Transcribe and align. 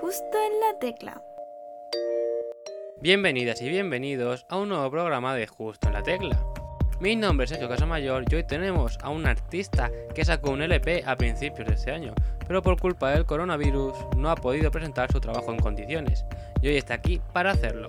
Justo 0.00 0.38
en 0.46 0.60
la 0.60 0.78
tecla. 0.78 1.22
Bienvenidas 3.00 3.60
y 3.62 3.68
bienvenidos 3.68 4.46
a 4.48 4.56
un 4.56 4.68
nuevo 4.68 4.90
programa 4.90 5.34
de 5.34 5.46
Justo 5.46 5.88
en 5.88 5.94
la 5.94 6.02
Tecla. 6.02 6.44
Mi 7.00 7.16
nombre 7.16 7.44
es 7.44 7.50
Sergio 7.50 7.68
Casamayor 7.68 8.24
y 8.30 8.34
hoy 8.36 8.44
tenemos 8.44 8.98
a 9.02 9.10
un 9.10 9.26
artista 9.26 9.90
que 10.14 10.24
sacó 10.24 10.52
un 10.52 10.62
LP 10.62 11.02
a 11.04 11.16
principios 11.16 11.66
de 11.66 11.74
este 11.74 11.90
año, 11.90 12.14
pero 12.46 12.62
por 12.62 12.80
culpa 12.80 13.10
del 13.10 13.26
coronavirus 13.26 13.94
no 14.16 14.30
ha 14.30 14.36
podido 14.36 14.70
presentar 14.70 15.10
su 15.10 15.20
trabajo 15.20 15.52
en 15.52 15.58
condiciones 15.58 16.24
y 16.60 16.68
hoy 16.68 16.76
está 16.76 16.94
aquí 16.94 17.20
para 17.32 17.50
hacerlo. 17.50 17.88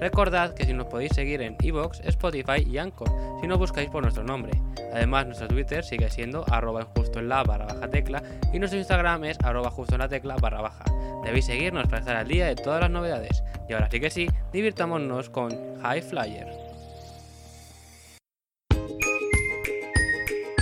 Recordad 0.00 0.54
que 0.54 0.64
si 0.64 0.72
nos 0.72 0.86
podéis 0.86 1.12
seguir 1.12 1.40
en 1.42 1.56
Evox, 1.62 2.00
Spotify 2.00 2.66
y 2.66 2.78
Anchor, 2.78 3.08
si 3.40 3.46
no 3.46 3.58
buscáis 3.58 3.90
por 3.90 4.02
nuestro 4.02 4.24
nombre. 4.24 4.52
Además, 4.92 5.26
nuestro 5.26 5.48
Twitter 5.48 5.84
sigue 5.84 6.10
siendo 6.10 6.44
arroba 6.50 6.86
justo 6.96 7.18
en 7.18 7.28
la 7.28 7.42
barra 7.42 7.66
baja 7.66 7.88
tecla 7.88 8.22
y 8.52 8.58
nuestro 8.58 8.78
Instagram 8.78 9.24
es 9.24 9.38
arroba 9.42 9.70
justo 9.70 9.94
en 9.94 10.00
la 10.00 10.08
tecla 10.08 10.36
barra 10.36 10.62
baja. 10.62 10.84
Debéis 11.24 11.46
seguirnos 11.46 11.86
para 11.86 12.00
estar 12.00 12.16
al 12.16 12.28
día 12.28 12.46
de 12.46 12.54
todas 12.54 12.80
las 12.80 12.90
novedades. 12.90 13.42
Y 13.68 13.72
ahora 13.72 13.88
sí 13.90 13.98
que 13.98 14.10
sí, 14.10 14.28
divirtámonos 14.52 15.30
con 15.30 15.50
High 15.80 16.02
Flyer. 16.02 16.48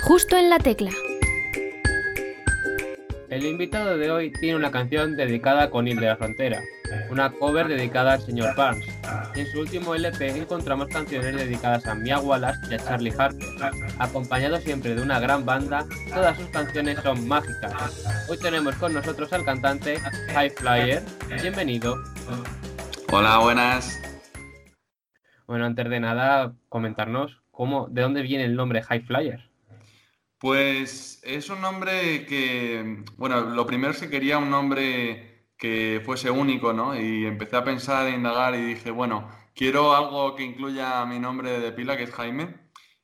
Justo 0.01 0.37
en 0.37 0.49
la 0.49 0.59
tecla. 0.59 0.91
El 3.33 3.47
invitado 3.47 3.97
de 3.97 4.11
hoy 4.11 4.29
tiene 4.29 4.57
una 4.57 4.69
canción 4.69 5.17
dedicada 5.17 5.63
a 5.63 5.69
Conil 5.71 5.99
de 5.99 6.05
la 6.05 6.17
Frontera, 6.17 6.61
una 7.09 7.31
cover 7.31 7.67
dedicada 7.67 8.13
al 8.13 8.21
señor 8.21 8.55
Barnes. 8.55 8.87
En 9.33 9.47
su 9.47 9.61
último 9.61 9.95
LP 9.95 10.37
encontramos 10.37 10.89
canciones 10.89 11.35
dedicadas 11.35 11.87
a 11.87 11.95
Mia 11.95 12.19
Wallace 12.19 12.59
y 12.69 12.75
a 12.75 12.77
Charlie 12.77 13.11
Harper. 13.17 13.73
Acompañado 13.97 14.57
siempre 14.57 14.93
de 14.93 15.01
una 15.01 15.19
gran 15.19 15.47
banda, 15.47 15.83
todas 16.13 16.37
sus 16.37 16.45
canciones 16.49 16.99
son 16.99 17.27
mágicas. 17.27 18.05
Hoy 18.29 18.37
tenemos 18.37 18.75
con 18.75 18.93
nosotros 18.93 19.33
al 19.33 19.43
cantante 19.43 19.97
High 20.31 20.51
Flyer. 20.51 21.01
Bienvenido. 21.41 21.95
Hola, 23.11 23.39
buenas. 23.39 23.99
Bueno, 25.47 25.65
antes 25.65 25.89
de 25.89 25.99
nada, 25.99 26.53
comentarnos 26.69 27.41
cómo, 27.49 27.87
de 27.87 28.03
dónde 28.03 28.21
viene 28.21 28.45
el 28.45 28.55
nombre 28.55 28.83
High 28.83 29.01
Flyer. 29.01 29.52
Pues 30.43 31.21
es 31.23 31.49
un 31.49 31.61
nombre 31.61 32.25
que, 32.25 33.05
bueno, 33.15 33.39
lo 33.39 33.65
primero 33.65 33.93
que 33.97 34.09
quería 34.09 34.37
un 34.39 34.49
nombre 34.49 35.53
que 35.57 36.01
fuese 36.03 36.29
único, 36.31 36.73
¿no? 36.73 36.99
Y 36.99 37.25
empecé 37.25 37.55
a 37.55 37.63
pensar, 37.63 38.07
a 38.07 38.09
indagar 38.09 38.53
y 38.53 38.61
dije, 38.61 38.91
bueno, 38.91 39.29
quiero 39.55 39.95
algo 39.95 40.35
que 40.35 40.43
incluya 40.43 41.05
mi 41.05 41.17
nombre 41.17 41.61
de 41.61 41.71
pila, 41.71 41.95
que 41.95 42.03
es 42.03 42.11
Jaime. 42.11 42.57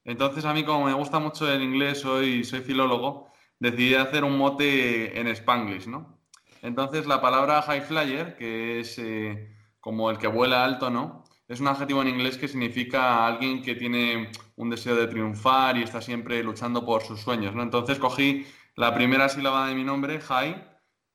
Entonces 0.04 0.44
a 0.44 0.54
mí 0.54 0.66
como 0.66 0.84
me 0.84 0.94
gusta 0.94 1.20
mucho 1.20 1.50
el 1.50 1.64
inglés, 1.64 2.02
soy, 2.02 2.44
soy 2.44 2.60
filólogo, 2.60 3.32
decidí 3.58 3.96
hacer 3.96 4.26
un 4.26 4.38
mote 4.38 5.18
en 5.18 5.28
spanglish, 5.28 5.88
¿no? 5.88 6.20
Entonces 6.62 7.08
la 7.08 7.22
palabra 7.22 7.62
high 7.62 7.84
flyer, 7.84 8.36
que 8.36 8.82
es 8.82 9.00
eh, 9.00 9.56
como 9.80 10.12
el 10.12 10.18
que 10.18 10.28
vuela 10.28 10.66
alto, 10.66 10.90
¿no? 10.90 11.24
Es 11.50 11.60
un 11.60 11.68
adjetivo 11.68 12.04
en 12.04 12.10
inglés 12.10 12.38
que 12.38 12.48
significa 12.48 13.26
alguien 13.26 13.64
que 13.64 13.74
tiene 13.74 14.30
un 14.56 14.70
deseo 14.70 14.96
de 14.96 15.08
triunfar 15.08 15.78
y 15.78 15.82
está 15.82 16.00
siempre 16.00 16.44
luchando 16.44 16.86
por 16.86 17.02
sus 17.02 17.22
sueños, 17.22 17.56
¿no? 17.56 17.64
Entonces 17.64 17.98
cogí 17.98 18.46
la 18.76 18.94
primera 18.94 19.28
sílaba 19.28 19.68
de 19.68 19.74
mi 19.74 19.84
nombre, 19.84 20.22
high, 20.22 20.64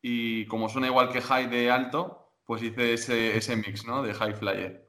y 0.02 0.44
como 0.46 0.68
suena 0.68 0.88
igual 0.88 1.10
que 1.10 1.20
high 1.20 1.46
de 1.46 1.70
alto, 1.70 2.32
pues 2.44 2.64
hice 2.64 2.94
ese, 2.94 3.36
ese 3.36 3.54
mix, 3.54 3.86
¿no? 3.86 4.02
De 4.02 4.12
high 4.12 4.34
flyer. 4.34 4.88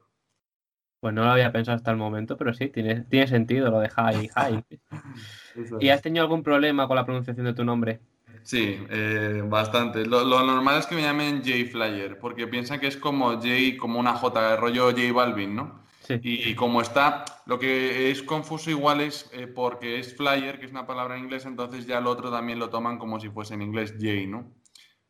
Pues 0.98 1.14
no 1.14 1.22
lo 1.22 1.30
había 1.30 1.52
pensado 1.52 1.76
hasta 1.76 1.92
el 1.92 1.96
momento, 1.96 2.36
pero 2.36 2.52
sí, 2.52 2.68
tiene, 2.68 3.02
tiene 3.02 3.28
sentido 3.28 3.70
lo 3.70 3.78
de 3.78 3.88
high, 3.88 4.28
high. 4.28 4.64
¿Y 5.80 5.90
has 5.90 6.02
tenido 6.02 6.24
algún 6.24 6.42
problema 6.42 6.88
con 6.88 6.96
la 6.96 7.04
pronunciación 7.04 7.46
de 7.46 7.54
tu 7.54 7.64
nombre? 7.64 8.00
Sí, 8.46 8.78
eh, 8.90 9.42
bastante. 9.44 10.06
Lo, 10.06 10.22
lo, 10.22 10.46
normal 10.46 10.78
es 10.78 10.86
que 10.86 10.94
me 10.94 11.02
llamen 11.02 11.42
J 11.44 11.68
Flyer, 11.68 12.16
porque 12.20 12.46
piensan 12.46 12.78
que 12.78 12.86
es 12.86 12.96
como 12.96 13.32
J, 13.32 13.48
como 13.76 13.98
una 13.98 14.14
J, 14.14 14.52
el 14.52 14.60
rollo 14.60 14.92
J 14.92 15.12
Balvin, 15.12 15.56
¿no? 15.56 15.82
Sí. 16.02 16.20
Y, 16.22 16.50
y, 16.50 16.54
como 16.54 16.80
está, 16.80 17.24
lo 17.46 17.58
que 17.58 18.08
es 18.08 18.22
confuso 18.22 18.70
igual 18.70 19.00
es 19.00 19.28
eh, 19.32 19.48
porque 19.48 19.98
es 19.98 20.16
flyer, 20.16 20.60
que 20.60 20.66
es 20.66 20.70
una 20.70 20.86
palabra 20.86 21.16
en 21.16 21.24
inglés, 21.24 21.44
entonces 21.44 21.88
ya 21.88 22.00
lo 22.00 22.10
otro 22.10 22.30
también 22.30 22.60
lo 22.60 22.70
toman 22.70 22.98
como 22.98 23.18
si 23.18 23.30
fuese 23.30 23.54
en 23.54 23.62
inglés 23.62 23.94
J, 23.98 24.28
¿no? 24.28 24.54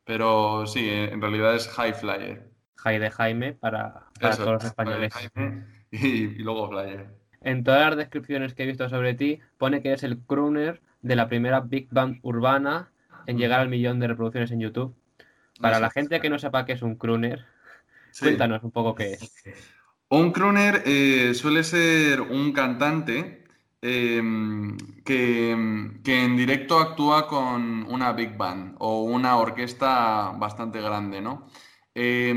Pero 0.04 0.66
sí, 0.66 0.88
eh, 0.88 1.12
en 1.12 1.20
realidad 1.20 1.54
es 1.54 1.69
high 1.69 1.92
flyer. 1.92 2.50
High 2.76 2.98
de 2.98 3.10
Jaime 3.10 3.52
para, 3.52 4.06
para 4.19 4.32
Eso, 4.32 4.44
todos 4.44 4.54
los 4.54 4.64
españoles. 4.64 5.12
Jaime 5.12 5.66
y, 5.91 6.06
y 6.06 6.38
luego 6.38 6.70
flyer. 6.70 7.14
En 7.42 7.64
todas 7.64 7.88
las 7.91 7.98
descripciones 7.98 8.54
que 8.54 8.62
he 8.62 8.66
visto 8.66 8.88
sobre 8.88 9.12
ti, 9.12 9.41
pone 9.58 9.82
que 9.82 9.92
es 9.92 10.02
el 10.04 10.20
crooner 10.20 10.80
de 11.02 11.16
la 11.16 11.28
primera 11.28 11.60
Big 11.60 11.88
Band 11.91 12.19
urbana 12.22 12.92
en 13.26 13.38
llegar 13.38 13.60
al 13.60 13.69
millón 13.69 14.00
de 14.00 14.09
reproducciones 14.09 14.50
en 14.50 14.60
YouTube. 14.60 14.94
Para 15.60 15.81
la 15.81 15.91
gente 15.91 16.20
que 16.20 16.28
no 16.31 16.38
sepa 16.38 16.64
qué 16.64 16.72
es 16.72 16.82
un 16.82 16.97
crooner, 16.97 17.44
Sí. 18.10 18.25
cuéntanos 18.25 18.62
un 18.62 18.70
poco 18.70 18.94
qué 18.94 19.12
es. 19.14 19.32
Un 20.09 20.32
crooner 20.32 20.82
eh, 20.87 21.32
suele 21.34 21.64
ser 21.64 22.20
un 22.20 22.53
cantante 22.53 23.44
eh, 23.82 24.22
que, 25.04 25.91
que 26.03 26.25
en 26.25 26.37
directo 26.37 26.78
actúa 26.78 27.26
con 27.26 27.84
una 27.91 28.12
big 28.12 28.37
band 28.37 28.76
o 28.78 29.03
una 29.03 29.37
orquesta 29.37 30.32
bastante 30.37 30.81
grande, 30.81 31.20
¿no? 31.20 31.48
Eh, 31.94 32.34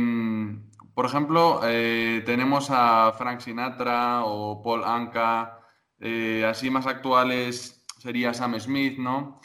por 0.93 1.05
ejemplo, 1.05 1.61
eh, 1.63 2.23
tenemos 2.25 2.67
a 2.71 3.13
Frank 3.17 3.39
Sinatra 3.39 4.25
o 4.25 4.61
Paul 4.61 4.83
Anka, 4.83 5.59
eh, 5.99 6.45
así 6.45 6.69
más 6.69 6.87
actuales 6.87 7.85
sería 7.99 8.33
Sam 8.33 8.59
Smith, 8.59 8.97
¿no? 8.97 9.39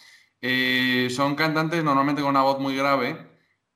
Eh, 0.46 1.08
son 1.10 1.34
cantantes 1.36 1.82
normalmente 1.82 2.20
con 2.20 2.30
una 2.30 2.42
voz 2.42 2.58
muy 2.60 2.76
grave 2.76 3.16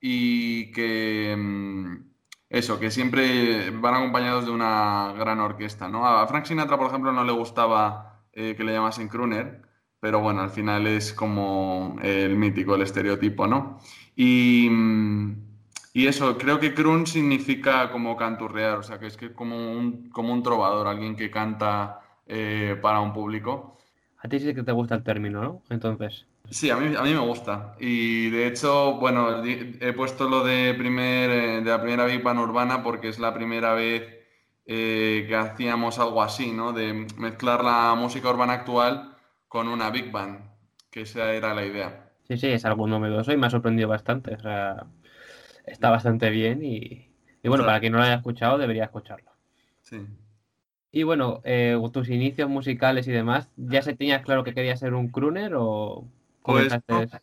y 0.01 0.71
que... 0.73 1.35
mm, 1.37 2.09
eso, 2.51 2.79
que 2.81 2.91
siempre 2.91 3.71
van 3.71 3.95
acompañados 3.95 4.47
de 4.47 4.51
una 4.53 5.15
gran 5.19 5.41
orquesta, 5.41 5.89
¿no? 5.89 6.07
A 6.07 6.27
Frank 6.27 6.47
Sinatra, 6.47 6.79
por 6.79 6.89
ejemplo, 6.89 7.13
no 7.13 7.25
le 7.25 7.33
gustaba 7.33 8.25
eh, 8.33 8.55
que 8.57 8.65
le 8.65 8.73
llamasen 8.73 9.09
crooner, 9.09 9.63
pero 10.01 10.21
bueno, 10.21 10.41
al 10.43 10.51
final 10.51 10.87
es 10.87 11.13
como 11.13 11.97
el 12.03 12.37
mítico, 12.37 12.75
el 12.75 12.83
estereotipo, 12.83 13.47
¿no? 13.47 13.79
Y, 14.17 14.69
mm, 14.71 15.37
y 15.93 16.07
eso, 16.07 16.39
creo 16.39 16.59
que 16.61 16.75
croon 16.75 17.07
significa 17.07 17.91
como 17.91 18.17
canturrear, 18.17 18.79
o 18.79 18.83
sea, 18.83 18.99
que 18.99 19.07
es 19.07 19.17
que 19.17 19.33
como 19.35 19.57
un, 19.73 20.11
como 20.11 20.33
un 20.33 20.43
trovador, 20.43 20.87
alguien 20.87 21.17
que 21.17 21.31
canta 21.31 22.01
eh, 22.27 22.79
para 22.81 23.01
un 23.01 23.13
público. 23.13 23.77
A 24.19 24.29
ti 24.29 24.39
sí 24.41 24.55
que 24.55 24.63
te 24.63 24.73
gusta 24.73 24.95
el 24.97 25.03
término, 25.03 25.43
¿no? 25.43 25.63
Entonces, 25.71 26.27
Sí, 26.51 26.71
a 26.71 26.77
mí, 26.77 26.95
a 26.97 27.03
mí 27.03 27.13
me 27.13 27.21
gusta. 27.21 27.77
Y 27.79 28.31
de 28.31 28.47
hecho, 28.47 28.95
bueno, 28.95 29.43
he 29.45 29.93
puesto 29.93 30.29
lo 30.29 30.43
de, 30.45 30.75
primer, 30.75 31.31
eh, 31.31 31.61
de 31.63 31.71
la 31.71 31.81
primera 31.81 32.07
Big 32.07 32.23
Band 32.23 32.41
urbana 32.41 32.83
porque 32.83 33.09
es 33.09 33.19
la 33.19 33.35
primera 33.35 33.75
vez 33.75 34.05
eh, 34.67 35.25
que 35.29 35.37
hacíamos 35.37 35.99
algo 35.99 36.23
así, 36.23 36.53
¿no? 36.53 36.73
De 36.73 36.93
mezclar 37.17 37.63
la 37.65 37.95
música 37.97 38.31
urbana 38.31 38.55
actual 38.55 39.17
con 39.47 39.69
una 39.69 39.91
Big 39.91 40.11
Band, 40.11 40.41
que 40.91 41.03
esa 41.03 41.33
era 41.35 41.55
la 41.55 41.67
idea. 41.67 42.13
sí, 42.29 42.37
sí, 42.39 42.47
es 42.49 42.65
algo 42.65 42.87
novedoso 42.87 43.33
y 43.33 43.37
me 43.37 43.47
ha 43.47 43.51
sorprendido 43.51 43.89
bastante. 43.89 44.35
O 44.35 44.41
sea, 44.41 44.87
está 45.67 45.91
bastante 45.91 46.31
bien 46.31 46.63
y, 46.65 47.11
y 47.43 47.49
bueno, 47.49 47.65
para 47.65 47.81
quien 47.81 47.93
no 47.93 47.99
lo 47.99 48.05
haya 48.05 48.15
escuchado, 48.17 48.59
debería 48.59 48.85
escucharlo. 48.85 49.33
Sí. 49.83 50.07
Y 50.91 51.03
bueno, 51.03 51.41
eh, 51.45 51.77
tus 51.93 52.09
inicios 52.09 52.49
musicales 52.49 53.07
y 53.09 53.13
demás, 53.13 53.51
¿ya 53.57 53.83
se 53.83 53.95
tenías 53.95 54.23
claro 54.23 54.45
que 54.45 54.55
querías 54.55 54.81
ser 54.81 54.95
un 54.95 55.09
crooner 55.11 55.55
o 55.57 56.09
Pues 56.43 56.79
comenzaste? 56.87 57.21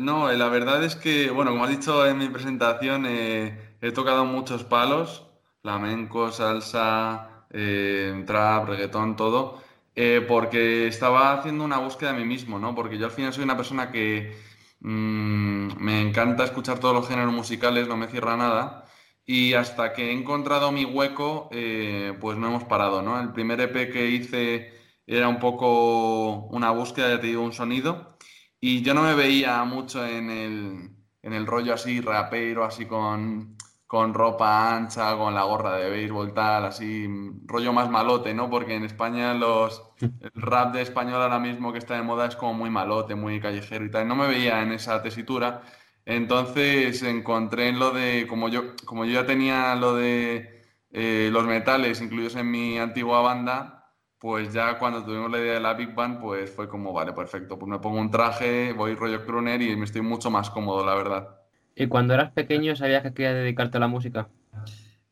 No, 0.00 0.30
eh, 0.30 0.36
la 0.36 0.48
verdad 0.48 0.84
es 0.84 0.96
que, 0.96 1.30
bueno, 1.30 1.52
como 1.52 1.64
has 1.64 1.70
dicho 1.70 2.06
en 2.06 2.18
mi 2.18 2.28
presentación, 2.28 3.06
eh, 3.06 3.76
he 3.80 3.92
tocado 3.92 4.24
muchos 4.24 4.64
palos, 4.64 5.26
flamenco, 5.62 6.32
salsa, 6.32 7.46
eh, 7.50 8.22
trap, 8.26 8.68
reggaetón, 8.68 9.16
todo, 9.16 9.62
eh, 9.94 10.24
porque 10.26 10.86
estaba 10.88 11.32
haciendo 11.32 11.64
una 11.64 11.78
búsqueda 11.78 12.12
de 12.12 12.18
mí 12.18 12.24
mismo, 12.26 12.58
¿no? 12.58 12.74
Porque 12.74 12.98
yo 12.98 13.06
al 13.06 13.12
final 13.12 13.32
soy 13.32 13.44
una 13.44 13.56
persona 13.56 13.90
que 13.90 14.36
mm, 14.80 15.76
me 15.82 16.00
encanta 16.02 16.44
escuchar 16.44 16.78
todos 16.78 16.94
los 16.94 17.08
géneros 17.08 17.32
musicales, 17.32 17.88
no 17.88 17.96
me 17.96 18.08
cierra 18.08 18.36
nada, 18.36 18.84
y 19.24 19.54
hasta 19.54 19.92
que 19.92 20.10
he 20.10 20.12
encontrado 20.12 20.70
mi 20.72 20.84
hueco, 20.84 21.48
eh, 21.52 22.16
pues 22.20 22.36
no 22.38 22.48
hemos 22.48 22.64
parado, 22.64 23.02
¿no? 23.02 23.20
El 23.20 23.32
primer 23.32 23.60
EP 23.60 23.90
que 23.90 24.08
hice 24.10 24.72
era 25.06 25.28
un 25.28 25.38
poco 25.38 26.46
una 26.50 26.70
búsqueda, 26.70 27.10
ya 27.10 27.20
te 27.20 27.28
digo, 27.28 27.42
un 27.42 27.52
sonido. 27.52 28.16
Y 28.60 28.82
yo 28.82 28.94
no 28.94 29.02
me 29.02 29.14
veía 29.14 29.62
mucho 29.64 30.04
en 30.06 30.30
el, 30.30 30.90
en 31.22 31.32
el 31.32 31.46
rollo 31.46 31.74
así 31.74 32.00
rapero, 32.00 32.64
así 32.64 32.86
con, 32.86 33.56
con 33.86 34.14
ropa 34.14 34.74
ancha, 34.76 35.16
con 35.16 35.34
la 35.34 35.44
gorra 35.44 35.76
de 35.76 35.90
béisbol, 35.90 36.32
tal, 36.34 36.64
así, 36.64 37.06
rollo 37.44 37.72
más 37.72 37.90
malote, 37.90 38.34
¿no? 38.34 38.50
Porque 38.50 38.74
en 38.74 38.84
España 38.84 39.34
los, 39.34 39.82
el 40.20 40.30
rap 40.34 40.74
de 40.74 40.82
español 40.82 41.22
ahora 41.22 41.38
mismo 41.38 41.72
que 41.72 41.78
está 41.78 41.94
de 41.96 42.02
moda 42.02 42.26
es 42.26 42.36
como 42.36 42.54
muy 42.54 42.70
malote, 42.70 43.14
muy 43.14 43.40
callejero 43.40 43.84
y 43.84 43.90
tal. 43.90 44.08
No 44.08 44.16
me 44.16 44.26
veía 44.26 44.62
en 44.62 44.72
esa 44.72 45.02
tesitura. 45.02 45.62
Entonces 46.04 47.02
encontré 47.02 47.68
en 47.68 47.78
lo 47.78 47.90
de, 47.90 48.26
como 48.28 48.48
yo, 48.48 48.74
como 48.84 49.04
yo 49.04 49.12
ya 49.20 49.26
tenía 49.26 49.74
lo 49.74 49.94
de 49.96 50.62
eh, 50.90 51.28
los 51.32 51.44
metales 51.46 52.00
incluidos 52.00 52.36
en 52.36 52.50
mi 52.50 52.78
antigua 52.78 53.20
banda, 53.20 53.75
pues 54.18 54.52
ya 54.52 54.78
cuando 54.78 55.04
tuvimos 55.04 55.30
la 55.30 55.38
idea 55.38 55.54
de 55.54 55.60
la 55.60 55.74
Big 55.74 55.94
Band, 55.94 56.20
pues 56.20 56.50
fue 56.50 56.68
como, 56.68 56.92
vale, 56.92 57.12
perfecto, 57.12 57.58
pues 57.58 57.68
me 57.68 57.78
pongo 57.78 58.00
un 58.00 58.10
traje, 58.10 58.72
voy 58.72 58.94
rollo 58.94 59.24
crooner 59.24 59.60
y 59.62 59.76
me 59.76 59.84
estoy 59.84 60.02
mucho 60.02 60.30
más 60.30 60.50
cómodo, 60.50 60.84
la 60.84 60.94
verdad. 60.94 61.40
¿Y 61.74 61.86
cuando 61.88 62.14
eras 62.14 62.32
pequeño 62.32 62.74
sabías 62.74 63.02
que 63.02 63.12
querías 63.12 63.34
dedicarte 63.34 63.76
a 63.76 63.80
la 63.80 63.88
música? 63.88 64.28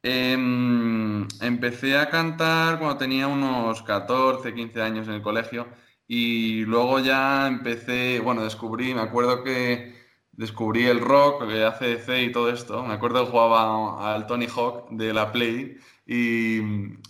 Em, 0.02 1.26
empecé 1.40 1.96
a 1.96 2.08
cantar 2.08 2.78
cuando 2.78 2.98
tenía 2.98 3.26
unos 3.26 3.82
14, 3.82 4.54
15 4.54 4.82
años 4.82 5.08
en 5.08 5.14
el 5.14 5.22
colegio 5.22 5.66
y 6.06 6.64
luego 6.64 7.00
ya 7.00 7.46
empecé, 7.46 8.20
bueno, 8.20 8.44
descubrí, 8.44 8.94
me 8.94 9.00
acuerdo 9.00 9.42
que 9.42 9.94
descubrí 10.32 10.86
el 10.86 11.00
rock, 11.00 11.42
el 11.42 11.64
ACDC 11.64 12.24
y 12.24 12.32
todo 12.32 12.50
esto. 12.50 12.84
Me 12.84 12.94
acuerdo 12.94 13.24
que 13.24 13.30
jugaba 13.30 14.14
al 14.14 14.26
Tony 14.26 14.46
Hawk 14.46 14.90
de 14.90 15.12
la 15.14 15.32
Play 15.32 15.78
y, 16.06 16.58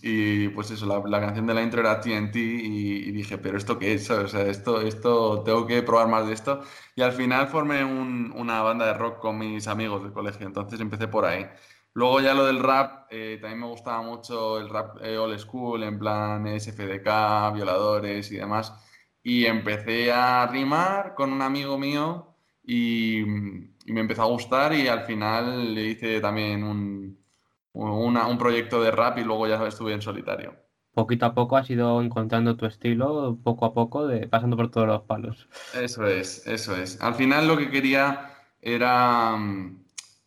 y 0.02 0.48
pues 0.50 0.70
eso, 0.70 0.86
la, 0.86 1.00
la, 1.08 1.20
canción 1.20 1.46
de 1.46 1.54
la 1.54 1.62
intro 1.62 1.80
era 1.80 2.00
TNT 2.00 2.36
y, 2.36 3.08
y, 3.08 3.10
dije, 3.12 3.38
pero 3.38 3.58
¿esto 3.58 3.78
qué 3.78 3.94
es? 3.94 4.08
O 4.10 4.28
sea, 4.28 4.42
esto, 4.42 4.80
esto, 4.80 5.42
tengo 5.42 5.66
que 5.66 5.82
probar 5.82 6.08
más 6.08 6.26
de 6.28 6.34
esto. 6.34 6.62
Y 6.94 7.02
al 7.02 7.12
final 7.12 7.48
formé 7.48 7.84
un, 7.84 8.32
una 8.36 8.62
banda 8.62 8.86
de 8.86 8.94
rock 8.94 9.18
con 9.20 9.38
mis 9.38 9.66
amigos 9.66 10.02
del 10.02 10.12
colegio, 10.12 10.46
entonces 10.46 10.80
empecé 10.80 11.08
por 11.08 11.24
ahí. 11.24 11.46
Luego 11.92 12.20
ya 12.20 12.34
lo 12.34 12.46
del 12.46 12.60
rap, 12.60 13.06
eh, 13.10 13.38
también 13.40 13.60
me 13.60 13.66
gustaba 13.66 14.02
mucho 14.02 14.58
el 14.58 14.68
rap 14.68 14.98
eh, 15.02 15.16
old 15.18 15.38
school, 15.38 15.82
en 15.82 15.98
plan 15.98 16.46
SFDK, 16.46 17.52
violadores 17.54 18.30
y 18.32 18.36
demás. 18.36 18.72
Y 19.22 19.46
empecé 19.46 20.12
a 20.12 20.46
rimar 20.46 21.14
con 21.14 21.32
un 21.32 21.42
amigo 21.42 21.78
mío 21.78 22.36
y, 22.62 23.20
y 23.20 23.92
me 23.92 24.00
empezó 24.00 24.22
a 24.22 24.26
gustar 24.26 24.72
y 24.74 24.88
al 24.88 25.04
final 25.04 25.74
le 25.74 25.82
hice 25.84 26.20
también 26.20 26.64
un, 26.64 27.23
una, 27.74 28.26
un 28.26 28.38
proyecto 28.38 28.82
de 28.82 28.90
rap 28.90 29.18
y 29.18 29.24
luego 29.24 29.46
ya 29.46 29.66
estuve 29.66 29.92
en 29.92 30.02
solitario. 30.02 30.56
Poquito 30.94 31.26
a 31.26 31.34
poco 31.34 31.56
has 31.56 31.68
ido 31.70 32.00
encontrando 32.00 32.56
tu 32.56 32.66
estilo, 32.66 33.38
poco 33.42 33.66
a 33.66 33.74
poco, 33.74 34.06
de, 34.06 34.28
pasando 34.28 34.56
por 34.56 34.70
todos 34.70 34.86
los 34.86 35.02
palos. 35.02 35.48
Eso 35.72 36.06
es, 36.06 36.46
eso 36.46 36.76
es. 36.76 37.00
Al 37.00 37.14
final 37.14 37.48
lo 37.48 37.56
que 37.56 37.70
quería 37.70 38.30
era 38.60 39.36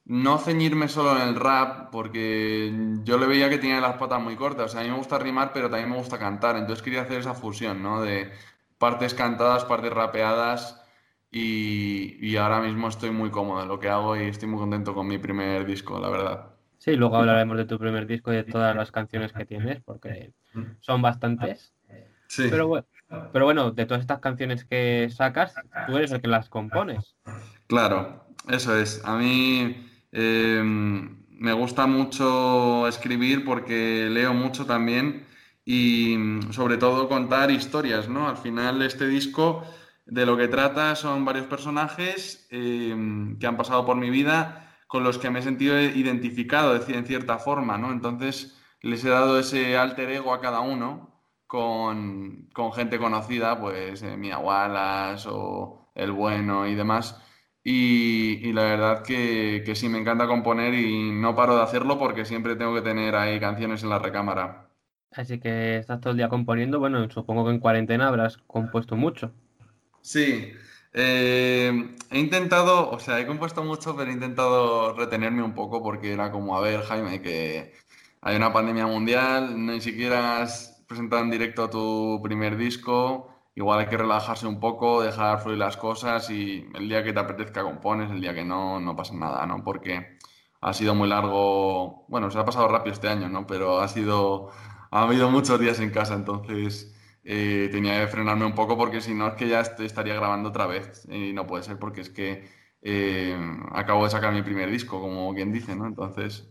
no 0.05 0.37
ceñirme 0.39 0.87
solo 0.89 1.15
en 1.17 1.27
el 1.27 1.35
rap, 1.35 1.89
porque 1.91 2.71
yo 3.03 3.17
le 3.17 3.27
veía 3.27 3.49
que 3.49 3.57
tenía 3.57 3.79
las 3.81 3.97
patas 3.97 4.21
muy 4.21 4.35
cortas. 4.35 4.65
O 4.65 4.69
sea, 4.69 4.81
a 4.81 4.83
mí 4.83 4.89
me 4.89 4.97
gusta 4.97 5.19
rimar, 5.19 5.51
pero 5.53 5.69
también 5.69 5.89
me 5.89 5.97
gusta 5.97 6.19
cantar. 6.19 6.57
Entonces 6.57 6.83
quería 6.83 7.01
hacer 7.01 7.19
esa 7.19 7.33
fusión, 7.33 7.81
¿no? 7.83 8.01
De 8.01 8.31
partes 8.77 9.13
cantadas, 9.13 9.65
partes 9.65 9.91
rapeadas. 9.93 10.81
Y, 11.31 12.17
y 12.25 12.37
ahora 12.37 12.61
mismo 12.61 12.87
estoy 12.87 13.11
muy 13.11 13.29
cómodo 13.31 13.61
en 13.61 13.67
lo 13.69 13.79
que 13.79 13.89
hago 13.89 14.15
y 14.15 14.23
estoy 14.23 14.47
muy 14.49 14.59
contento 14.59 14.93
con 14.93 15.07
mi 15.07 15.17
primer 15.17 15.65
disco, 15.65 15.99
la 15.99 16.09
verdad. 16.09 16.56
Sí, 16.77 16.95
luego 16.95 17.17
hablaremos 17.17 17.57
de 17.57 17.65
tu 17.65 17.77
primer 17.79 18.07
disco 18.07 18.31
y 18.31 18.37
de 18.37 18.43
todas 18.43 18.75
las 18.75 18.91
canciones 18.91 19.33
que 19.33 19.45
tienes, 19.45 19.81
porque 19.81 20.31
son 20.79 21.01
bastantes. 21.01 21.73
Sí. 22.27 22.47
Pero 22.49 22.67
bueno, 22.67 22.87
pero 23.31 23.45
bueno, 23.45 23.71
de 23.71 23.85
todas 23.85 24.01
estas 24.01 24.19
canciones 24.19 24.65
que 24.65 25.09
sacas, 25.09 25.55
tú 25.87 25.97
eres 25.97 26.11
el 26.11 26.21
que 26.21 26.27
las 26.27 26.49
compones. 26.49 27.15
Claro, 27.67 28.25
eso 28.49 28.77
es. 28.77 29.01
A 29.05 29.17
mí 29.17 29.87
eh, 30.11 30.61
me 30.63 31.53
gusta 31.53 31.87
mucho 31.87 32.87
escribir 32.87 33.45
porque 33.45 34.07
leo 34.09 34.33
mucho 34.33 34.65
también 34.65 35.25
y 35.65 36.17
sobre 36.51 36.77
todo 36.77 37.07
contar 37.07 37.51
historias, 37.51 38.07
¿no? 38.07 38.27
Al 38.27 38.37
final 38.37 38.81
este 38.81 39.07
disco 39.07 39.63
de 40.05 40.25
lo 40.25 40.37
que 40.37 40.47
trata 40.47 40.95
son 40.95 41.25
varios 41.25 41.45
personajes 41.47 42.47
eh, 42.51 42.95
que 43.39 43.47
han 43.47 43.57
pasado 43.57 43.85
por 43.85 43.97
mi 43.97 44.09
vida 44.09 44.66
con 44.87 45.03
los 45.03 45.17
que 45.17 45.29
me 45.29 45.39
he 45.39 45.41
sentido 45.41 45.79
identificado 45.79 46.75
en 46.75 47.05
cierta 47.05 47.37
forma, 47.39 47.77
¿no? 47.77 47.91
Entonces 47.91 48.57
les 48.81 49.03
he 49.05 49.09
dado 49.09 49.39
ese 49.39 49.77
alter 49.77 50.09
ego 50.11 50.33
a 50.33 50.41
cada 50.41 50.61
uno 50.61 51.21
con, 51.47 52.49
con 52.53 52.73
gente 52.73 52.97
conocida, 52.99 53.59
pues 53.59 54.01
eh, 54.03 54.17
Mia 54.17 54.39
Wallace 54.39 55.27
o 55.31 55.91
El 55.95 56.11
Bueno 56.11 56.67
y 56.67 56.75
demás. 56.75 57.21
Y, 57.63 58.47
y 58.47 58.53
la 58.53 58.63
verdad 58.63 59.03
que, 59.03 59.61
que, 59.65 59.75
sí, 59.75 59.89
me 59.89 59.99
encanta 59.99 60.27
componer 60.27 60.73
y 60.73 61.11
no 61.11 61.35
paro 61.35 61.57
de 61.57 61.63
hacerlo 61.63 61.99
porque 61.99 62.23
siempre 62.25 62.55
tengo 62.55 62.73
que 62.75 62.81
tener 62.81 63.15
ahí 63.15 63.39
canciones 63.39 63.83
en 63.83 63.89
la 63.89 63.99
recámara. 63.99 64.69
Así 65.11 65.39
que 65.39 65.77
estás 65.77 65.99
todo 65.99 66.11
el 66.11 66.17
día 66.17 66.29
componiendo. 66.29 66.79
Bueno, 66.79 67.09
supongo 67.09 67.43
que 67.45 67.51
en 67.51 67.59
cuarentena 67.59 68.07
habrás 68.07 68.37
compuesto 68.37 68.95
mucho. 68.95 69.33
Sí, 70.01 70.53
eh, 70.97 71.95
he 72.11 72.19
intentado, 72.19 72.89
o 72.91 72.99
sea, 72.99 73.19
he 73.19 73.27
compuesto 73.27 73.63
mucho, 73.63 73.95
pero 73.95 74.09
he 74.09 74.13
intentado 74.13 74.93
retenerme 74.93 75.43
un 75.43 75.53
poco 75.53 75.83
porque 75.83 76.13
era 76.13 76.31
como, 76.31 76.57
a 76.57 76.61
ver, 76.61 76.81
Jaime, 76.83 77.21
que 77.21 77.73
hay 78.21 78.35
una 78.35 78.51
pandemia 78.53 78.87
mundial, 78.87 79.65
ni 79.65 79.81
siquiera 79.81 80.41
has 80.41 80.83
presentado 80.87 81.23
en 81.23 81.31
directo 81.31 81.69
tu 81.69 82.19
primer 82.23 82.57
disco 82.57 83.37
igual 83.57 83.79
hay 83.79 83.87
que 83.87 83.97
relajarse 83.97 84.45
un 84.47 84.59
poco, 84.59 85.01
dejar 85.01 85.41
fluir 85.41 85.57
las 85.57 85.77
cosas 85.77 86.29
y 86.29 86.69
el 86.75 86.87
día 86.89 87.03
que 87.03 87.11
te 87.11 87.19
apetezca 87.19 87.63
compones, 87.63 88.11
el 88.11 88.21
día 88.21 88.35
que 88.35 88.45
no, 88.45 88.79
no 88.79 88.95
pasa 88.95 89.15
nada, 89.15 89.45
¿no? 89.47 89.63
Porque 89.63 90.19
ha 90.61 90.73
sido 90.73 90.93
muy 90.93 91.09
largo, 91.09 92.05
bueno, 92.07 92.29
se 92.29 92.37
ha 92.37 92.45
pasado 92.45 92.67
rápido 92.67 92.93
este 92.93 93.09
año, 93.09 93.29
¿no? 93.29 93.47
Pero 93.47 93.79
ha 93.79 93.87
sido, 93.87 94.51
ha 94.91 95.03
habido 95.03 95.31
muchos 95.31 95.59
días 95.59 95.79
en 95.79 95.89
casa, 95.89 96.13
entonces 96.13 96.95
eh, 97.29 97.67
tenía 97.71 97.99
que 97.99 98.07
frenarme 98.07 98.45
un 98.45 98.55
poco 98.55 98.77
porque 98.77 99.01
si 99.01 99.13
no 99.13 99.27
es 99.27 99.33
que 99.35 99.49
ya 99.49 99.59
estaría 99.59 100.15
grabando 100.15 100.49
otra 100.49 100.65
vez 100.65 101.05
y 101.11 101.33
no 101.33 101.45
puede 101.45 101.63
ser 101.63 101.77
porque 101.77 102.01
es 102.01 102.09
que 102.09 102.47
eh, 102.81 103.37
acabo 103.73 104.05
de 104.05 104.11
sacar 104.11 104.33
mi 104.33 104.41
primer 104.43 104.71
disco, 104.71 105.01
como 105.01 105.33
quien 105.35 105.51
dice, 105.51 105.75
¿no? 105.75 105.87
Entonces 105.87 106.49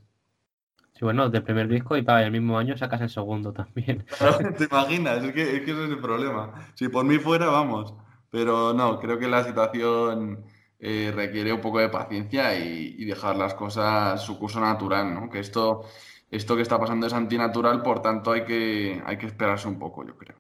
Sí, 0.93 1.05
bueno, 1.05 1.28
del 1.28 1.43
primer 1.43 1.69
disco 1.69 1.96
y 1.96 2.02
para 2.02 2.25
el 2.25 2.32
mismo 2.32 2.58
año 2.58 2.76
sacas 2.76 3.02
el 3.02 3.11
segundo 3.11 3.52
también. 3.52 4.06
¿Te 4.58 4.64
imaginas? 4.64 5.25
Es 5.25 5.32
que, 5.32 5.56
es 5.56 5.62
que 5.62 5.70
ese 5.73 5.84
es 5.84 5.90
el 5.90 5.99
problema. 6.00 6.55
Si 6.75 6.88
por 6.88 7.05
mí 7.05 7.19
fuera, 7.19 7.49
vamos. 7.49 7.94
Pero 8.31 8.72
no, 8.72 8.99
creo 8.99 9.19
que 9.19 9.29
la 9.29 9.44
situación 9.44 10.44
eh, 10.79 11.12
requiere 11.14 11.52
un 11.52 11.61
poco 11.61 11.81
de 11.81 11.90
paciencia 11.90 12.58
y, 12.58 12.96
y, 12.99 13.05
dejar 13.05 13.37
las 13.37 13.55
cosas 13.55 14.22
su 14.22 14.38
curso 14.38 14.58
natural, 14.58 15.12
¿no? 15.14 15.29
Que 15.29 15.40
esto, 15.40 15.82
esto 16.31 16.56
que 16.56 16.62
está 16.62 16.79
pasando 16.79 17.06
es 17.06 17.12
antinatural, 17.12 17.82
por 17.82 18.00
tanto 18.00 18.32
hay 18.32 18.44
que, 18.44 19.02
hay 19.05 19.19
que 19.19 19.26
esperarse 19.26 19.69
un 19.69 19.79
poco, 19.79 20.06
yo 20.06 20.17
creo. 20.17 20.37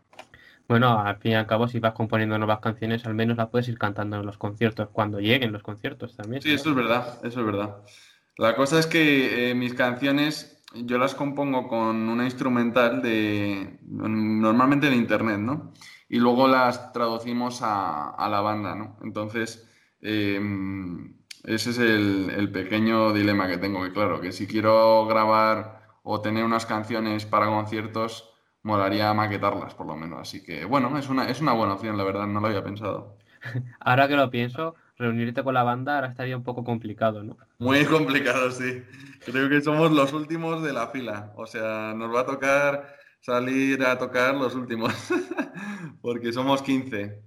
Bueno, 0.68 0.98
al 0.98 1.16
fin 1.18 1.32
y 1.32 1.34
al 1.36 1.46
cabo, 1.46 1.68
si 1.68 1.78
vas 1.78 1.94
componiendo 1.94 2.36
nuevas 2.38 2.58
canciones, 2.58 3.06
al 3.06 3.14
menos 3.14 3.36
las 3.36 3.48
puedes 3.48 3.68
ir 3.68 3.78
cantando 3.78 4.16
en 4.16 4.26
los 4.26 4.36
conciertos, 4.36 4.88
cuando 4.90 5.20
lleguen 5.20 5.52
los 5.52 5.62
conciertos 5.62 6.16
también. 6.16 6.42
Sí, 6.42 6.52
eso 6.52 6.70
es 6.70 6.74
verdad, 6.74 7.20
eso 7.24 7.40
es 7.40 7.46
verdad. 7.46 7.76
La 8.36 8.56
cosa 8.56 8.78
es 8.78 8.86
que 8.86 9.50
eh, 9.50 9.54
mis 9.54 9.74
canciones 9.74 10.62
yo 10.74 10.98
las 10.98 11.14
compongo 11.14 11.68
con 11.68 12.08
una 12.08 12.24
instrumental 12.24 13.00
de 13.00 13.78
normalmente 13.86 14.90
de 14.90 14.96
internet, 14.96 15.38
¿no? 15.38 15.72
Y 16.08 16.18
luego 16.18 16.48
las 16.48 16.92
traducimos 16.92 17.62
a, 17.62 18.10
a 18.10 18.28
la 18.28 18.40
banda, 18.40 18.74
¿no? 18.74 18.96
Entonces, 19.02 19.68
eh, 20.02 20.40
ese 21.44 21.70
es 21.70 21.78
el, 21.78 22.30
el, 22.30 22.50
pequeño 22.50 23.12
dilema 23.12 23.48
que 23.48 23.58
tengo, 23.58 23.82
que 23.84 23.92
claro, 23.92 24.20
que 24.20 24.32
si 24.32 24.46
quiero 24.46 25.06
grabar 25.06 25.80
o 26.02 26.20
tener 26.20 26.44
unas 26.44 26.66
canciones 26.66 27.24
para 27.24 27.46
conciertos, 27.46 28.35
molaría 28.66 29.14
maquetarlas 29.14 29.74
por 29.74 29.86
lo 29.86 29.96
menos. 29.96 30.20
Así 30.20 30.42
que, 30.42 30.64
bueno, 30.64 30.98
es 30.98 31.08
una, 31.08 31.30
es 31.30 31.40
una 31.40 31.52
buena 31.52 31.74
opción, 31.74 31.96
la 31.96 32.04
verdad, 32.04 32.26
no 32.26 32.40
lo 32.40 32.48
había 32.48 32.64
pensado. 32.64 33.16
Ahora 33.80 34.08
que 34.08 34.16
lo 34.16 34.28
pienso, 34.28 34.74
reunirte 34.98 35.44
con 35.44 35.54
la 35.54 35.62
banda 35.62 35.94
ahora 35.94 36.08
estaría 36.08 36.36
un 36.36 36.42
poco 36.42 36.64
complicado, 36.64 37.22
¿no? 37.22 37.36
Muy 37.58 37.84
complicado, 37.84 38.50
sí. 38.50 38.82
Creo 39.24 39.48
que 39.48 39.60
somos 39.60 39.92
los 39.92 40.12
últimos 40.12 40.62
de 40.64 40.72
la 40.72 40.88
fila. 40.88 41.32
O 41.36 41.46
sea, 41.46 41.94
nos 41.94 42.12
va 42.12 42.20
a 42.20 42.26
tocar 42.26 42.96
salir 43.20 43.84
a 43.84 43.98
tocar 43.98 44.34
los 44.34 44.54
últimos, 44.54 44.92
porque 46.02 46.32
somos 46.32 46.62
15. 46.62 47.22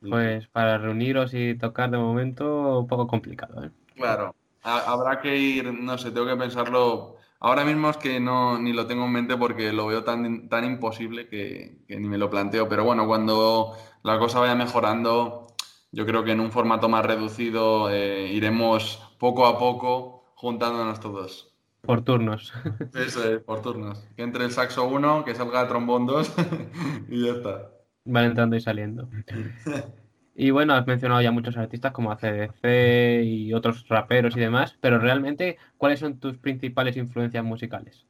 Pues 0.00 0.46
para 0.48 0.76
reuniros 0.76 1.32
y 1.32 1.54
tocar 1.54 1.90
de 1.90 1.96
momento, 1.96 2.80
un 2.80 2.86
poco 2.86 3.06
complicado, 3.06 3.64
¿eh? 3.64 3.70
Claro. 3.94 4.34
Habrá 4.62 5.20
que 5.20 5.36
ir, 5.36 5.72
no 5.72 5.96
sé, 5.96 6.10
tengo 6.10 6.26
que 6.26 6.36
pensarlo. 6.36 7.16
Ahora 7.44 7.66
mismo 7.66 7.90
es 7.90 7.98
que 7.98 8.20
no 8.20 8.58
ni 8.58 8.72
lo 8.72 8.86
tengo 8.86 9.04
en 9.04 9.12
mente 9.12 9.36
porque 9.36 9.70
lo 9.70 9.86
veo 9.86 10.02
tan, 10.02 10.48
tan 10.48 10.64
imposible 10.64 11.28
que, 11.28 11.84
que 11.86 12.00
ni 12.00 12.08
me 12.08 12.16
lo 12.16 12.30
planteo. 12.30 12.70
Pero 12.70 12.84
bueno, 12.84 13.06
cuando 13.06 13.76
la 14.02 14.18
cosa 14.18 14.40
vaya 14.40 14.54
mejorando, 14.54 15.48
yo 15.92 16.06
creo 16.06 16.24
que 16.24 16.32
en 16.32 16.40
un 16.40 16.50
formato 16.50 16.88
más 16.88 17.04
reducido 17.04 17.90
eh, 17.90 18.32
iremos 18.32 19.14
poco 19.18 19.44
a 19.44 19.58
poco 19.58 20.32
juntándonos 20.36 21.00
todos. 21.00 21.54
Por 21.82 22.00
turnos. 22.00 22.50
Eso 22.94 23.30
es, 23.30 23.42
por 23.42 23.60
turnos. 23.60 24.08
Que 24.16 24.22
entre 24.22 24.46
el 24.46 24.50
saxo 24.50 24.88
1, 24.88 25.26
que 25.26 25.34
salga 25.34 25.60
el 25.60 25.68
trombón 25.68 26.06
2 26.06 26.34
y 27.10 27.26
ya 27.26 27.32
está. 27.32 27.70
Van 28.06 28.24
entrando 28.24 28.56
y 28.56 28.62
saliendo. 28.62 29.06
Y 30.34 30.50
bueno, 30.50 30.74
has 30.74 30.86
mencionado 30.86 31.22
ya 31.22 31.30
muchos 31.30 31.56
artistas 31.56 31.92
como 31.92 32.10
ACDC 32.10 33.22
y 33.22 33.54
otros 33.54 33.86
raperos 33.88 34.36
y 34.36 34.40
demás, 34.40 34.76
pero 34.80 34.98
realmente, 34.98 35.58
¿cuáles 35.76 36.00
son 36.00 36.18
tus 36.18 36.38
principales 36.38 36.96
influencias 36.96 37.44
musicales? 37.44 38.04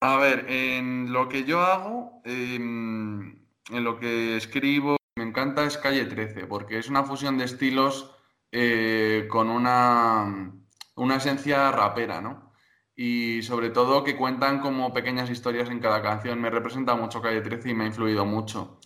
A 0.00 0.16
ver, 0.16 0.46
en 0.48 1.12
lo 1.12 1.28
que 1.28 1.44
yo 1.44 1.60
hago, 1.60 2.22
en 2.24 3.44
lo 3.70 3.98
que 3.98 4.36
escribo, 4.36 4.96
me 5.16 5.24
encanta 5.24 5.64
es 5.64 5.76
Calle 5.76 6.06
13, 6.06 6.46
porque 6.46 6.78
es 6.78 6.88
una 6.88 7.04
fusión 7.04 7.36
de 7.36 7.44
estilos 7.44 8.16
eh, 8.52 9.26
con 9.28 9.50
una, 9.50 10.54
una 10.94 11.16
esencia 11.16 11.70
rapera, 11.70 12.22
¿no? 12.22 12.52
Y 12.96 13.42
sobre 13.42 13.68
todo 13.68 14.02
que 14.02 14.16
cuentan 14.16 14.60
como 14.60 14.94
pequeñas 14.94 15.28
historias 15.28 15.68
en 15.68 15.80
cada 15.80 16.02
canción. 16.02 16.40
Me 16.40 16.48
representa 16.48 16.96
mucho 16.96 17.20
Calle 17.20 17.42
13 17.42 17.70
y 17.70 17.74
me 17.74 17.84
ha 17.84 17.88
influido 17.88 18.24
mucho. 18.24 18.80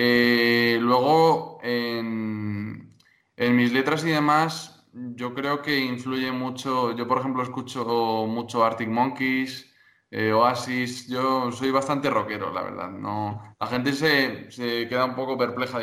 Eh, 0.00 0.78
luego, 0.80 1.58
en, 1.60 2.94
mis 3.36 3.72
letras 3.72 4.04
y 4.04 4.10
demás, 4.10 4.86
yo 4.92 5.34
creo 5.34 5.60
que 5.60 5.76
influye 5.80 6.30
mucho. 6.30 6.94
Yo, 6.94 7.08
por 7.08 7.18
ejemplo, 7.18 7.42
escucho 7.42 7.84
mucho 8.28 8.64
Arctic 8.64 8.88
Monkeys, 8.88 9.74
eh, 10.10 10.32
Oasis. 10.32 11.08
Yo 11.08 11.50
soy 11.50 11.72
bastante 11.72 12.10
rockero, 12.10 12.52
la 12.52 12.62
verdad. 12.62 12.90
No, 12.90 13.56
la 13.58 13.66
gente 13.66 13.92
se, 13.92 14.48
queda 14.88 15.04
un 15.04 15.16
poco 15.16 15.36
perpleja 15.36 15.80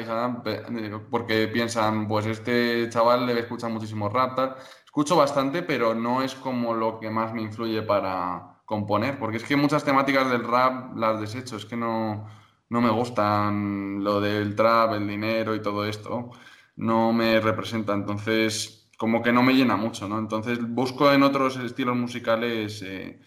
porque 1.11 1.49
piensan, 1.49 2.07
pues 2.07 2.25
este 2.25 2.87
chaval 2.89 3.27
debe 3.27 3.41
escuchar 3.41 3.69
muchísimo 3.71 4.07
rap. 4.07 4.35
Tal. 4.37 4.55
Escucho 4.85 5.17
bastante, 5.17 5.61
pero 5.61 5.93
no 5.93 6.21
es 6.21 6.35
como 6.35 6.73
lo 6.73 6.99
que 7.01 7.09
más 7.09 7.33
me 7.33 7.41
influye 7.41 7.81
para 7.81 8.61
componer, 8.65 9.19
porque 9.19 9.37
es 9.37 9.43
que 9.43 9.57
muchas 9.57 9.83
temáticas 9.83 10.29
del 10.31 10.45
rap 10.45 10.95
las 10.95 11.19
desecho, 11.19 11.57
es 11.57 11.65
que 11.65 11.75
no, 11.75 12.25
no 12.69 12.81
me 12.81 12.89
gustan 12.89 14.03
lo 14.03 14.19
del 14.21 14.55
trap, 14.55 14.93
el 14.93 15.07
dinero 15.07 15.55
y 15.55 15.61
todo 15.61 15.85
esto 15.85 16.31
no 16.77 17.13
me 17.13 17.39
representa, 17.39 17.93
entonces 17.93 18.89
como 18.97 19.21
que 19.21 19.31
no 19.31 19.43
me 19.43 19.53
llena 19.53 19.75
mucho, 19.75 20.07
¿no? 20.07 20.19
Entonces 20.19 20.59
busco 20.61 21.11
en 21.11 21.23
otros 21.23 21.57
estilos 21.57 21.95
musicales 21.95 22.81
eh, 22.81 23.19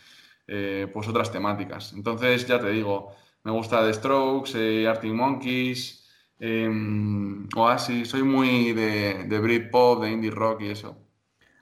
eh, 0.46 0.90
pues 0.92 1.08
otras 1.08 1.30
temáticas. 1.30 1.92
Entonces 1.92 2.46
ya 2.46 2.58
te 2.58 2.70
digo, 2.70 3.14
me 3.44 3.52
gusta 3.52 3.84
The 3.84 3.94
Strokes, 3.94 4.52
eh, 4.54 4.88
Arctic 4.88 5.12
Monkeys, 5.12 6.08
em, 6.38 7.48
Oasis, 7.54 8.08
soy 8.08 8.22
muy 8.22 8.72
de, 8.72 9.24
de 9.24 9.38
Britpop, 9.40 10.02
de 10.02 10.10
indie 10.10 10.30
rock 10.30 10.62
y 10.62 10.68
eso. 10.68 10.96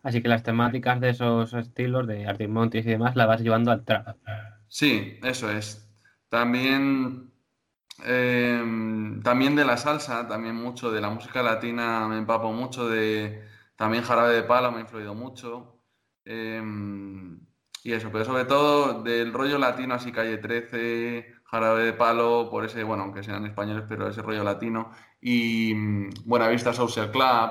Así 0.02 0.22
que 0.22 0.28
las 0.28 0.44
temáticas 0.44 1.00
de 1.00 1.10
esos 1.10 1.52
estilos, 1.54 2.06
de 2.06 2.26
Arctic 2.26 2.48
Monkeys 2.48 2.86
y 2.86 2.90
demás, 2.90 3.16
las 3.16 3.26
vas 3.26 3.40
llevando 3.40 3.72
al 3.72 3.84
trap. 3.84 4.16
Sí, 4.68 5.18
eso 5.22 5.50
es. 5.50 5.88
También 6.28 7.32
Em, 8.04 9.22
también 9.22 9.56
de 9.56 9.64
la 9.64 9.76
salsa, 9.76 10.28
también 10.28 10.54
mucho 10.54 10.90
de 10.90 11.00
la 11.00 11.10
música 11.10 11.42
latina 11.42 12.06
me 12.08 12.18
empapo 12.18 12.52
mucho, 12.52 12.88
de 12.88 13.42
también 13.76 14.04
Jarabe 14.04 14.34
de 14.34 14.42
Palo 14.42 14.70
me 14.70 14.78
ha 14.78 14.80
influido 14.82 15.14
mucho. 15.14 15.80
Em, 16.24 17.40
y 17.82 17.92
eso, 17.92 18.10
pero 18.12 18.24
sobre 18.24 18.44
todo 18.44 19.02
del 19.02 19.32
rollo 19.32 19.58
latino, 19.58 19.94
así 19.94 20.12
Calle 20.12 20.38
13, 20.38 21.34
Jarabe 21.44 21.84
de 21.84 21.92
Palo, 21.92 22.48
por 22.50 22.64
ese, 22.64 22.82
bueno, 22.82 23.04
aunque 23.04 23.22
sean 23.22 23.46
españoles, 23.46 23.84
pero 23.88 24.08
ese 24.08 24.22
rollo 24.22 24.44
latino. 24.44 24.90
Y 25.20 25.74
mm, 25.74 26.10
Buenavista 26.24 26.72
Social 26.72 27.10
Club, 27.10 27.50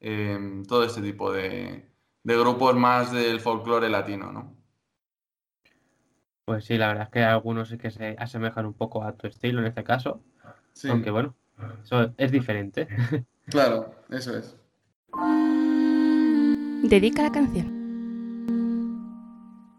em, 0.00 0.64
todo 0.64 0.84
este 0.84 1.02
tipo 1.02 1.32
de, 1.32 1.90
de 2.22 2.38
grupos 2.38 2.74
más 2.76 3.12
del 3.12 3.40
folclore 3.40 3.88
latino, 3.88 4.32
¿no? 4.32 4.63
Pues 6.44 6.66
sí, 6.66 6.76
la 6.76 6.88
verdad 6.88 7.04
es 7.04 7.10
que 7.10 7.22
algunos 7.22 7.70
sí 7.70 7.78
que 7.78 7.90
se 7.90 8.16
asemejan 8.18 8.66
un 8.66 8.74
poco 8.74 9.02
a 9.02 9.12
tu 9.12 9.26
estilo 9.26 9.60
en 9.60 9.66
este 9.66 9.82
caso. 9.82 10.20
Aunque 10.88 11.10
bueno, 11.10 11.34
eso 11.82 12.12
es 12.16 12.30
diferente. 12.30 12.88
Claro, 13.46 13.94
eso 14.08 14.34
es. 14.34 14.56
Dedica 16.88 17.22
la 17.22 17.30
canción. 17.30 17.84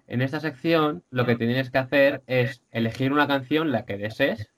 En 0.06 0.22
esta 0.22 0.40
sección 0.40 1.04
lo 1.10 1.26
que 1.26 1.36
tienes 1.36 1.72
que 1.72 1.80
hacer 1.80 2.22
es 2.28 2.62
elegir 2.70 3.12
una 3.12 3.26
canción, 3.28 3.72
la 3.72 3.86
que 3.86 3.98
desees, 3.98 4.52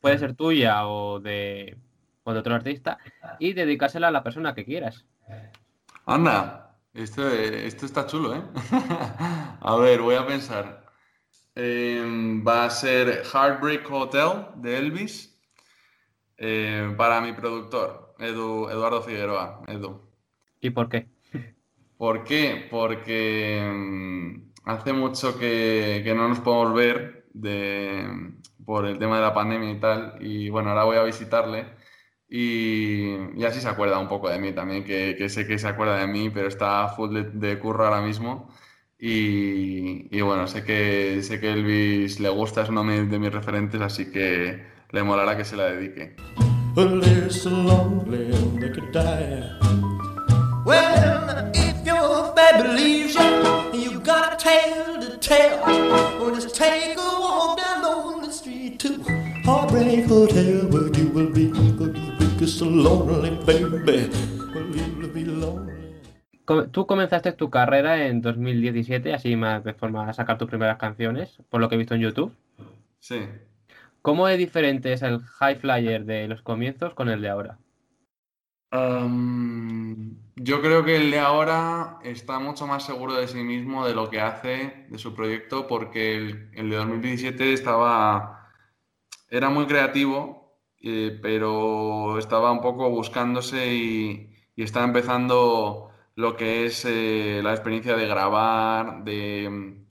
puede 0.00 0.18
ser, 0.18 0.34
tuya 0.34 0.88
o 0.88 1.20
de, 1.20 1.76
o 2.24 2.32
de 2.32 2.38
otro 2.38 2.54
artista, 2.54 2.96
y 3.38 3.52
dedicársela 3.52 4.08
a 4.08 4.12
la 4.12 4.22
persona 4.22 4.54
que 4.54 4.64
quieras. 4.64 5.04
Anda, 6.06 6.78
esto, 6.94 7.28
esto 7.28 7.84
está 7.84 8.06
chulo, 8.06 8.34
¿eh? 8.34 8.42
a 9.60 9.76
ver, 9.76 10.00
voy 10.00 10.14
a 10.14 10.26
pensar. 10.26 10.81
Em, 11.54 12.42
va 12.46 12.64
a 12.64 12.70
ser 12.70 13.24
Heartbreak 13.24 13.90
Hotel 13.90 14.46
de 14.56 14.78
Elvis 14.78 15.38
eh, 16.38 16.94
para 16.96 17.20
mi 17.20 17.34
productor, 17.34 18.14
Edu, 18.18 18.70
Eduardo 18.70 19.02
Figueroa. 19.02 19.62
Edu. 19.68 20.00
¿Y 20.60 20.70
por 20.70 20.88
qué? 20.88 21.08
¿Por 21.98 22.24
qué? 22.24 22.66
Porque 22.70 23.58
em, 23.58 24.50
hace 24.64 24.92
mucho 24.94 25.38
que, 25.38 26.10
no 26.16 26.28
nos 26.28 26.40
podemos 26.40 26.74
ver 26.74 27.26
de, 27.34 28.32
por 28.64 28.86
el 28.86 28.98
tema 28.98 29.16
de 29.16 29.22
la 29.22 29.34
pandemia 29.34 29.70
y 29.72 29.80
tal. 29.80 30.16
Y 30.20 30.48
bueno, 30.48 30.70
ahora 30.70 30.84
voy 30.84 30.96
a 30.96 31.02
visitarle. 31.04 31.66
Y, 32.30 33.44
así 33.44 33.60
se 33.60 33.68
acuerda 33.68 33.98
un 33.98 34.08
poco 34.08 34.30
de 34.30 34.38
mí 34.38 34.52
también, 34.52 34.84
que, 34.84 35.28
sé 35.28 35.46
que 35.46 35.58
se 35.58 35.68
acuerda 35.68 35.98
de 35.98 36.06
mí, 36.06 36.30
pero 36.30 36.48
está 36.48 36.88
full 36.88 37.12
de, 37.12 37.24
de 37.24 37.58
curro 37.58 37.84
ahora 37.84 38.00
mismo. 38.00 38.48
Y, 39.04 40.20
bueno, 40.20 40.46
sé 40.46 40.62
que, 40.62 41.24
sé 41.24 41.40
que 41.40 41.52
Elvis 41.52 42.20
le 42.20 42.28
gusta, 42.28 42.62
es 42.62 42.68
uno 42.68 42.84
de 42.84 43.18
mis 43.18 43.32
referentes, 43.32 43.80
así 43.80 44.12
que 44.12 44.62
le 44.92 45.02
molará 45.02 45.36
que 45.36 45.44
se 45.44 45.56
la 45.56 45.64
dedique. 45.64 46.14
Tú 66.70 66.86
comenzaste 66.86 67.32
tu 67.32 67.50
carrera 67.50 68.06
en 68.06 68.20
2017, 68.20 69.14
así 69.14 69.36
más 69.36 69.64
de 69.64 69.74
forma 69.74 70.08
a 70.08 70.12
sacar 70.12 70.38
tus 70.38 70.48
primeras 70.48 70.78
canciones, 70.78 71.38
por 71.48 71.60
lo 71.60 71.68
que 71.68 71.74
he 71.74 71.78
visto 71.78 71.94
en 71.94 72.00
YouTube. 72.00 72.34
Sí. 72.98 73.20
¿Cómo 74.02 74.28
es 74.28 74.38
diferente 74.38 74.92
es 74.92 75.02
el 75.02 75.20
High 75.20 75.56
Flyer 75.56 76.04
de 76.04 76.26
los 76.26 76.42
comienzos 76.42 76.94
con 76.94 77.08
el 77.08 77.22
de 77.22 77.28
ahora? 77.28 77.58
yo 80.34 80.62
creo 80.62 80.82
que 80.82 80.96
el 80.96 81.10
de 81.10 81.18
ahora 81.18 81.98
está 82.04 82.38
mucho 82.38 82.66
más 82.66 82.86
seguro 82.86 83.12
de 83.12 83.28
sí 83.28 83.42
mismo, 83.42 83.86
de 83.86 83.94
lo 83.94 84.08
que 84.08 84.18
hace, 84.22 84.86
de 84.88 84.98
su 84.98 85.14
proyecto, 85.14 85.66
porque 85.66 86.16
el, 86.16 86.70
de 86.70 86.76
2017 86.76 87.52
estaba. 87.52 88.48
Era 89.28 89.50
muy 89.50 89.66
creativo, 89.66 90.56
eh, 90.80 91.18
pero 91.20 92.18
estaba 92.18 92.50
un 92.50 92.62
poco 92.62 92.88
buscándose 92.88 93.74
y, 93.74 94.34
y 94.56 94.62
estaba 94.62 94.86
empezando 94.86 95.91
lo 96.22 96.36
que 96.36 96.66
es 96.66 96.84
eh, 96.86 97.40
la 97.42 97.52
experiencia 97.52 97.96
de 97.96 98.06
grabar, 98.06 99.04
de, 99.04 99.84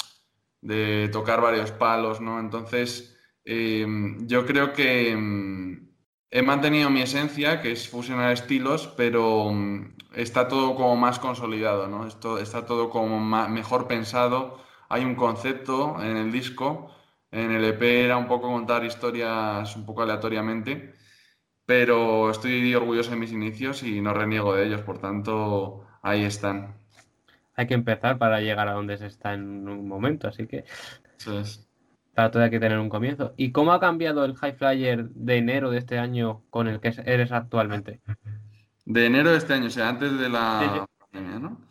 tocar 1.11 1.41
varios 1.41 1.71
palos, 1.71 2.21
¿no? 2.21 2.39
Entonces, 2.39 3.17
em, 3.43 4.27
yo 4.27 4.45
creo 4.45 4.73
que 4.73 5.11
em, 5.11 5.91
he 6.29 6.41
mantenido 6.41 6.89
mi 6.89 7.01
esencia, 7.01 7.61
que 7.61 7.71
es 7.73 7.89
fusionar 7.89 8.31
estilos, 8.31 8.88
pero 8.97 9.50
em, 9.50 9.95
está 10.13 10.47
todo 10.47 10.75
como 10.75 10.95
más 10.95 11.19
consolidado, 11.19 11.88
¿no? 11.88 12.07
Esto, 12.07 12.38
está 12.39 12.65
todo 12.65 12.89
como 12.89 13.19
mejor 13.50 13.88
pensado. 13.88 14.59
Hay 14.89 15.03
un 15.05 15.15
concepto 15.15 16.01
en 16.01 16.17
el 16.17 16.31
disco. 16.31 16.91
En 17.31 17.51
el 17.51 17.63
EP 17.65 17.81
era 18.05 18.17
un 18.17 18.27
poco 18.27 18.47
contar 18.51 18.83
historias 18.85 19.75
un 19.75 19.85
poco 19.85 20.01
aleatoriamente, 20.03 20.93
pero 21.65 22.29
estoy 22.31 22.73
orgulloso 22.75 23.11
de 23.11 23.17
mis 23.17 23.31
inicios 23.31 23.83
y 23.83 24.01
no 24.01 24.13
reniego 24.13 24.53
de 24.55 24.65
ellos. 24.67 24.81
Por 24.81 25.00
tanto, 25.00 25.88
ahí 26.01 26.24
están. 26.24 26.75
Hay 27.55 27.67
que 27.67 27.74
empezar 27.74 28.17
para 28.17 28.39
llegar 28.41 28.67
a 28.67 28.74
donde 28.74 28.98
se 28.98 29.08
está 29.08 29.34
en 29.34 29.67
un 29.67 29.88
momento, 29.88 30.27
así 30.27 30.48
que 30.48 30.63
Eso 31.20 31.39
es. 31.39 31.67
para 32.15 32.31
todo 32.31 32.43
hay 32.43 32.50
que 32.50 32.60
tener 32.60 32.79
un 32.79 32.89
comienzo. 32.89 33.34
¿Y 33.38 33.51
cómo 33.51 33.74
ha 33.74 33.79
cambiado 33.79 34.25
el 34.25 34.36
High 34.36 34.53
Flyer 34.55 35.10
de 35.10 35.38
enero 35.38 35.70
de 35.70 35.77
este 35.79 36.00
año 36.00 36.43
con 36.50 36.67
el 36.67 36.79
que 36.79 36.93
eres 37.05 37.31
actualmente? 37.31 38.01
De 38.86 39.05
enero 39.05 39.31
de 39.31 39.38
este 39.38 39.53
año, 39.53 39.67
o 39.67 39.70
sea, 39.70 39.89
antes 39.89 40.17
de 40.17 40.29
la 40.29 40.88
pandemia, 41.12 41.39
¿no? 41.39 41.62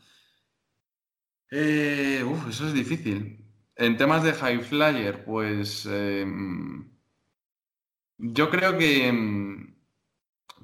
Eh, 1.51 2.23
uf, 2.25 2.49
eso 2.49 2.67
es 2.69 2.75
difícil. 2.75 3.45
En 3.75 3.97
temas 3.97 4.23
de 4.23 4.33
High 4.35 4.61
Flyer, 4.61 5.25
pues 5.25 5.87
em, 5.87 6.89
yo 8.19 8.51
creo 8.51 8.77
que 8.79 9.09
em, 9.09 9.75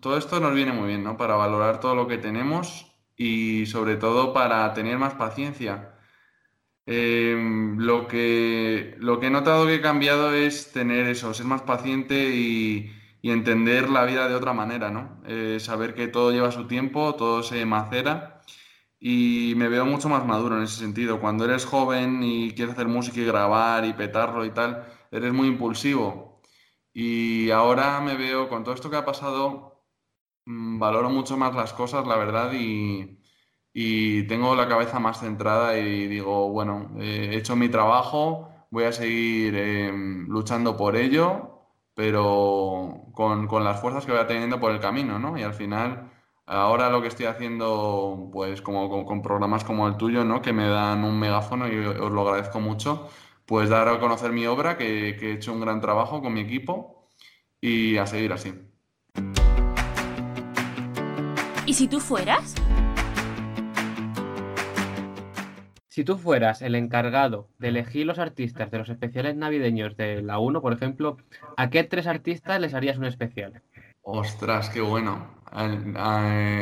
todo 0.00 0.16
esto 0.18 0.38
nos 0.38 0.54
viene 0.54 0.72
muy 0.72 0.88
bien, 0.88 1.02
¿no? 1.02 1.16
Para 1.16 1.34
valorar 1.34 1.80
todo 1.80 1.94
lo 1.94 2.06
que 2.06 2.18
tenemos 2.18 2.95
y 3.16 3.66
sobre 3.66 3.96
todo 3.96 4.32
para 4.32 4.72
tener 4.74 4.98
más 4.98 5.14
paciencia. 5.14 5.92
Em, 6.86 7.78
lo 7.78 8.06
que, 8.06 8.94
lo 8.98 9.18
que 9.18 9.26
he 9.26 9.30
notado 9.30 9.66
que 9.66 9.76
he 9.76 9.80
cambiado 9.80 10.32
es 10.32 10.72
tener 10.72 11.06
eso, 11.08 11.34
ser 11.34 11.46
más 11.46 11.62
paciente 11.62 12.30
y, 12.34 12.92
entender 13.22 13.90
la 13.90 14.04
vida 14.04 14.28
de 14.28 14.36
otra 14.36 14.52
manera, 14.52 14.90
¿no? 14.92 15.20
Eh, 15.26 15.58
saber 15.58 15.94
que 15.94 16.06
todo 16.06 16.30
lleva 16.30 16.52
su 16.52 16.68
tiempo, 16.68 17.16
todo 17.16 17.42
se 17.42 17.66
macera 17.66 18.36
y 19.00 19.54
me 19.56 19.68
veo 19.68 19.84
mucho 19.86 20.08
más 20.08 20.24
maduro 20.26 20.56
en 20.56 20.64
ese 20.64 20.78
sentido. 20.78 21.20
Cuando 21.20 21.44
eres 21.44 21.64
joven 21.64 22.22
y 22.22 22.52
quieres 22.52 22.74
hacer 22.74 22.88
música 22.88 23.20
y 23.20 23.24
grabar 23.24 23.84
y 23.84 23.92
petarlo 23.94 24.44
y 24.44 24.50
tal, 24.50 24.86
eres 25.10 25.32
muy 25.32 25.48
impulsivo. 25.48 26.40
Y 26.92 27.50
ahora 27.50 28.00
me 28.00 28.16
veo, 28.16 28.48
con 28.48 28.64
todo 28.64 28.74
esto 28.74 28.90
que 28.90 28.96
ha 28.96 29.04
pasado, 29.04 29.75
valoro 30.46 31.10
mucho 31.10 31.36
más 31.36 31.54
las 31.54 31.72
cosas, 31.72 32.06
la 32.06 32.16
verdad, 32.16 32.52
y, 32.54 33.18
tengo 34.28 34.54
la 34.56 34.68
cabeza 34.68 34.98
más 34.98 35.20
centrada 35.20 35.78
y 35.78 36.06
digo, 36.08 36.50
bueno, 36.50 36.92
he 36.98 37.36
hecho 37.36 37.56
mi 37.56 37.68
trabajo, 37.68 38.48
voy 38.70 38.84
a 38.84 38.92
seguir 38.92 39.54
em, 39.56 40.26
luchando 40.28 40.76
por 40.76 40.96
ello, 40.96 41.60
pero 41.94 43.10
con, 43.12 43.48
las 43.64 43.80
fuerzas 43.80 44.06
que 44.06 44.12
voy 44.12 44.26
teniendo 44.26 44.60
por 44.60 44.72
el 44.72 44.80
camino, 44.80 45.18
¿no? 45.18 45.38
Y 45.38 45.42
al 45.42 45.54
final 45.54 46.10
Ahora 46.48 46.90
lo 46.90 47.02
que 47.02 47.08
estoy 47.08 47.26
haciendo, 47.26 48.30
pues 48.32 48.62
como 48.62 48.88
con, 48.88 49.04
con 49.04 49.20
programas 49.22 49.64
como 49.64 49.88
el 49.88 49.96
tuyo, 49.96 50.24
¿no? 50.24 50.42
Que 50.42 50.52
me 50.52 50.68
dan 50.68 51.02
un 51.04 51.18
megáfono 51.18 51.66
y 51.68 51.76
os 51.76 52.12
lo 52.12 52.20
agradezco 52.22 52.60
mucho, 52.60 53.08
pues 53.46 53.68
dar 53.68 53.88
a 53.88 53.98
conocer 53.98 54.32
mi 54.32 54.46
obra, 54.46 54.76
que, 54.78 55.16
que 55.18 55.30
he 55.30 55.34
hecho 55.34 55.52
un 55.52 55.60
gran 55.60 55.80
trabajo 55.80 56.22
con 56.22 56.32
mi 56.34 56.40
equipo 56.40 57.10
y 57.60 57.96
a 57.98 58.06
seguir 58.06 58.32
así. 58.32 58.52
¿Y 61.66 61.74
si 61.74 61.88
tú 61.88 62.00
fueras? 62.00 62.54
Si 65.88 66.04
tú 66.04 66.18
fueras 66.18 66.60
el 66.62 66.74
encargado 66.74 67.48
de 67.58 67.68
elegir 67.68 68.06
los 68.06 68.18
artistas 68.18 68.70
de 68.70 68.78
los 68.78 68.88
especiales 68.88 69.34
navideños 69.34 69.96
de 69.96 70.22
la 70.22 70.38
1, 70.38 70.60
por 70.60 70.72
ejemplo, 70.74 71.16
¿a 71.56 71.70
qué 71.70 71.84
tres 71.84 72.06
artistas 72.06 72.60
les 72.60 72.74
harías 72.74 72.98
un 72.98 73.06
especial? 73.06 73.62
Ostras, 74.02 74.68
qué 74.70 74.80
bueno. 74.82 75.26
Al- 75.50 75.96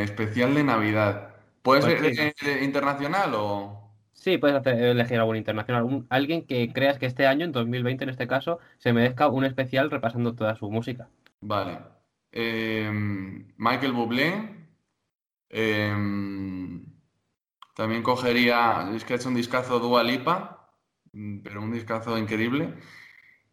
especial 0.04 0.54
de 0.54 0.62
Navidad. 0.62 1.34
¿Puede 1.62 1.80
Pues 1.80 1.98
ser 2.00 2.14
sí. 2.14 2.20
eh, 2.22 2.34
eh, 2.46 2.64
internacional 2.64 3.32
o...? 3.34 3.80
Sí, 4.12 4.38
puedes 4.38 4.56
hacer- 4.56 4.80
elegir 4.80 5.18
algún 5.18 5.36
internacional, 5.36 5.82
un- 5.82 6.06
alguien 6.10 6.46
que 6.46 6.72
creas 6.72 6.98
que 6.98 7.06
este 7.06 7.26
año, 7.26 7.44
en 7.44 7.52
2020 7.52 8.04
en 8.04 8.10
este 8.10 8.26
caso, 8.28 8.58
se 8.78 8.92
merezca 8.92 9.28
un 9.28 9.44
especial 9.44 9.90
repasando 9.90 10.34
toda 10.34 10.54
su 10.54 10.70
música. 10.70 11.08
Vale. 11.40 11.78
Em, 12.30 13.46
Michael 13.56 13.92
Bublé. 13.92 14.63
Em, 15.56 16.84
también 17.76 18.02
cogería, 18.02 18.90
es 18.94 19.04
que 19.04 19.12
ha 19.12 19.16
hecho 19.16 19.28
un 19.28 19.36
discazo 19.36 19.78
Dua 19.78 20.02
Lipa, 20.02 20.68
mm, 21.12 21.38
pero 21.44 21.62
un 21.62 21.72
discazo 21.72 22.18
increíble. 22.18 22.74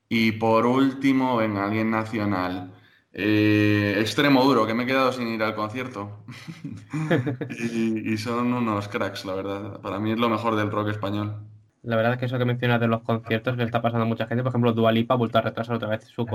Y 0.09 0.31
por 0.33 0.65
último, 0.65 1.37
venga, 1.37 1.63
alguien 1.63 1.91
nacional. 1.91 2.73
Eh, 3.13 3.97
Extremo 3.99 4.43
Duro, 4.43 4.65
que 4.65 4.73
me 4.73 4.83
he 4.83 4.85
quedado 4.87 5.11
sin 5.13 5.27
ir 5.27 5.43
al 5.43 5.53
concierto. 5.55 6.25
Y, 7.71 8.13
y 8.13 8.17
son 8.17 8.51
unos 8.51 8.87
cracks, 8.87 9.23
la 9.25 9.35
verdad. 9.35 9.81
Para 9.81 9.99
mí 9.99 10.11
es 10.11 10.19
lo 10.19 10.27
mejor 10.29 10.55
del 10.55 10.71
rock 10.71 10.89
español. 10.89 11.35
La 11.83 11.95
verdad 11.95 12.13
es 12.13 12.19
que 12.19 12.25
eso 12.25 12.39
que 12.39 12.45
mencionas 12.45 12.79
de 12.79 12.87
los 12.87 13.03
conciertos 13.03 13.53
que 13.53 13.59
le 13.59 13.65
está 13.65 13.81
pasando 13.81 14.05
a 14.05 14.07
mucha 14.07 14.25
gente, 14.27 14.41
por 14.43 14.49
ejemplo, 14.51 14.73
Dua 14.73 14.91
Lipa 14.91 15.13
ha 15.13 15.17
vuelto 15.17 15.37
a 15.37 15.41
retrasar 15.41 15.75
otra 15.75 15.89
vez 15.89 16.03
su, 16.05 16.25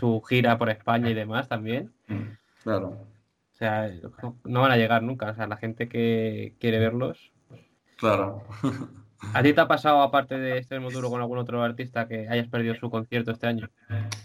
su 0.00 0.22
gira 0.28 0.58
por 0.58 0.68
España 0.70 1.10
y 1.10 1.14
demás 1.14 1.48
también. 1.48 1.92
Mm, 2.08 2.22
Claro. 2.64 3.11
Sea, 3.62 3.92
no 4.42 4.60
van 4.60 4.72
a 4.72 4.76
llegar 4.76 5.04
nunca. 5.04 5.30
O 5.30 5.34
sea, 5.36 5.46
la 5.46 5.56
gente 5.56 5.88
que 5.88 6.56
quiere 6.58 6.80
verlos. 6.80 7.32
Claro. 7.96 8.42
¿A 9.32 9.40
ti 9.40 9.52
te 9.52 9.60
ha 9.60 9.68
pasado, 9.68 10.02
aparte 10.02 10.36
de 10.36 10.58
Extremo 10.58 10.90
Duro, 10.90 11.10
con 11.10 11.20
algún 11.20 11.38
otro 11.38 11.62
artista 11.62 12.08
que 12.08 12.28
hayas 12.28 12.48
perdido 12.48 12.74
su 12.74 12.90
concierto 12.90 13.30
este 13.30 13.46
año? 13.46 13.70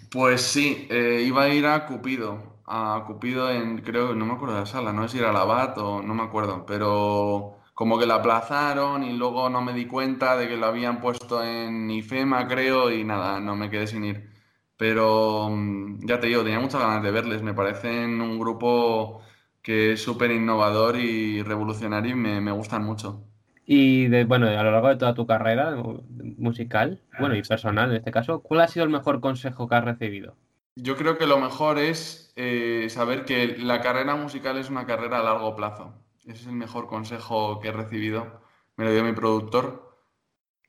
Pues 0.09 0.41
sí, 0.41 0.87
eh, 0.89 1.23
iba 1.23 1.43
a 1.43 1.49
ir 1.49 1.67
a 1.67 1.85
Cupido, 1.85 2.61
a 2.65 3.03
Cupido 3.05 3.51
en, 3.51 3.77
creo, 3.83 4.15
no 4.15 4.25
me 4.25 4.33
acuerdo 4.33 4.55
de 4.55 4.61
la 4.61 4.65
sala, 4.65 4.91
no 4.91 5.03
sé 5.03 5.09
si 5.09 5.19
era 5.19 5.31
la 5.31 5.43
BAT 5.43 5.77
o 5.77 6.01
no 6.01 6.15
me 6.15 6.23
acuerdo, 6.23 6.65
pero 6.65 7.59
como 7.75 7.99
que 7.99 8.07
la 8.07 8.15
aplazaron 8.15 9.03
y 9.03 9.15
luego 9.15 9.51
no 9.51 9.61
me 9.61 9.73
di 9.73 9.85
cuenta 9.85 10.35
de 10.35 10.47
que 10.47 10.57
lo 10.57 10.65
habían 10.65 10.99
puesto 10.99 11.43
en 11.43 11.91
IFEMA, 11.91 12.47
creo, 12.47 12.89
y 12.91 13.03
nada, 13.03 13.39
no 13.39 13.55
me 13.55 13.69
quedé 13.69 13.85
sin 13.85 14.03
ir. 14.03 14.31
Pero 14.77 15.49
mm, 15.51 16.07
ya 16.07 16.19
te 16.19 16.25
digo, 16.25 16.43
tenía 16.43 16.59
muchas 16.59 16.81
ganas 16.81 17.03
de 17.03 17.11
verles, 17.11 17.43
me 17.43 17.53
parecen 17.53 18.21
un 18.21 18.39
grupo 18.39 19.21
que 19.67 19.93
es 19.93 20.01
súper 20.03 20.31
innovador 20.31 20.97
y 20.97 21.43
revolucionario 21.43 22.13
y 22.13 22.15
me, 22.15 22.41
me 22.41 22.51
gustan 22.53 22.83
mucho. 22.83 23.23
Y 23.67 24.07
de, 24.07 24.23
bueno, 24.25 24.47
a 24.47 24.63
lo 24.63 24.71
largo 24.71 24.87
de 24.89 24.95
toda 24.95 25.13
tu 25.13 25.27
carrera 25.27 25.75
mu- 25.75 26.01
musical, 26.37 27.03
bueno, 27.19 27.35
y 27.35 27.43
personal 27.43 27.91
en 27.91 27.97
este 27.97 28.11
caso, 28.11 28.41
¿cuál 28.41 28.61
ha 28.61 28.67
sido 28.67 28.83
el 28.85 28.91
mejor 28.91 29.19
consejo 29.21 29.67
que 29.67 29.75
has 29.75 29.83
recibido? 29.85 30.35
Yo 30.75 30.95
creo 30.95 31.17
que 31.17 31.25
lo 31.25 31.39
mejor 31.39 31.79
es 31.79 32.33
eh, 32.35 32.87
saber 32.89 33.25
que 33.25 33.57
la 33.57 33.81
carrera 33.81 34.15
musical 34.15 34.57
es 34.57 34.69
una 34.69 34.85
carrera 34.85 35.19
a 35.19 35.23
largo 35.23 35.55
plazo. 35.55 35.93
Ese 36.25 36.41
es 36.41 36.47
el 36.47 36.53
mejor 36.53 36.87
consejo 36.87 37.59
que 37.59 37.69
he 37.69 37.71
recibido. 37.71 38.41
Me 38.75 38.85
lo 38.85 38.91
dio 38.93 39.03
mi 39.03 39.13
productor 39.13 39.97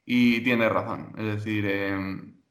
y 0.06 0.42
tiene 0.42 0.68
razón. 0.68 1.14
Es 1.18 1.26
decir, 1.26 1.66
em, 1.66 2.42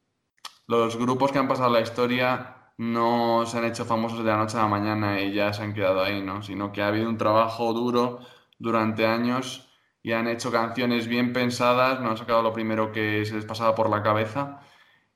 los 0.68 0.96
grupos 0.98 1.32
que 1.32 1.38
han 1.40 1.48
pasado 1.48 1.70
la 1.72 1.82
historia 1.82 2.57
no 2.78 3.44
se 3.46 3.58
han 3.58 3.64
hecho 3.66 3.84
famosos 3.84 4.20
de 4.20 4.30
la 4.30 4.38
noche 4.38 4.56
a 4.56 4.62
la 4.62 4.68
mañana 4.68 5.20
y 5.20 5.32
ya 5.34 5.52
se 5.52 5.62
han 5.62 5.74
quedado 5.74 6.02
ahí, 6.02 6.22
¿no? 6.22 6.42
Sino 6.42 6.72
que 6.72 6.82
ha 6.82 6.88
habido 6.88 7.08
un 7.08 7.18
trabajo 7.18 7.72
duro 7.72 8.20
durante 8.58 9.06
años 9.06 9.68
y 10.02 10.12
han 10.12 10.28
hecho 10.28 10.52
canciones 10.52 11.08
bien 11.08 11.32
pensadas, 11.32 12.00
no 12.00 12.10
han 12.10 12.16
sacado 12.16 12.42
lo 12.42 12.52
primero 12.52 12.92
que 12.92 13.24
se 13.26 13.34
les 13.34 13.44
pasaba 13.44 13.74
por 13.74 13.90
la 13.90 14.02
cabeza. 14.02 14.60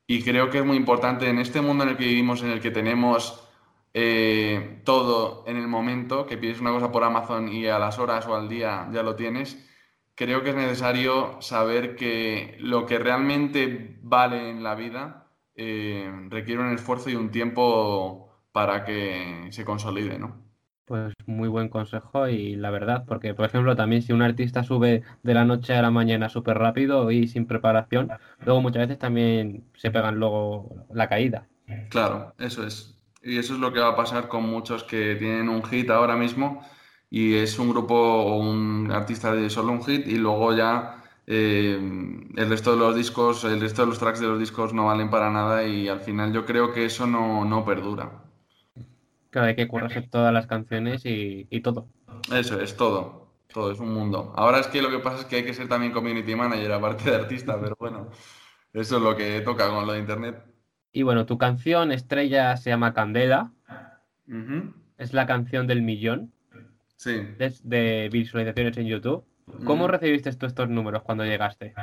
Y 0.06 0.22
creo 0.24 0.50
que 0.50 0.58
es 0.58 0.64
muy 0.64 0.76
importante 0.76 1.28
en 1.30 1.38
este 1.38 1.60
mundo 1.60 1.84
en 1.84 1.90
el 1.90 1.96
que 1.96 2.04
vivimos, 2.06 2.42
en 2.42 2.50
el 2.50 2.60
que 2.60 2.70
tenemos 2.72 3.48
eh, 3.94 4.82
todo 4.84 5.44
en 5.46 5.56
el 5.56 5.68
momento, 5.68 6.26
que 6.26 6.38
pides 6.38 6.60
una 6.60 6.72
cosa 6.72 6.90
por 6.92 7.04
Amazon 7.04 7.48
y 7.48 7.66
a 7.66 7.78
las 7.78 7.98
horas 7.98 8.26
o 8.26 8.34
al 8.34 8.48
día 8.48 8.88
ya 8.92 9.02
lo 9.02 9.16
tienes, 9.16 9.68
creo 10.14 10.42
que 10.42 10.50
es 10.50 10.56
necesario 10.56 11.40
saber 11.40 11.96
que 11.96 12.56
lo 12.60 12.86
que 12.86 12.98
realmente 12.98 13.98
vale 14.02 14.50
en 14.50 14.62
la 14.62 14.74
vida 14.74 15.21
eh, 15.54 16.10
requiere 16.28 16.62
un 16.62 16.74
esfuerzo 16.74 17.10
y 17.10 17.14
un 17.14 17.30
tiempo 17.30 18.28
para 18.52 18.84
que 18.84 19.48
se 19.50 19.64
consolide, 19.64 20.18
¿no? 20.18 20.42
Pues 20.84 21.14
muy 21.26 21.48
buen 21.48 21.68
consejo 21.68 22.28
y 22.28 22.56
la 22.56 22.70
verdad, 22.70 23.04
porque 23.06 23.34
por 23.34 23.46
ejemplo 23.46 23.76
también 23.76 24.02
si 24.02 24.12
un 24.12 24.20
artista 24.22 24.64
sube 24.64 25.02
de 25.22 25.34
la 25.34 25.44
noche 25.44 25.74
a 25.74 25.82
la 25.82 25.90
mañana 25.90 26.28
súper 26.28 26.58
rápido 26.58 27.10
y 27.10 27.28
sin 27.28 27.46
preparación, 27.46 28.10
luego 28.44 28.60
muchas 28.60 28.82
veces 28.88 28.98
también 28.98 29.64
se 29.76 29.90
pegan 29.90 30.16
luego 30.16 30.86
la 30.92 31.08
caída. 31.08 31.48
Claro, 31.88 32.34
eso 32.38 32.66
es. 32.66 32.98
Y 33.22 33.38
eso 33.38 33.54
es 33.54 33.60
lo 33.60 33.72
que 33.72 33.80
va 33.80 33.90
a 33.90 33.96
pasar 33.96 34.28
con 34.28 34.44
muchos 34.44 34.82
que 34.84 35.14
tienen 35.16 35.48
un 35.48 35.62
hit 35.64 35.88
ahora 35.90 36.16
mismo 36.16 36.62
y 37.08 37.34
es 37.36 37.58
un 37.58 37.70
grupo 37.70 37.94
o 37.94 38.38
un 38.38 38.90
artista 38.90 39.32
de 39.34 39.48
solo 39.50 39.72
un 39.72 39.84
hit 39.84 40.06
y 40.06 40.16
luego 40.16 40.54
ya 40.54 41.01
eh, 41.26 41.78
el 42.36 42.48
resto 42.48 42.72
de 42.72 42.78
los 42.78 42.94
discos, 42.96 43.44
el 43.44 43.60
resto 43.60 43.82
de 43.82 43.88
los 43.88 43.98
tracks 43.98 44.20
de 44.20 44.26
los 44.26 44.38
discos 44.38 44.72
no 44.74 44.86
valen 44.86 45.10
para 45.10 45.30
nada 45.30 45.64
y 45.64 45.88
al 45.88 46.00
final 46.00 46.32
yo 46.32 46.44
creo 46.44 46.72
que 46.72 46.84
eso 46.84 47.06
no, 47.06 47.44
no 47.44 47.64
perdura. 47.64 48.22
Claro, 49.30 49.48
hay 49.48 49.56
que 49.56 49.66
currarse 49.68 50.02
todas 50.02 50.32
las 50.32 50.46
canciones 50.46 51.06
y, 51.06 51.46
y 51.50 51.60
todo. 51.60 51.88
Eso 52.32 52.60
es 52.60 52.76
todo, 52.76 53.32
todo 53.52 53.72
es 53.72 53.78
un 53.80 53.92
mundo. 53.94 54.32
Ahora 54.36 54.58
es 54.60 54.66
que 54.66 54.82
lo 54.82 54.90
que 54.90 54.98
pasa 54.98 55.20
es 55.20 55.24
que 55.24 55.36
hay 55.36 55.44
que 55.44 55.54
ser 55.54 55.68
también 55.68 55.92
community 55.92 56.34
manager 56.34 56.72
aparte 56.72 57.10
de 57.10 57.16
artista, 57.16 57.58
pero 57.60 57.74
bueno, 57.78 58.10
eso 58.72 58.96
es 58.96 59.02
lo 59.02 59.16
que 59.16 59.40
toca 59.40 59.68
con 59.70 59.86
lo 59.86 59.92
de 59.92 60.00
internet. 60.00 60.44
Y 60.92 61.02
bueno, 61.02 61.24
tu 61.24 61.38
canción 61.38 61.92
estrella 61.92 62.56
se 62.58 62.68
llama 62.70 62.92
Candela, 62.92 63.52
es 64.98 65.12
la 65.12 65.26
canción 65.26 65.66
del 65.66 65.82
millón 65.82 66.32
Sí. 66.96 67.12
de, 67.14 67.52
de 67.64 68.08
visualizaciones 68.12 68.76
en 68.76 68.86
YouTube. 68.86 69.24
¿Cómo 69.64 69.84
Ujú. 69.84 69.92
recibiste 69.92 70.32
tú 70.34 70.46
estos 70.46 70.68
números 70.68 71.02
cuando 71.02 71.24
llegaste? 71.24 71.74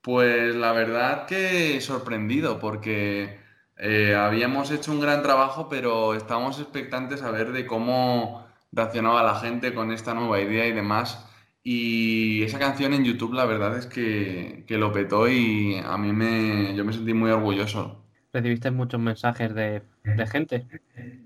Pues 0.00 0.54
la 0.54 0.72
verdad 0.72 1.26
que 1.26 1.80
sorprendido 1.80 2.58
porque 2.60 3.40
eh, 3.76 4.14
habíamos 4.14 4.70
hecho 4.70 4.92
un 4.92 5.00
gran 5.00 5.22
trabajo, 5.22 5.68
pero 5.68 6.14
estábamos 6.14 6.60
expectantes 6.60 7.22
a 7.22 7.30
ver 7.32 7.52
de 7.52 7.66
cómo 7.66 8.46
reaccionaba 8.72 9.22
la 9.24 9.34
gente 9.40 9.74
con 9.74 9.90
esta 9.92 10.14
nueva 10.14 10.40
idea 10.40 10.66
y 10.66 10.72
demás. 10.72 11.26
Y 11.64 12.42
esa 12.44 12.58
canción 12.60 12.94
en 12.94 13.04
YouTube 13.04 13.34
la 13.34 13.44
verdad 13.46 13.76
es 13.76 13.86
que, 13.86 14.64
que 14.68 14.78
lo 14.78 14.92
petó 14.92 15.28
y 15.28 15.76
a 15.84 15.96
mí 15.98 16.12
me, 16.12 16.74
yo 16.76 16.84
me 16.84 16.92
sentí 16.92 17.12
muy 17.12 17.30
orgulloso. 17.32 18.04
¿Recibiste 18.32 18.70
muchos 18.70 19.00
mensajes 19.00 19.52
de, 19.52 19.82
de 20.04 20.26
gente? 20.28 20.68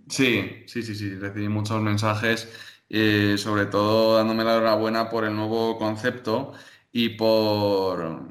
Sí, 0.08 0.64
sí, 0.66 0.82
sí, 0.82 0.94
sí, 0.94 1.14
recibí 1.14 1.48
muchos 1.48 1.80
mensajes, 1.80 2.48
eh, 2.90 3.36
sobre 3.38 3.66
todo 3.66 4.16
dándome 4.16 4.44
la 4.44 4.56
enhorabuena 4.56 5.08
por 5.08 5.24
el 5.24 5.34
nuevo 5.34 5.78
concepto 5.78 6.52
y 6.92 7.10
por, 7.10 8.22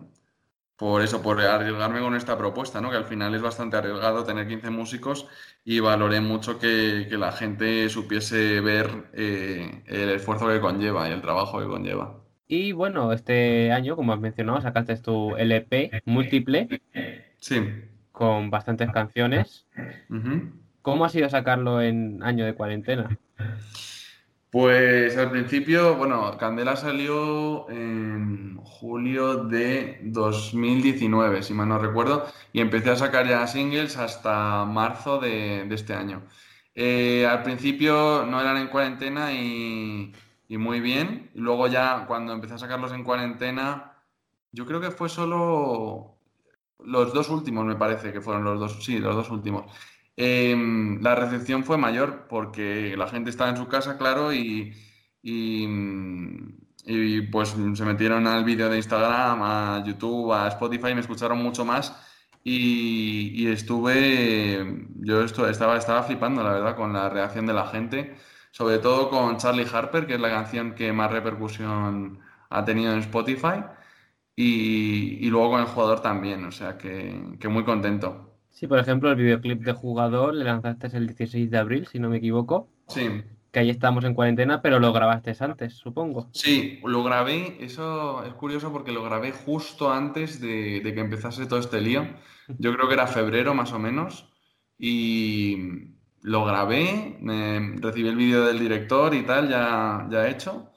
por 0.75 1.01
eso, 1.01 1.21
por 1.21 1.39
arriesgarme 1.41 2.01
con 2.01 2.15
esta 2.15 2.37
propuesta, 2.37 2.79
¿no? 2.81 2.91
Que 2.91 2.97
al 2.97 3.05
final 3.05 3.33
es 3.33 3.41
bastante 3.41 3.77
arriesgado 3.77 4.23
tener 4.25 4.47
15 4.47 4.69
músicos 4.69 5.27
y 5.65 5.79
valoré 5.79 6.21
mucho 6.21 6.59
que, 6.59 7.07
que 7.09 7.17
la 7.17 7.31
gente 7.31 7.89
supiese 7.89 8.61
ver 8.61 9.09
eh, 9.13 9.83
el 9.87 10.09
esfuerzo 10.09 10.47
que 10.47 10.59
conlleva 10.61 11.09
y 11.09 11.13
el 11.13 11.21
trabajo 11.21 11.59
que 11.59 11.67
conlleva. 11.67 12.17
Y 12.47 12.71
bueno, 12.71 13.13
este 13.13 13.71
año, 13.71 13.95
como 13.95 14.11
has 14.13 14.19
mencionado, 14.19 14.59
sacaste 14.61 14.97
tu 14.97 15.35
LP 15.37 16.01
múltiple 16.05 16.81
Sí. 17.39 17.61
con 18.11 18.49
bastantes 18.49 18.89
canciones. 18.91 19.67
¿Cómo 20.81 21.05
ha 21.05 21.09
sido 21.09 21.29
sacarlo 21.29 21.81
en 21.81 22.23
año 22.23 22.45
de 22.45 22.55
cuarentena? 22.55 23.17
Pues 24.51 25.15
al 25.15 25.29
principio, 25.29 25.95
bueno, 25.95 26.35
Candela 26.39 26.75
salió 26.75 27.69
en 27.69 28.57
julio 28.63 29.43
de 29.43 29.99
2019, 30.03 31.43
si 31.43 31.53
mal 31.53 31.69
no 31.69 31.77
recuerdo, 31.77 32.25
y 32.51 32.59
empecé 32.61 32.89
a 32.89 32.95
sacar 32.95 33.27
ya 33.27 33.45
singles 33.45 33.97
hasta 33.97 34.65
marzo 34.65 35.19
de, 35.19 35.67
este 35.71 35.93
año. 35.93 36.23
Eh, 36.73 37.27
al 37.27 37.43
principio 37.43 38.25
no 38.25 38.41
eran 38.41 38.57
en 38.57 38.69
cuarentena 38.69 39.33
y, 39.33 40.13
y 40.47 40.57
muy 40.57 40.79
bien, 40.79 41.29
y 41.35 41.39
luego 41.39 41.67
ya 41.67 42.05
cuando 42.07 42.33
empecé 42.33 42.55
a 42.55 42.57
sacarlos 42.57 42.91
en 42.93 43.03
cuarentena, 43.03 43.93
yo 44.51 44.65
creo 44.65 44.81
que 44.81 44.91
fue 44.91 45.09
solo 45.09 46.17
los 46.79 47.13
dos 47.13 47.29
últimos, 47.29 47.65
me 47.65 47.75
parece 47.75 48.11
que 48.11 48.21
fueron 48.21 48.43
los 48.43 48.59
dos, 48.59 48.83
sí, 48.83 48.99
los 48.99 49.15
dos 49.15 49.29
últimos. 49.29 49.71
Em, 50.19 51.01
la 51.01 51.15
recepción 51.15 51.63
fue 51.63 51.77
mayor 51.77 52.27
porque 52.27 52.95
la 52.97 53.07
gente 53.07 53.29
estaba 53.29 53.49
en 53.51 53.57
su 53.57 53.67
casa, 53.67 53.97
claro, 53.97 54.33
y, 54.33 54.73
y, 55.21 55.65
y, 56.85 57.21
pues 57.23 57.49
se 57.73 57.85
metieron 57.85 58.27
al 58.27 58.43
vídeo 58.43 58.69
de 58.69 58.77
Instagram, 58.77 59.41
a 59.43 59.83
YouTube, 59.85 60.33
a 60.33 60.47
Spotify, 60.49 60.93
me 60.93 61.01
escucharon 61.01 61.37
mucho 61.41 61.63
más 61.65 61.95
y, 62.43 63.31
y 63.43 63.47
estuve, 63.47 64.87
yo 64.95 65.23
estaba, 65.23 65.77
estaba 65.77 66.03
flipando, 66.03 66.43
la 66.43 66.51
verdad, 66.53 66.75
con 66.75 66.93
la 66.93 67.09
reacción 67.09 67.45
de 67.45 67.53
la 67.53 67.67
gente, 67.67 68.15
sobre 68.51 68.79
todo 68.79 69.09
con 69.09 69.37
Charlie 69.37 69.67
Harper, 69.71 70.05
que 70.07 70.15
es 70.15 70.19
la 70.19 70.29
canción 70.29 70.75
que 70.75 70.91
más 70.93 71.11
repercusión 71.11 72.19
ha 72.49 72.65
tenido 72.65 72.91
en 72.93 72.99
Spotify, 72.99 73.63
y, 74.35 75.17
y 75.25 75.29
luego 75.29 75.51
con 75.51 75.61
el 75.61 75.67
jugador 75.67 76.01
también, 76.01 76.45
o 76.45 76.51
sea 76.51 76.77
que 76.77 77.47
muy 77.49 77.63
contento. 77.63 78.28
Sí, 78.59 78.67
por 78.67 78.77
ejemplo, 78.77 79.09
el 79.09 79.15
videoclip 79.15 79.61
de 79.63 79.71
jugador 79.71 80.35
le 80.35 80.43
lanzaste 80.43 80.87
el 80.97 81.07
16 81.07 81.49
de 81.49 81.57
abril, 81.57 81.87
si 81.87 81.97
no 81.97 82.09
me 82.09 82.17
equivoco, 82.17 82.67
Sí, 82.89 83.07
que 83.53 83.59
ahí 83.59 83.69
estamos 83.69 84.03
en 84.03 84.13
cuarentena, 84.13 84.61
pero 84.61 84.79
lo 84.79 84.91
grabaste 84.91 85.33
antes, 85.39 85.75
supongo. 85.75 86.27
sí, 86.33 86.81
lo 86.83 87.01
grabé, 87.01 87.55
eso 87.61 88.21
es 88.25 88.33
curioso 88.33 88.73
porque 88.73 88.91
lo 88.91 89.01
grabé 89.01 89.31
justo 89.31 89.93
antes 89.93 90.41
de, 90.41 90.81
de 90.81 90.93
que 90.93 90.99
empezase 90.99 91.45
todo 91.45 91.59
este 91.59 91.79
lío. 91.79 92.05
Yo 92.57 92.73
creo 92.75 92.89
que 92.89 92.95
era 92.95 93.07
febrero 93.07 93.53
más 93.53 93.71
o 93.71 93.79
menos. 93.79 94.29
Y 94.77 95.95
lo 96.21 96.43
grabé, 96.43 97.17
recibí 97.81 98.09
el 98.09 98.15
vídeo 98.17 98.45
del 98.45 98.59
director 98.59 99.13
y 99.13 99.23
tal, 99.23 99.47
ya, 99.49 100.05
ya 100.11 100.27
hecho. 100.27 100.68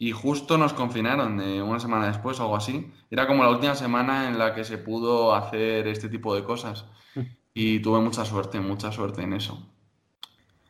Y 0.00 0.12
justo 0.12 0.58
nos 0.58 0.72
confinaron 0.74 1.40
eh, 1.40 1.62
una 1.62 1.78
semana 1.78 2.08
después 2.08 2.40
o 2.40 2.42
algo 2.44 2.56
así. 2.56 2.90
Era 3.10 3.28
como 3.28 3.44
la 3.44 3.50
última 3.50 3.76
semana 3.76 4.28
en 4.28 4.38
la 4.38 4.54
que 4.54 4.64
se 4.64 4.78
pudo 4.78 5.34
hacer 5.36 5.86
este 5.86 6.08
tipo 6.08 6.34
de 6.34 6.42
cosas. 6.44 6.86
Y 7.54 7.80
tuve 7.80 8.00
mucha 8.00 8.24
suerte, 8.24 8.60
mucha 8.60 8.92
suerte 8.92 9.22
en 9.22 9.34
eso. 9.34 9.68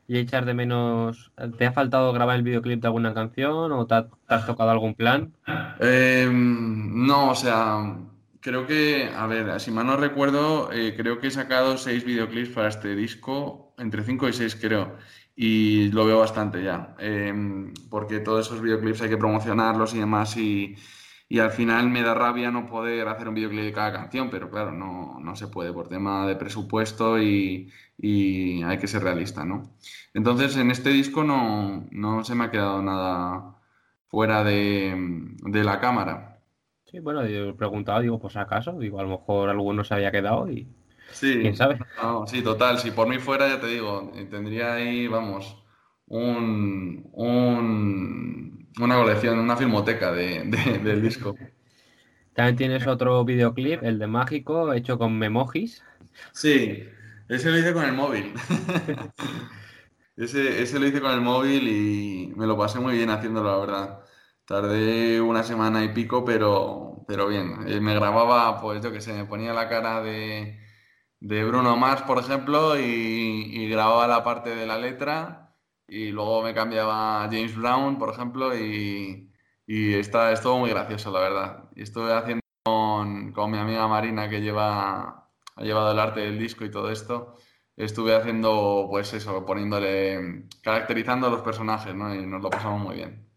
¿Y 0.06 0.18
echar 0.18 0.44
de 0.44 0.54
menos, 0.54 1.32
te 1.56 1.66
ha 1.66 1.72
faltado 1.72 2.12
grabar 2.12 2.36
el 2.36 2.42
videoclip 2.42 2.80
de 2.80 2.88
alguna 2.88 3.14
canción 3.14 3.70
o 3.72 3.86
te, 3.86 3.94
ha- 3.94 4.08
te 4.08 4.34
has 4.34 4.44
tocado 4.44 4.70
algún 4.70 4.94
plan? 4.94 5.32
Eh, 5.78 6.28
no, 6.32 7.30
o 7.30 7.34
sea, 7.36 7.96
creo 8.40 8.66
que, 8.66 9.10
a 9.14 9.26
ver, 9.26 9.60
si 9.60 9.70
mal 9.70 9.86
no 9.86 9.96
recuerdo, 9.96 10.72
eh, 10.72 10.94
creo 10.96 11.20
que 11.20 11.28
he 11.28 11.30
sacado 11.30 11.76
seis 11.78 12.04
videoclips 12.04 12.50
para 12.50 12.68
este 12.68 12.96
disco, 12.96 13.72
entre 13.78 14.02
cinco 14.02 14.28
y 14.28 14.32
seis 14.32 14.56
creo, 14.56 14.96
y 15.42 15.90
lo 15.92 16.04
veo 16.04 16.18
bastante 16.18 16.62
ya, 16.62 16.94
eh, 16.98 17.32
porque 17.88 18.20
todos 18.20 18.46
esos 18.46 18.60
videoclips 18.60 19.00
hay 19.00 19.08
que 19.08 19.16
promocionarlos 19.16 19.94
y 19.94 19.98
demás, 19.98 20.36
y, 20.36 20.76
y 21.30 21.38
al 21.38 21.50
final 21.50 21.88
me 21.88 22.02
da 22.02 22.12
rabia 22.14 22.50
no 22.50 22.66
poder 22.66 23.08
hacer 23.08 23.26
un 23.28 23.34
videoclip 23.34 23.64
de 23.64 23.72
cada 23.72 23.92
canción, 23.92 24.28
pero 24.30 24.50
claro, 24.50 24.70
no, 24.72 25.18
no 25.18 25.34
se 25.36 25.48
puede 25.48 25.72
por 25.72 25.88
tema 25.88 26.26
de 26.26 26.36
presupuesto 26.36 27.18
y, 27.18 27.72
y 27.96 28.62
hay 28.64 28.78
que 28.78 28.86
ser 28.86 29.02
realista, 29.02 29.44
¿no? 29.44 29.62
Entonces, 30.12 30.56
en 30.58 30.70
este 30.70 30.90
disco 30.90 31.24
no, 31.24 31.86
no 31.90 32.22
se 32.24 32.34
me 32.34 32.44
ha 32.44 32.50
quedado 32.50 32.82
nada 32.82 33.56
fuera 34.08 34.44
de, 34.44 34.94
de 35.42 35.64
la 35.64 35.80
cámara. 35.80 36.42
Sí, 36.84 36.98
bueno, 37.00 37.24
yo 37.26 37.50
he 37.50 37.54
preguntado, 37.54 38.00
digo, 38.00 38.18
pues 38.18 38.36
acaso, 38.36 38.78
digo, 38.78 39.00
a 39.00 39.04
lo 39.04 39.10
mejor 39.10 39.48
alguno 39.48 39.84
se 39.84 39.94
había 39.94 40.10
quedado 40.12 40.50
y 40.50 40.68
Sí, 41.10 41.36
quién 41.40 41.56
sabe. 41.56 41.78
no, 41.96 42.26
sí, 42.26 42.42
total. 42.42 42.78
Si 42.78 42.90
por 42.92 43.08
mí 43.08 43.18
fuera, 43.18 43.48
ya 43.48 43.60
te 43.60 43.66
digo, 43.68 44.12
eh, 44.14 44.24
tendría 44.26 44.74
ahí, 44.74 45.06
vamos, 45.08 45.62
un, 46.06 47.08
un- 47.12 48.70
una 48.80 48.96
colección, 48.96 49.38
una 49.38 49.56
filmoteca 49.56 50.12
de, 50.12 50.44
de- 50.44 50.78
del 50.78 51.02
disco. 51.02 51.36
También 52.34 52.56
tienes 52.56 52.88
otro 52.88 53.24
videoclip, 53.24 53.84
el 53.84 54.00
de 54.00 54.08
Mágico, 54.08 54.72
hecho 54.72 54.98
con 54.98 55.16
memojis. 55.16 55.84
Sí, 56.32 56.84
ese 57.28 57.50
lo 57.50 57.58
hice 57.58 57.72
con 57.72 57.84
el 57.84 57.92
móvil. 57.92 58.32
Ese, 60.16 60.62
ese 60.62 60.78
lo 60.78 60.86
hice 60.86 61.00
con 61.00 61.12
el 61.12 61.20
móvil 61.22 61.66
y 61.68 62.32
me 62.36 62.46
lo 62.46 62.56
pasé 62.58 62.78
muy 62.80 62.94
bien 62.96 63.10
haciéndolo, 63.10 63.50
la 63.50 63.58
verdad. 63.58 64.00
Tardé 64.44 65.20
una 65.20 65.42
semana 65.44 65.82
y 65.84 65.94
pico, 65.94 66.24
pero, 66.24 67.04
pero 67.08 67.28
bien. 67.28 67.66
Eh, 67.66 67.80
me 67.80 67.94
grababa, 67.94 68.60
pues 68.60 68.82
yo 68.82 68.92
que 68.92 69.00
sé, 69.00 69.12
me 69.14 69.24
ponía 69.24 69.54
la 69.54 69.68
cara 69.68 70.02
de, 70.02 70.58
de 71.20 71.44
Bruno 71.44 71.76
Mars, 71.76 72.02
por 72.02 72.18
ejemplo, 72.18 72.78
y, 72.78 72.82
y 72.82 73.68
grababa 73.68 74.06
la 74.08 74.24
parte 74.24 74.50
de 74.54 74.66
la 74.66 74.78
letra 74.78 75.54
y 75.86 76.10
luego 76.12 76.42
me 76.42 76.54
cambiaba 76.54 77.24
a 77.24 77.26
James 77.26 77.56
Brown, 77.56 77.98
por 77.98 78.10
ejemplo, 78.10 78.56
y, 78.56 79.32
y 79.66 79.94
está, 79.94 80.32
estuvo 80.32 80.58
muy 80.58 80.70
gracioso, 80.70 81.10
la 81.10 81.20
verdad. 81.20 81.70
Y 81.74 81.82
estuve 81.82 82.12
haciendo 82.14 82.40
con, 82.64 83.32
con 83.32 83.50
mi 83.50 83.58
amiga 83.58 83.86
Marina, 83.88 84.28
que 84.30 84.40
lleva, 84.40 85.28
ha 85.56 85.62
llevado 85.62 85.92
el 85.92 85.98
arte 85.98 86.20
del 86.20 86.38
disco 86.38 86.64
y 86.64 86.70
todo 86.70 86.90
esto. 86.90 87.36
Estuve 87.76 88.14
haciendo, 88.16 88.86
pues 88.90 89.12
eso, 89.14 89.44
poniéndole, 89.46 90.46
caracterizando 90.62 91.26
a 91.26 91.30
los 91.30 91.42
personajes, 91.42 91.94
¿no? 91.94 92.14
Y 92.14 92.26
nos 92.26 92.42
lo 92.42 92.50
pasamos 92.50 92.80
muy 92.82 92.96
bien. 92.96 93.28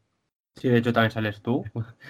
Sí, 0.55 0.69
de 0.69 0.77
hecho 0.77 0.93
también 0.93 1.11
sales 1.11 1.41
tú, 1.41 1.63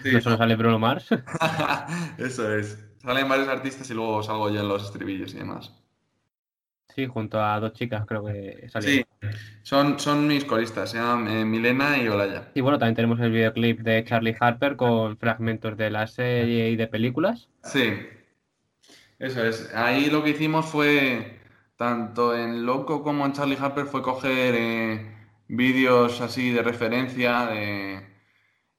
Sí, 0.03 0.11
no 0.11 0.21
solo 0.21 0.37
sale 0.37 0.55
Bruno 0.55 0.77
Mars. 0.79 1.09
Eso 2.17 2.53
es. 2.53 2.77
Salen 3.03 3.29
varios 3.29 3.49
artistas 3.49 3.87
y 3.91 3.93
luego 3.93 4.23
salgo 4.23 4.49
yo 4.49 4.61
en 4.61 4.67
los 4.67 4.83
estribillos 4.85 5.35
y 5.35 5.37
demás. 5.37 5.71
Sí, 6.95 7.07
junto 7.07 7.41
a 7.41 7.59
dos 7.59 7.73
chicas 7.73 8.05
creo 8.05 8.23
que 8.25 8.69
sale. 8.69 8.87
Sí, 8.89 9.03
son, 9.63 9.99
son 9.99 10.27
mis 10.27 10.45
coristas, 10.45 10.91
se 10.91 10.97
llaman 10.97 11.27
eh, 11.27 11.45
Milena 11.45 11.97
y 11.97 12.07
Olaya. 12.07 12.49
Y 12.55 12.61
bueno, 12.61 12.79
también 12.79 12.95
tenemos 12.95 13.19
el 13.19 13.31
videoclip 13.31 13.81
de 13.81 14.03
Charlie 14.05 14.35
Harper 14.39 14.75
con 14.75 15.17
fragmentos 15.17 15.77
de 15.77 15.89
la 15.91 16.07
serie 16.07 16.69
y 16.69 16.75
de 16.75 16.87
películas. 16.87 17.49
Sí, 17.63 17.83
eso 19.19 19.43
es. 19.45 19.73
Ahí 19.75 20.09
lo 20.09 20.23
que 20.23 20.31
hicimos 20.31 20.65
fue, 20.65 21.39
tanto 21.75 22.35
en 22.35 22.65
Loco 22.65 23.03
como 23.03 23.25
en 23.25 23.33
Charlie 23.33 23.57
Harper, 23.59 23.85
fue 23.85 24.01
coger 24.01 24.55
eh, 24.57 25.15
vídeos 25.47 26.21
así 26.21 26.51
de 26.51 26.61
referencia. 26.63 27.45
de- 27.47 28.12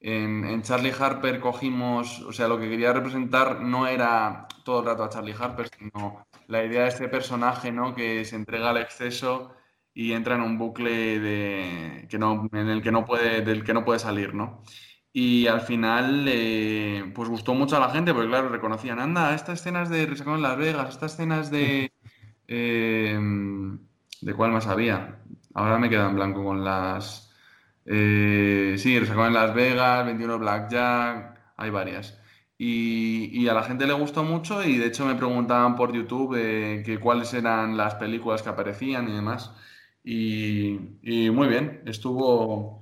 en, 0.06 0.44
en 0.44 0.60
Charlie 0.60 0.92
Harper 0.92 1.40
cogimos, 1.40 2.20
o 2.20 2.32
sea, 2.32 2.46
lo 2.46 2.58
que 2.60 2.68
quería 2.68 2.92
representar 2.92 3.62
no 3.62 3.86
era 3.86 4.46
todo 4.62 4.80
el 4.80 4.86
rato 4.86 5.02
a 5.02 5.08
Charlie 5.08 5.34
Harper, 5.38 5.68
sino 5.68 6.26
la 6.46 6.62
idea 6.62 6.82
de 6.82 6.88
este 6.88 7.08
personaje, 7.08 7.72
¿no? 7.72 7.94
Que 7.94 8.22
se 8.26 8.36
entrega 8.36 8.68
al 8.68 8.76
exceso 8.76 9.54
y 9.94 10.12
entra 10.12 10.34
en 10.34 10.42
un 10.42 10.58
bucle 10.58 11.18
de, 11.20 12.06
que 12.10 12.18
no, 12.18 12.50
en 12.52 12.68
el 12.68 12.82
que 12.82 12.92
no 12.92 13.06
puede, 13.06 13.40
del 13.40 13.64
que 13.64 13.72
no 13.72 13.84
puede 13.86 13.98
salir, 13.98 14.34
¿no? 14.34 14.62
Y 15.10 15.46
al 15.46 15.62
final, 15.62 16.26
eh, 16.28 17.10
pues 17.14 17.30
gustó 17.30 17.54
mucho 17.54 17.76
a 17.78 17.80
la 17.80 17.88
gente, 17.90 18.12
porque 18.12 18.28
claro, 18.28 18.50
reconocían, 18.50 18.98
anda, 18.98 19.34
estas 19.34 19.60
escenas 19.60 19.88
de 19.88 20.04
Resacón 20.04 20.34
en 20.36 20.42
Las 20.42 20.58
Vegas, 20.58 20.90
estas 20.90 21.14
escenas 21.14 21.50
de... 21.50 21.90
eh, 22.48 23.18
¿de 24.20 24.34
cuál 24.34 24.52
más 24.52 24.66
había? 24.66 25.22
Ahora 25.54 25.78
me 25.78 25.88
queda 25.88 26.10
en 26.10 26.16
blanco 26.16 26.44
con 26.44 26.62
las... 26.62 27.33
eh, 27.86 28.74
sí, 28.78 28.98
Resacón 28.98 29.28
en 29.28 29.34
Las 29.34 29.54
Vegas, 29.54 30.04
21 30.06 30.38
Blackjack, 30.38 31.38
hay 31.56 31.70
varias. 31.70 32.18
Y, 32.56 33.30
y 33.32 33.48
a 33.48 33.54
la 33.54 33.64
gente 33.64 33.86
le 33.86 33.92
gustó 33.94 34.22
mucho 34.24 34.62
y 34.62 34.78
de 34.78 34.86
hecho 34.86 35.04
me 35.06 35.16
preguntaban 35.16 35.74
por 35.76 35.92
YouTube 35.92 36.36
eh, 36.38 36.82
que 36.86 36.98
cuáles 37.00 37.34
eran 37.34 37.76
las 37.76 37.96
películas 37.96 38.42
que 38.42 38.48
aparecían 38.50 39.08
y 39.08 39.12
demás. 39.12 39.52
Y, 40.04 40.78
y 41.02 41.30
muy 41.30 41.48
bien, 41.48 41.82
estuvo, 41.86 42.80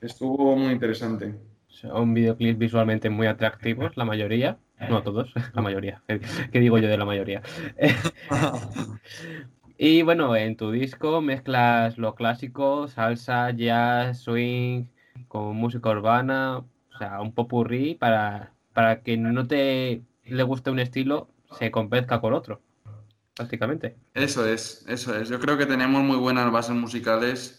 estuvo 0.00 0.56
muy 0.56 0.72
interesante. 0.72 1.34
Son 1.68 2.14
videoclips 2.14 2.58
visualmente 2.58 3.10
muy 3.10 3.26
atractivos, 3.26 3.96
la 3.96 4.04
mayoría. 4.04 4.58
No 4.88 5.02
todos, 5.02 5.32
la 5.54 5.62
mayoría. 5.62 6.02
¿Qué, 6.06 6.20
qué 6.52 6.60
digo 6.60 6.78
yo 6.78 6.88
de 6.88 6.98
la 6.98 7.04
mayoría? 7.04 7.42
Y 9.84 10.02
bueno, 10.02 10.36
en 10.36 10.56
tu 10.56 10.70
disco 10.70 11.20
mezclas 11.20 11.98
lo 11.98 12.14
clásico, 12.14 12.86
salsa, 12.88 13.50
jazz, 13.50 14.20
swing, 14.22 14.84
con 15.28 15.56
música 15.56 15.90
urbana, 15.90 16.58
o 16.58 16.98
sea, 16.98 17.20
un 17.20 17.32
popurrí 17.34 17.94
para, 17.96 18.52
para 18.72 19.02
que 19.02 19.16
no 19.16 19.46
te 19.46 20.02
le 20.24 20.42
guste 20.44 20.70
un 20.70 20.78
estilo, 20.78 21.28
se 21.58 21.70
compezca 21.72 22.20
con 22.20 22.32
otro, 22.32 22.60
prácticamente. 23.34 23.96
Eso 24.14 24.46
es, 24.46 24.84
eso 24.88 25.16
es. 25.18 25.28
Yo 25.28 25.40
creo 25.40 25.56
que 25.56 25.66
tenemos 25.66 26.02
muy 26.02 26.16
buenas 26.16 26.50
bases 26.52 26.76
musicales. 26.76 27.58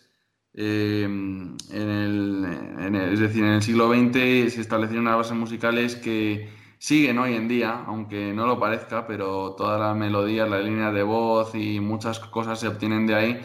eh, 0.56 1.04
en 1.06 1.58
el, 1.72 2.46
en 2.80 2.96
el- 2.96 3.14
es 3.14 3.20
decir, 3.20 3.44
en 3.44 3.54
el 3.54 3.64
siglo 3.64 3.90
XX 3.90 4.50
se 4.52 4.62
establecieron 4.62 5.08
unas 5.08 5.18
bases 5.18 5.36
musicales 5.36 5.96
que 5.96 6.48
siguen 6.84 7.18
hoy 7.18 7.34
en 7.36 7.48
día, 7.48 7.86
aunque 7.88 8.34
no 8.34 8.46
lo 8.46 8.60
parezca, 8.60 9.08
pero 9.08 9.56
todas 9.56 9.80
las 9.80 9.96
melodías, 9.96 10.50
las 10.50 10.66
líneas 10.66 10.94
de 10.94 11.04
voz 11.04 11.56
y 11.56 11.80
muchas 11.80 12.20
cosas 12.20 12.60
se 12.60 12.68
obtienen 12.68 13.08
de 13.08 13.16
ahí. 13.16 13.42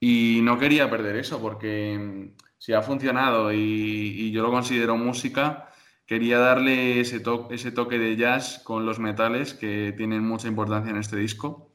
Y 0.00 0.40
no 0.42 0.58
quería 0.58 0.88
perder 0.88 1.16
eso, 1.16 1.38
porque 1.38 1.98
mm, 1.98 2.42
si 2.56 2.72
ha 2.72 2.80
funcionado 2.80 3.52
y, 3.52 4.30
yo 4.32 4.42
lo 4.42 4.50
considero 4.50 4.96
música, 4.96 5.68
quería 6.06 6.38
darle 6.38 7.00
ese, 7.00 7.22
ese 7.50 7.72
toque 7.72 7.98
de 7.98 8.16
jazz 8.16 8.62
con 8.64 8.86
los 8.86 8.98
metales 8.98 9.52
que 9.52 9.92
tienen 9.94 10.24
mucha 10.24 10.48
importancia 10.48 10.90
en 10.90 10.96
este 10.96 11.16
disco. 11.16 11.70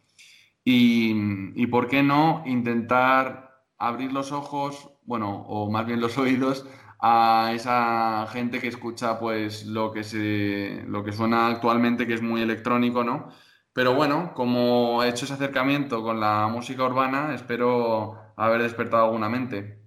Y, 0.66 1.14
y 1.56 1.68
por 1.68 1.90
qué 1.90 2.02
no 2.02 2.42
intentar 2.48 3.62
abrir 3.78 4.12
los 4.12 4.32
ojos, 4.32 4.90
bueno, 5.04 5.44
o 5.48 5.70
más 5.70 5.86
bien 5.86 6.02
los 6.02 6.18
oídos, 6.18 6.66
a 7.06 7.52
esa 7.54 8.26
gente 8.32 8.62
que 8.62 8.70
escucha 8.70 9.20
pues 9.20 9.66
lo 9.66 9.92
que 9.92 10.06
se, 10.06 10.86
lo 10.88 11.04
que 11.04 11.12
suena 11.12 11.48
actualmente, 11.48 12.08
que 12.08 12.14
es 12.14 12.22
muy 12.22 12.42
electrónico, 12.42 13.04
¿no? 13.04 13.28
Pero 13.74 13.94
bueno, 13.94 14.32
como 14.34 15.04
he 15.04 15.10
hecho 15.10 15.26
ese 15.26 15.34
acercamiento 15.34 16.02
con 16.02 16.22
la 16.22 16.48
música 16.48 16.86
urbana, 16.86 17.36
espero 17.36 18.18
haber 18.38 18.62
despertado 18.62 19.04
alguna 19.04 19.28
mente. 19.28 19.82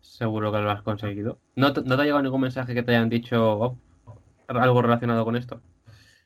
Seguro 0.00 0.52
que 0.52 0.58
lo 0.58 0.70
has 0.70 0.82
conseguido. 0.82 1.38
¿No 1.56 1.72
te, 1.72 1.80
no 1.80 1.96
te 1.96 2.02
ha 2.02 2.04
llegado 2.04 2.22
ningún 2.22 2.42
mensaje 2.42 2.74
que 2.74 2.82
te 2.82 2.94
hayan 2.94 3.08
dicho 3.08 3.58
oh, 3.58 3.78
algo 4.48 4.82
relacionado 4.82 5.24
con 5.24 5.36
esto? 5.36 5.62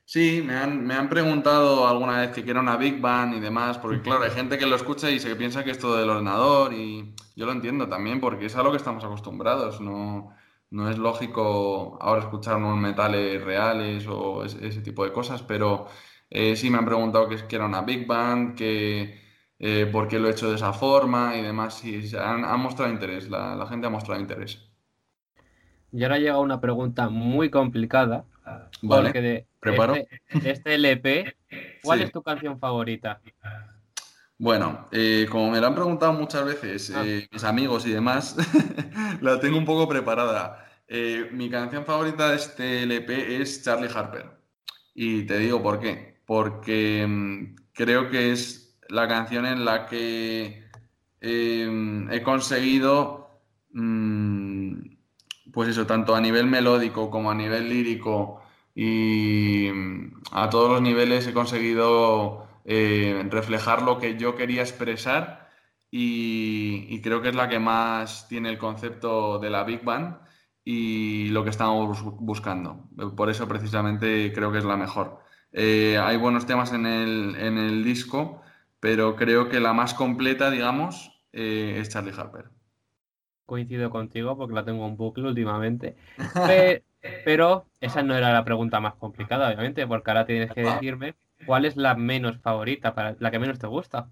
Sí, 0.05 0.43
me 0.45 0.57
han, 0.57 0.85
me 0.85 0.95
han 0.95 1.09
preguntado 1.09 1.87
alguna 1.87 2.19
vez 2.19 2.31
que 2.33 2.43
quiera 2.43 2.59
una 2.59 2.77
Big 2.77 3.01
Bang 3.01 3.35
y 3.35 3.41
demás, 3.41 3.79
porque 3.79 4.01
claro, 4.01 4.25
hay 4.25 4.33
gente 4.33 4.59
que 4.59 4.67
lo 4.67 4.75
escucha 4.75 5.11
y 5.11 5.21
se 5.21 5.37
piensa 5.37 5.63
que 5.63 5.71
es 5.71 5.79
todo 5.79 5.97
del 5.97 6.11
ordenador 6.11 6.73
y 6.73 7.15
yo 7.37 7.47
lo 7.47 7.53
entiendo 7.53 7.89
también 7.89 8.21
porque 8.21 8.47
es 8.47 8.57
a 8.57 8.63
lo 8.63 8.71
que 8.71 8.77
estamos 8.79 9.05
acostumbrados, 9.05 9.81
no, 9.81 10.31
no 10.71 10.91
es 10.91 10.99
lógico 10.99 11.99
ahora 12.01 12.23
escuchar 12.23 12.57
unos 12.57 12.79
metales 12.79 13.43
reales 13.45 14.07
o 14.09 14.45
ese, 14.45 14.67
ese 14.67 14.81
tipo 14.83 15.05
de 15.05 15.13
cosas, 15.13 15.43
pero 15.43 15.87
eh, 16.31 16.57
sí 16.57 16.71
me 16.71 16.79
han 16.79 16.85
preguntado 16.87 17.29
que, 17.29 17.47
que 17.47 17.57
era 17.57 17.67
una 17.67 17.83
Big 17.83 18.07
Bang, 18.07 18.55
que 18.55 19.21
eh, 19.59 19.87
por 19.91 20.09
qué 20.09 20.19
lo 20.19 20.29
he 20.29 20.33
hecho 20.33 20.49
de 20.51 20.57
esa 20.57 20.73
forma 20.73 21.37
y 21.37 21.43
demás, 21.43 21.75
sí, 21.79 22.01
han, 22.17 22.45
han 22.45 22.61
mostrado 22.61 22.93
interés, 22.93 23.29
la, 23.31 23.55
la 23.57 23.67
gente 23.67 23.87
ha 23.87 23.91
mostrado 23.91 24.21
interés. 24.21 24.71
Y 25.93 26.03
ahora 26.03 26.19
llega 26.19 26.39
una 26.41 26.61
pregunta 26.61 27.09
muy 27.09 27.51
complicada, 27.51 28.27
Vale, 28.83 29.13
porque 29.13 29.21
de 29.21 29.49
preparo. 29.61 29.95
este, 29.95 30.09
de 30.41 30.51
este 30.51 30.75
LP, 30.75 31.37
¿cuál 31.81 32.01
Sí. 32.01 32.05
es 32.05 32.13
tu 32.13 32.23
canción 32.23 32.59
favorita? 32.61 33.23
Bueno, 34.39 34.89
eh, 34.91 35.27
como 35.31 35.51
me 35.51 35.61
lo 35.61 35.67
han 35.69 35.75
preguntado 35.75 36.13
muchas 36.13 36.45
veces 36.45 36.93
Ah. 36.95 37.03
eh, 37.07 37.29
mis 37.31 37.45
amigos 37.45 37.87
y 37.87 37.91
demás, 37.93 38.37
la 39.21 39.39
tengo 39.41 39.57
un 39.59 39.65
poco 39.65 39.89
preparada. 39.89 40.67
Eh, 40.89 41.29
mi 41.33 41.49
canción 41.51 41.85
favorita 41.85 42.31
de 42.31 42.37
este 42.37 42.83
LP 42.83 43.41
es 43.41 43.63
Charlie 43.63 43.89
Harper. 43.95 44.27
Y 44.95 45.23
te 45.25 45.39
digo 45.39 45.63
por 45.63 45.81
qué. 45.81 46.21
Porque 46.27 47.07
mm, 47.07 47.55
creo 47.73 48.11
que 48.11 48.33
es 48.33 48.77
la 48.89 49.09
canción 49.09 49.47
en 49.47 49.65
la 49.65 49.87
que 49.87 50.65
eh, 51.21 52.07
he 52.11 52.23
conseguido, 52.23 53.41
mm, 53.73 54.73
pues 55.53 55.69
eso, 55.71 55.87
tanto 55.87 56.15
a 56.15 56.21
nivel 56.21 56.47
melódico 56.47 57.11
como 57.11 57.31
a 57.31 57.35
nivel 57.35 57.69
lírico 57.69 58.41
y 58.75 59.71
mm, 59.73 60.23
a 60.33 60.51
todos 60.51 60.71
los 60.73 60.83
niveles 60.83 61.27
he 61.27 61.33
conseguido 61.33 62.47
eh, 62.65 63.27
reflejar 63.31 63.83
lo 63.83 63.99
que 63.99 64.17
yo 64.17 64.35
quería 64.37 64.63
expresar 64.63 65.51
y, 65.91 66.87
y 66.89 67.01
creo 67.03 67.23
que 67.23 67.29
es 67.31 67.35
la 67.35 67.49
que 67.49 67.59
más 67.59 68.29
tiene 68.29 68.49
el 68.51 68.59
concepto 68.59 69.39
de 69.39 69.51
la 69.51 69.65
Big 69.65 69.83
Bang 69.85 70.19
y 70.65 71.29
lo 71.29 71.45
que 71.45 71.51
estamos 71.51 72.03
bus- 72.03 72.15
buscando. 72.21 72.89
Por 73.17 73.31
eso 73.31 73.47
precisamente 73.49 74.33
creo 74.35 74.51
que 74.53 74.59
es 74.59 74.65
la 74.65 74.77
mejor. 74.77 75.19
Eh, 75.53 75.99
hay 75.99 76.17
buenos 76.17 76.47
temas 76.47 76.73
en 76.73 76.87
el, 76.87 77.37
en 77.37 77.59
el 77.59 77.85
disco, 77.85 78.43
pero 78.81 79.15
creo 79.17 79.49
que 79.49 79.61
la 79.61 79.73
más 79.73 79.95
completa, 79.95 80.51
digamos, 80.51 81.13
eh, 81.33 81.77
es 81.81 81.89
Charlie 81.91 82.13
Harper. 82.17 82.51
Coincido 83.47 83.91
contigo 83.91 84.37
porque 84.37 84.55
la 84.55 84.65
tengo 84.65 84.87
en 84.87 84.97
bucle 84.97 85.29
últimamente. 85.29 85.97
Pe- 86.45 86.85
Pero 87.23 87.67
esa 87.81 88.03
no 88.03 88.15
era 88.15 88.33
la 88.33 88.45
pregunta 88.45 88.81
más 88.81 88.95
complicada, 88.97 89.47
obviamente, 89.49 89.87
porque 89.87 90.11
ahora 90.11 90.27
tienes 90.27 90.53
que 90.53 90.61
decirme 90.63 91.15
cuál 91.47 91.65
es 91.65 91.77
la 91.77 91.95
menos 91.95 92.39
favorita, 92.39 92.95
para, 92.95 93.17
la 93.19 93.31
que 93.31 93.39
menos 93.39 93.59
te 93.59 93.67
gusta. 93.67 94.09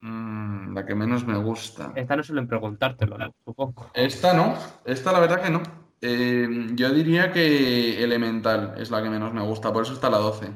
Mm, 0.00 0.74
la 0.74 0.84
que 0.84 0.94
menos 0.94 1.26
me 1.26 1.36
gusta. 1.38 1.92
Esta 1.94 2.16
no 2.16 2.22
suelen 2.22 2.46
preguntártelo, 2.46 3.18
¿no? 3.18 3.34
supongo. 3.44 3.90
Esta 3.94 4.34
no, 4.34 4.54
esta 4.84 5.12
la 5.12 5.20
verdad 5.20 5.42
que 5.42 5.50
no. 5.50 5.62
Eh, 6.00 6.68
yo 6.74 6.90
diría 6.90 7.32
que 7.32 8.02
Elemental 8.04 8.74
es 8.76 8.90
la 8.90 9.02
que 9.02 9.10
menos 9.10 9.32
me 9.32 9.42
gusta, 9.42 9.72
por 9.72 9.82
eso 9.82 9.94
está 9.94 10.10
la 10.10 10.18
12. 10.18 10.50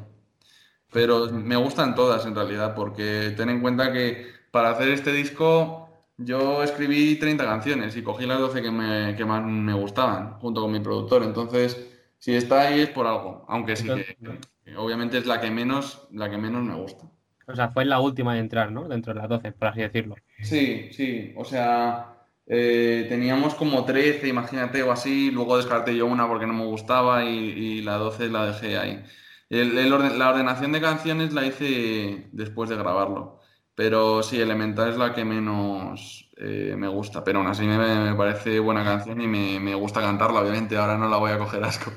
Pero 0.92 1.30
me 1.30 1.56
gustan 1.56 1.94
todas 1.94 2.26
en 2.26 2.34
realidad, 2.34 2.74
porque 2.74 3.32
ten 3.36 3.48
en 3.48 3.60
cuenta 3.60 3.92
que 3.92 4.28
para 4.50 4.70
hacer 4.70 4.88
este 4.88 5.12
disco 5.12 5.88
yo 6.16 6.62
escribí 6.62 7.16
30 7.16 7.44
canciones 7.44 7.96
y 7.96 8.02
cogí 8.02 8.26
las 8.26 8.38
12 8.38 8.60
que, 8.62 8.70
me, 8.70 9.16
que 9.16 9.24
más 9.24 9.42
me 9.44 9.72
gustaban, 9.72 10.34
junto 10.40 10.60
con 10.60 10.72
mi 10.72 10.80
productor. 10.80 11.22
Entonces, 11.22 11.78
si 12.18 12.34
está 12.34 12.62
ahí 12.62 12.80
es 12.80 12.90
por 12.90 13.06
algo, 13.06 13.44
aunque 13.48 13.76
sí 13.76 13.88
que, 13.88 14.16
que 14.16 14.38
obviamente 14.76 15.18
es 15.18 15.26
la 15.26 15.40
que 15.40 15.50
menos, 15.50 16.08
la 16.12 16.30
que 16.30 16.38
menos 16.38 16.62
me 16.62 16.74
gusta. 16.74 17.10
O 17.46 17.54
sea, 17.54 17.70
fue 17.70 17.84
la 17.84 18.00
última 18.00 18.34
de 18.34 18.40
entrar, 18.40 18.70
¿no? 18.72 18.88
Dentro 18.88 19.12
de 19.12 19.20
las 19.20 19.28
12, 19.28 19.52
por 19.52 19.68
así 19.68 19.80
decirlo. 19.80 20.22
Sí, 20.40 20.88
sí, 20.92 21.32
o 21.36 21.44
sea, 21.44 22.14
eh, 22.46 23.06
teníamos 23.08 23.54
como 23.54 23.84
13, 23.84 24.28
imagínate, 24.28 24.82
o 24.82 24.92
así, 24.92 25.30
luego 25.30 25.56
descarté 25.56 25.96
yo 25.96 26.06
una 26.06 26.26
porque 26.28 26.46
no 26.46 26.54
me 26.54 26.64
gustaba 26.66 27.24
y, 27.24 27.28
y 27.38 27.82
la 27.82 27.96
12 27.96 28.28
la 28.30 28.46
dejé 28.46 28.78
ahí. 28.78 29.02
El- 29.48 29.76
el 29.78 29.92
orden- 29.92 30.16
la 30.18 30.30
ordenación 30.30 30.72
de 30.72 30.80
canciones 30.80 31.32
la 31.32 31.44
hice 31.44 32.28
después 32.32 32.70
de 32.70 32.76
grabarlo, 32.76 33.39
pero 33.80 34.22
sí, 34.22 34.38
Elemental 34.40 34.90
es 34.90 34.96
la 34.98 35.14
que 35.14 35.24
menos 35.24 36.30
eh, 36.36 36.74
me 36.76 36.86
gusta, 36.88 37.24
pero 37.24 37.38
aún 37.38 37.48
así 37.48 37.64
me, 37.66 37.78
me 37.78 38.14
parece 38.14 38.58
buena 38.60 38.84
canción 38.84 39.20
y 39.22 39.26
me, 39.26 39.58
me 39.58 39.74
gusta 39.74 40.00
cantarla, 40.02 40.40
obviamente, 40.40 40.76
ahora 40.76 40.98
no 40.98 41.08
la 41.08 41.16
voy 41.16 41.30
a 41.32 41.38
coger 41.38 41.64
asco. 41.64 41.90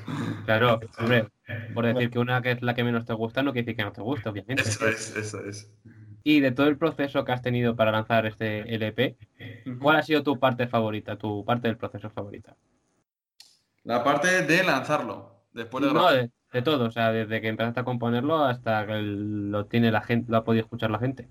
Claro, 0.46 0.86
hombre, 0.98 1.28
por 1.72 1.84
decir 1.86 2.10
que 2.10 2.18
una 2.18 2.40
que 2.42 2.52
es 2.52 2.62
la 2.62 2.74
que 2.74 2.84
menos 2.84 3.04
te 3.04 3.12
gusta 3.14 3.42
no 3.42 3.52
quiere 3.52 3.64
decir 3.66 3.76
que 3.76 3.84
no 3.84 3.92
te 3.92 4.00
guste, 4.02 4.28
obviamente. 4.28 4.78
Eso 4.78 4.88
es, 4.88 5.10
eso 5.16 5.40
es. 5.44 5.70
Y 6.24 6.40
de 6.40 6.50
todo 6.52 6.66
el 6.68 6.76
proceso 6.78 7.24
que 7.24 7.32
has 7.32 7.40
tenido 7.42 7.76
para 7.76 7.92
lanzar 7.92 8.26
este 8.26 8.74
LP, 8.74 9.16
¿cuál 9.78 9.96
ha 9.96 10.02
sido 10.02 10.22
tu 10.24 10.38
parte 10.40 10.66
favorita, 10.68 11.16
tu 11.18 11.44
parte 11.44 11.68
del 11.68 11.76
proceso 11.78 12.10
favorita? 12.10 12.56
La 13.84 14.02
parte 14.04 14.42
de 14.42 14.62
lanzarlo, 14.64 15.46
después 15.52 15.84
de 15.84 15.92
No, 15.92 16.08
de 16.12 16.30
todo, 16.64 16.86
o 16.86 16.90
sea, 16.90 17.10
desde 17.12 17.40
que 17.40 17.48
empezaste 17.48 17.80
a 17.80 17.84
componerlo 17.84 18.44
hasta 18.44 18.86
que 18.86 18.94
lo 19.02 19.66
tiene 19.66 19.90
la 19.92 20.02
gente, 20.02 20.30
lo 20.30 20.38
ha 20.38 20.44
podido 20.44 20.62
escuchar 20.64 20.90
la 20.90 20.98
gente. 20.98 21.30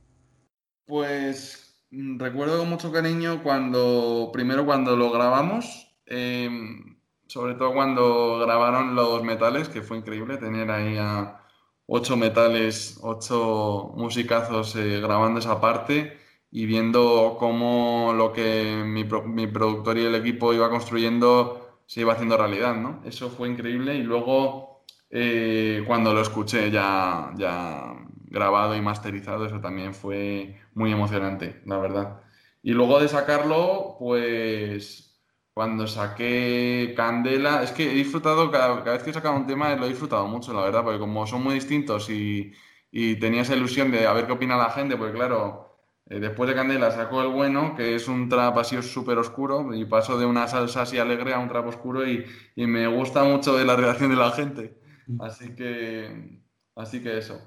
Pues 0.86 1.78
mm, 1.92 2.20
recuerdo 2.20 2.60
con 2.60 2.70
mucho 2.70 2.92
cariño 2.92 3.42
cuando, 3.44 4.30
primero 4.34 4.66
cuando 4.66 4.96
lo 4.96 5.12
grabamos, 5.12 5.96
em, 6.06 6.98
sobre 7.28 7.56
todo 7.56 7.74
cuando 7.74 8.40
grabaron 8.40 8.96
los 8.96 9.24
metales, 9.24 9.70
que 9.70 9.82
fue 9.82 9.98
increíble 9.98 10.38
tener 10.38 10.70
ahí 10.72 10.98
a 10.98 11.42
ocho 11.86 12.18
metales, 12.18 13.00
ocho 13.02 13.94
musicazos 13.96 14.76
eh, 14.76 15.00
grabando 15.02 15.40
esa 15.40 15.60
parte 15.62 16.18
y 16.52 16.66
viendo 16.66 17.38
cómo 17.40 18.14
lo 18.16 18.32
que 18.34 18.84
mi, 18.86 19.06
mi 19.26 19.48
productor 19.48 19.98
y 19.98 20.06
el 20.06 20.16
equipo 20.16 20.54
iba 20.54 20.70
construyendo 20.70 21.60
se 21.86 22.02
iba 22.02 22.14
haciendo 22.14 22.38
realidad, 22.38 22.76
¿no? 22.76 23.02
Eso 23.06 23.30
fue 23.30 23.50
increíble 23.50 23.96
y 23.96 24.04
luego 24.04 24.84
eh, 25.10 25.84
cuando 25.88 26.14
lo 26.14 26.22
escuché 26.22 26.72
ya, 26.72 27.32
ya 27.36 27.94
grabado 28.34 28.76
y 28.76 28.82
masterizado, 28.82 29.46
eso 29.48 29.62
también 29.62 29.96
fue 29.96 30.60
muy 30.76 30.92
emocionante, 30.94 31.62
la 31.66 31.80
verdad. 31.80 32.24
Y 32.64 32.74
luego 32.74 33.00
de 33.00 33.08
sacarlo, 33.10 33.98
pues 34.00 35.22
cuando 35.54 35.88
saqué 35.88 36.94
Candela, 36.98 37.64
es 37.64 37.72
que 37.72 37.92
he 37.92 37.96
disfrutado, 37.96 38.52
cada, 38.52 38.80
cada 38.84 38.94
vez 38.94 39.04
que 39.04 39.12
he 39.12 39.14
sacado 39.14 39.36
un 39.38 39.48
tema 39.48 39.76
lo 39.76 39.86
he 39.86 39.90
disfrutado 39.90 40.28
mucho, 40.28 40.54
la 40.54 40.64
verdad, 40.64 40.84
porque 40.84 41.00
como 41.00 41.28
son 41.28 41.44
muy 41.44 41.56
distintos 41.56 42.10
y, 42.10 42.54
y 42.92 43.18
tenía 43.20 43.42
esa 43.44 43.56
ilusión 43.56 43.92
de 43.92 44.08
a 44.08 44.14
ver 44.14 44.26
qué 44.26 44.34
opina 44.34 44.58
la 44.58 44.72
gente, 44.72 44.98
porque 44.98 45.14
claro, 45.14 45.78
eh, 46.08 46.20
después 46.20 46.50
de 46.50 46.56
Candela 46.56 46.92
sacó 46.92 47.22
El 47.22 47.30
Bueno, 47.30 47.76
que 47.76 47.96
es 47.96 48.08
un 48.08 48.30
trap 48.30 48.58
así 48.58 48.82
súper 48.82 49.18
oscuro, 49.18 49.74
y 49.74 49.86
paso 49.86 50.18
de 50.18 50.26
una 50.26 50.48
salsa 50.48 50.84
así 50.84 50.98
alegre 50.98 51.34
a 51.34 51.40
un 51.40 51.50
trap 51.50 51.68
oscuro 51.68 52.08
y, 52.08 52.26
y 52.56 52.68
me 52.68 52.88
gusta 52.88 53.24
mucho 53.24 53.56
de 53.58 53.66
la 53.66 53.76
reacción 53.76 54.10
de 54.10 54.16
la 54.18 54.32
gente. 54.32 54.80
Así 55.18 55.56
que, 55.56 56.42
así 56.76 57.02
que 57.04 57.18
eso. 57.18 57.40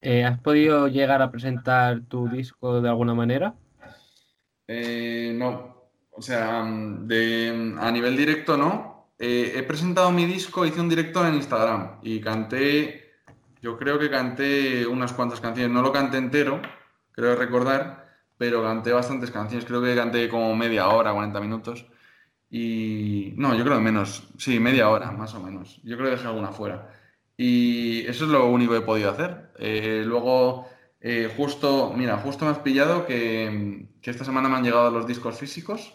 Eh, 0.00 0.24
¿has 0.24 0.38
podido 0.40 0.88
llegar 0.88 1.22
a 1.22 1.30
presentar 1.30 2.02
tu 2.02 2.28
disco 2.28 2.80
de 2.80 2.88
alguna 2.88 3.14
manera? 3.14 3.54
Eh, 4.68 5.32
no, 5.34 5.90
o 6.10 6.22
sea, 6.22 6.62
mm, 6.62 7.06
de, 7.06 7.74
a 7.78 7.90
nivel 7.90 8.16
directo 8.16 8.56
no. 8.56 9.12
Eh, 9.18 9.52
he 9.56 9.62
presentado 9.62 10.10
mi 10.10 10.26
disco, 10.26 10.66
hice 10.66 10.80
un 10.80 10.88
directo 10.88 11.26
en 11.26 11.34
Instagram 11.34 12.00
y 12.02 12.20
canté, 12.20 13.14
yo 13.62 13.78
creo 13.78 13.98
que 13.98 14.10
canté 14.10 14.86
unas 14.86 15.12
cuantas 15.14 15.40
canciones, 15.40 15.72
no 15.72 15.82
lo 15.82 15.92
canté 15.92 16.18
entero, 16.18 16.60
creo 17.12 17.34
recordar, 17.34 18.06
pero 18.36 18.62
canté 18.62 18.92
bastantes 18.92 19.30
canciones, 19.30 19.64
creo 19.64 19.82
que 19.82 19.94
canté 19.96 20.28
como 20.28 20.54
media 20.54 20.88
hora, 20.88 21.12
40 21.12 21.40
minutos. 21.40 21.86
Y 22.50 23.34
no, 23.36 23.54
yo 23.54 23.64
creo 23.64 23.80
menos, 23.80 24.28
sí, 24.38 24.60
media 24.60 24.88
hora, 24.90 25.10
más 25.10 25.34
o 25.34 25.40
menos. 25.40 25.80
Yo 25.82 25.96
creo 25.96 26.10
que 26.10 26.16
dejé 26.16 26.28
alguna 26.28 26.52
fuera. 26.52 26.90
Y 27.36 28.06
eso 28.06 28.24
es 28.24 28.30
lo 28.30 28.46
único 28.48 28.72
que 28.72 28.78
he 28.78 28.82
podido 28.82 29.10
hacer. 29.10 29.52
Eh, 29.58 30.02
luego, 30.06 30.68
eh, 31.00 31.32
justo, 31.36 31.92
mira, 31.96 32.18
justo 32.18 32.44
me 32.44 32.50
has 32.52 32.58
pillado 32.60 33.06
que, 33.06 33.88
que 34.00 34.10
esta 34.10 34.24
semana 34.24 34.48
me 34.48 34.56
han 34.56 34.64
llegado 34.64 34.90
los 34.90 35.06
discos 35.06 35.38
físicos 35.38 35.94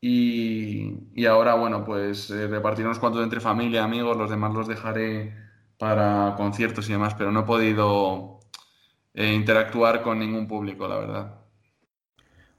y, 0.00 0.94
y 1.14 1.26
ahora, 1.26 1.54
bueno, 1.54 1.84
pues 1.84 2.30
eh, 2.30 2.46
repartiré 2.48 2.86
unos 2.88 2.98
cuantos 3.00 3.22
entre 3.22 3.40
familia, 3.40 3.84
amigos, 3.84 4.16
los 4.16 4.30
demás 4.30 4.54
los 4.54 4.68
dejaré 4.68 5.34
para 5.78 6.34
conciertos 6.36 6.88
y 6.88 6.92
demás, 6.92 7.14
pero 7.14 7.32
no 7.32 7.40
he 7.40 7.44
podido 7.44 8.40
eh, 9.14 9.32
interactuar 9.34 10.02
con 10.02 10.18
ningún 10.20 10.48
público, 10.48 10.88
la 10.88 10.98
verdad. 10.98 11.40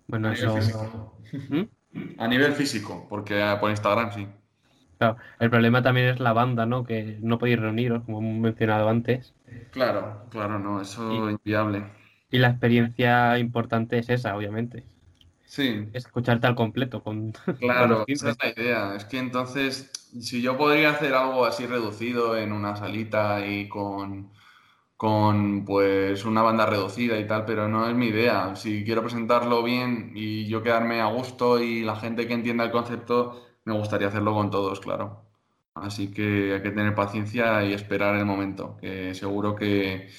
Bueno, 0.08 0.28
A 0.28 0.32
nivel 0.32 0.50
eso. 0.50 0.56
físico. 0.56 1.18
¿Mm? 1.48 1.62
A 2.18 2.28
nivel 2.28 2.54
físico, 2.54 3.08
porque 3.10 3.42
ah, 3.42 3.60
por 3.60 3.70
Instagram 3.72 4.12
sí. 4.14 4.28
Claro, 5.02 5.18
el 5.40 5.50
problema 5.50 5.82
también 5.82 6.08
es 6.08 6.20
la 6.22 6.32
banda, 6.34 6.66
¿no? 6.66 6.84
Que 6.86 7.18
no 7.22 7.38
podéis 7.40 7.60
reuniros, 7.60 8.04
como 8.06 8.20
hemos 8.20 8.40
mencionado 8.40 8.88
antes. 8.88 9.34
Claro, 9.72 10.28
claro, 10.30 10.60
no, 10.60 10.82
eso 10.82 11.28
es 11.28 11.32
inviable. 11.34 11.84
Y 12.32 12.40
la 12.40 12.48
experiencia 12.50 13.38
importante 13.38 14.00
es 14.00 14.10
esa, 14.10 14.36
obviamente. 14.36 14.88
Sí, 15.46 15.88
Es 15.94 16.06
escucharte 16.06 16.48
al 16.48 16.56
completo 16.56 17.02
con, 17.04 17.32
claro, 17.60 18.04
esa 18.08 18.32
es 18.32 18.38
la 18.42 18.50
idea. 18.50 18.96
Es 18.96 19.06
que 19.06 19.20
entonces, 19.20 19.92
si 20.20 20.42
yo 20.42 20.58
podría 20.58 20.92
hacer 20.92 21.14
algo 21.14 21.46
así 21.46 21.66
reducido 21.68 22.38
en 22.38 22.52
una 22.52 22.76
salita 22.76 23.46
y 23.46 23.68
con, 23.70 24.32
con 24.98 25.66
pues 25.66 26.26
una 26.26 26.44
banda 26.44 26.66
reducida 26.68 27.20
y 27.20 27.28
tal, 27.28 27.46
pero 27.46 27.68
no 27.68 27.90
es 27.90 27.96
mi 27.96 28.08
idea. 28.08 28.56
Si 28.56 28.84
quiero 28.86 29.02
presentarlo 29.04 29.64
bien 29.64 30.14
y 30.16 30.48
yo 30.48 30.64
quedarme 30.64 31.02
a 31.02 31.08
gusto 31.08 31.62
y 31.62 31.84
la 31.84 31.96
gente 31.98 32.28
que 32.28 32.34
entienda 32.34 32.66
el 32.66 32.72
concepto, 32.72 33.46
me 33.66 33.74
gustaría 33.74 34.08
hacerlo 34.08 34.34
con 34.34 34.50
todos, 34.52 34.80
claro. 34.80 35.26
Así 35.74 36.12
que 36.12 36.54
hay 36.54 36.62
que 36.62 36.72
tener 36.72 36.94
paciencia 36.96 37.64
y 37.64 37.74
esperar 37.74 38.16
el 38.16 38.26
momento, 38.26 38.78
que 38.82 39.14
seguro 39.14 39.56
que, 39.56 40.10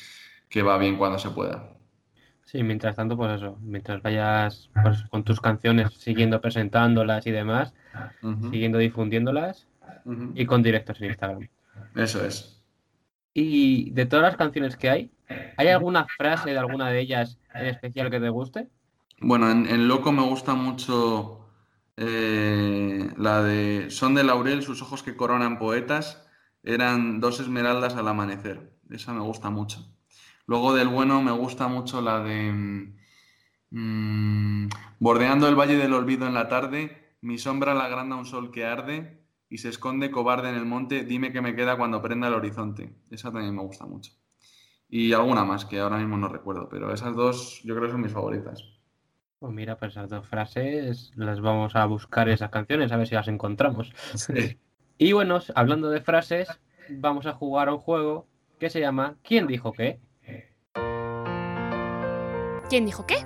que 0.49 0.63
va 0.63 0.79
bien 0.79 0.97
cuando 0.97 1.19
se 1.19 1.31
pueda. 1.31 1.69
Sí, 2.45 2.63
mientras 2.63 2.97
tanto, 2.97 3.17
pues 3.17 3.33
eso, 3.33 3.59
mientras 3.63 4.03
vayas 4.03 4.71
pues, 4.83 5.03
con 5.05 5.25
tus 5.25 5.41
canciones 5.41 5.95
siguiendo 5.95 6.41
presentándolas 6.41 7.27
y 7.27 7.31
demás, 7.31 7.75
siguiendo 8.51 8.79
difundiéndolas 8.79 9.67
y 10.35 10.45
con 10.47 10.63
directos 10.63 11.01
en 11.01 11.09
Instagram. 11.09 11.49
Eso 11.95 12.25
es. 12.25 12.63
Y 13.35 13.91
de 13.93 14.07
todas 14.07 14.25
las 14.25 14.37
canciones 14.37 14.77
que 14.77 14.91
hay, 14.91 15.11
¿hay 15.57 15.69
alguna 15.69 16.07
frase 16.07 16.51
de 16.51 16.59
alguna 16.59 16.91
de 16.91 17.01
ellas 17.01 17.39
en 17.55 17.67
especial 17.67 18.11
que 18.11 18.21
te 18.21 18.29
guste? 18.29 18.69
Bueno, 19.21 19.51
en, 19.51 19.67
en 19.67 19.89
Loco 19.89 20.13
me 20.13 20.23
gusta 20.23 20.55
mucho 20.55 21.42
eh, 21.97 23.13
la 23.17 23.43
de 23.43 23.91
Son 23.91 24.15
de 24.15 24.25
laurel, 24.25 24.63
sus 24.63 24.83
ojos 24.83 25.03
que 25.03 25.17
coronan 25.17 25.59
poetas, 25.59 26.27
eran 26.63 27.21
dos 27.21 27.41
esmeraldas 27.41 27.95
al 27.97 28.09
amanecer. 28.09 28.79
Esa 28.91 29.13
me 29.13 29.21
gusta 29.21 29.51
mucho. 29.51 29.87
Luego 30.47 30.75
del 30.75 30.89
bueno 30.89 31.23
me 31.23 31.33
gusta 31.33 31.69
mucho 31.69 32.01
la 32.01 32.21
de 32.21 32.53
mm, 32.53 32.97
mm, 33.71 34.69
Bordeando 34.99 35.49
el 35.49 35.57
valle 35.57 35.77
del 35.77 35.95
olvido 35.95 36.27
en 36.27 36.35
la 36.35 36.49
tarde, 36.49 37.17
mi 37.23 37.39
sombra 37.39 37.75
la 37.75 37.87
agranda 37.87 38.17
un 38.17 38.25
sol 38.25 38.51
que 38.53 38.65
arde 38.65 39.27
y 39.49 39.59
se 39.59 39.69
esconde 39.69 40.11
cobarde 40.11 40.49
en 40.49 40.55
el 40.55 40.65
monte, 40.65 41.05
dime 41.05 41.33
qué 41.33 41.41
me 41.41 41.57
queda 41.57 41.77
cuando 41.77 42.01
prenda 42.01 42.29
el 42.29 42.35
horizonte. 42.35 42.95
Esa 43.11 43.33
también 43.33 43.55
me 43.55 43.63
gusta 43.63 43.85
mucho. 43.85 44.13
Y 44.89 45.13
alguna 45.13 45.45
más 45.45 45.65
que 45.65 45.81
ahora 45.81 45.99
mismo 45.99 46.17
no 46.17 46.29
recuerdo, 46.29 46.69
pero 46.69 46.93
esas 46.93 47.17
dos 47.17 47.61
yo 47.65 47.75
creo 47.75 47.87
que 47.87 47.93
son 47.93 48.03
mis 48.03 48.13
favoritas. 48.13 48.63
Pues 49.43 49.53
mira, 49.53 49.77
pues 49.77 49.91
esas 49.91 50.09
dos 50.09 50.25
frases 50.29 51.11
las 51.17 51.41
vamos 51.41 51.75
a 51.75 51.85
buscar 51.87 52.29
esas 52.29 52.49
canciones, 52.51 52.93
a 52.93 52.97
ver 52.97 53.09
si 53.09 53.17
las 53.17 53.27
encontramos. 53.27 53.93
Sí. 54.15 54.57
Y 54.99 55.11
bueno, 55.15 55.41
hablando 55.57 55.91
de 55.91 56.01
frases, 56.01 56.49
vamos 56.89 57.27
a 57.27 57.33
jugar 57.33 57.69
a 57.69 57.73
un 57.75 57.81
juego 57.81 58.29
que 58.61 58.71
se 58.71 58.79
llama 58.79 59.17
¿Quién 59.25 59.49
dijo 59.49 59.73
qué? 59.73 59.99
¿Quién 62.71 62.87
dijo 62.87 63.05
qué? 63.05 63.17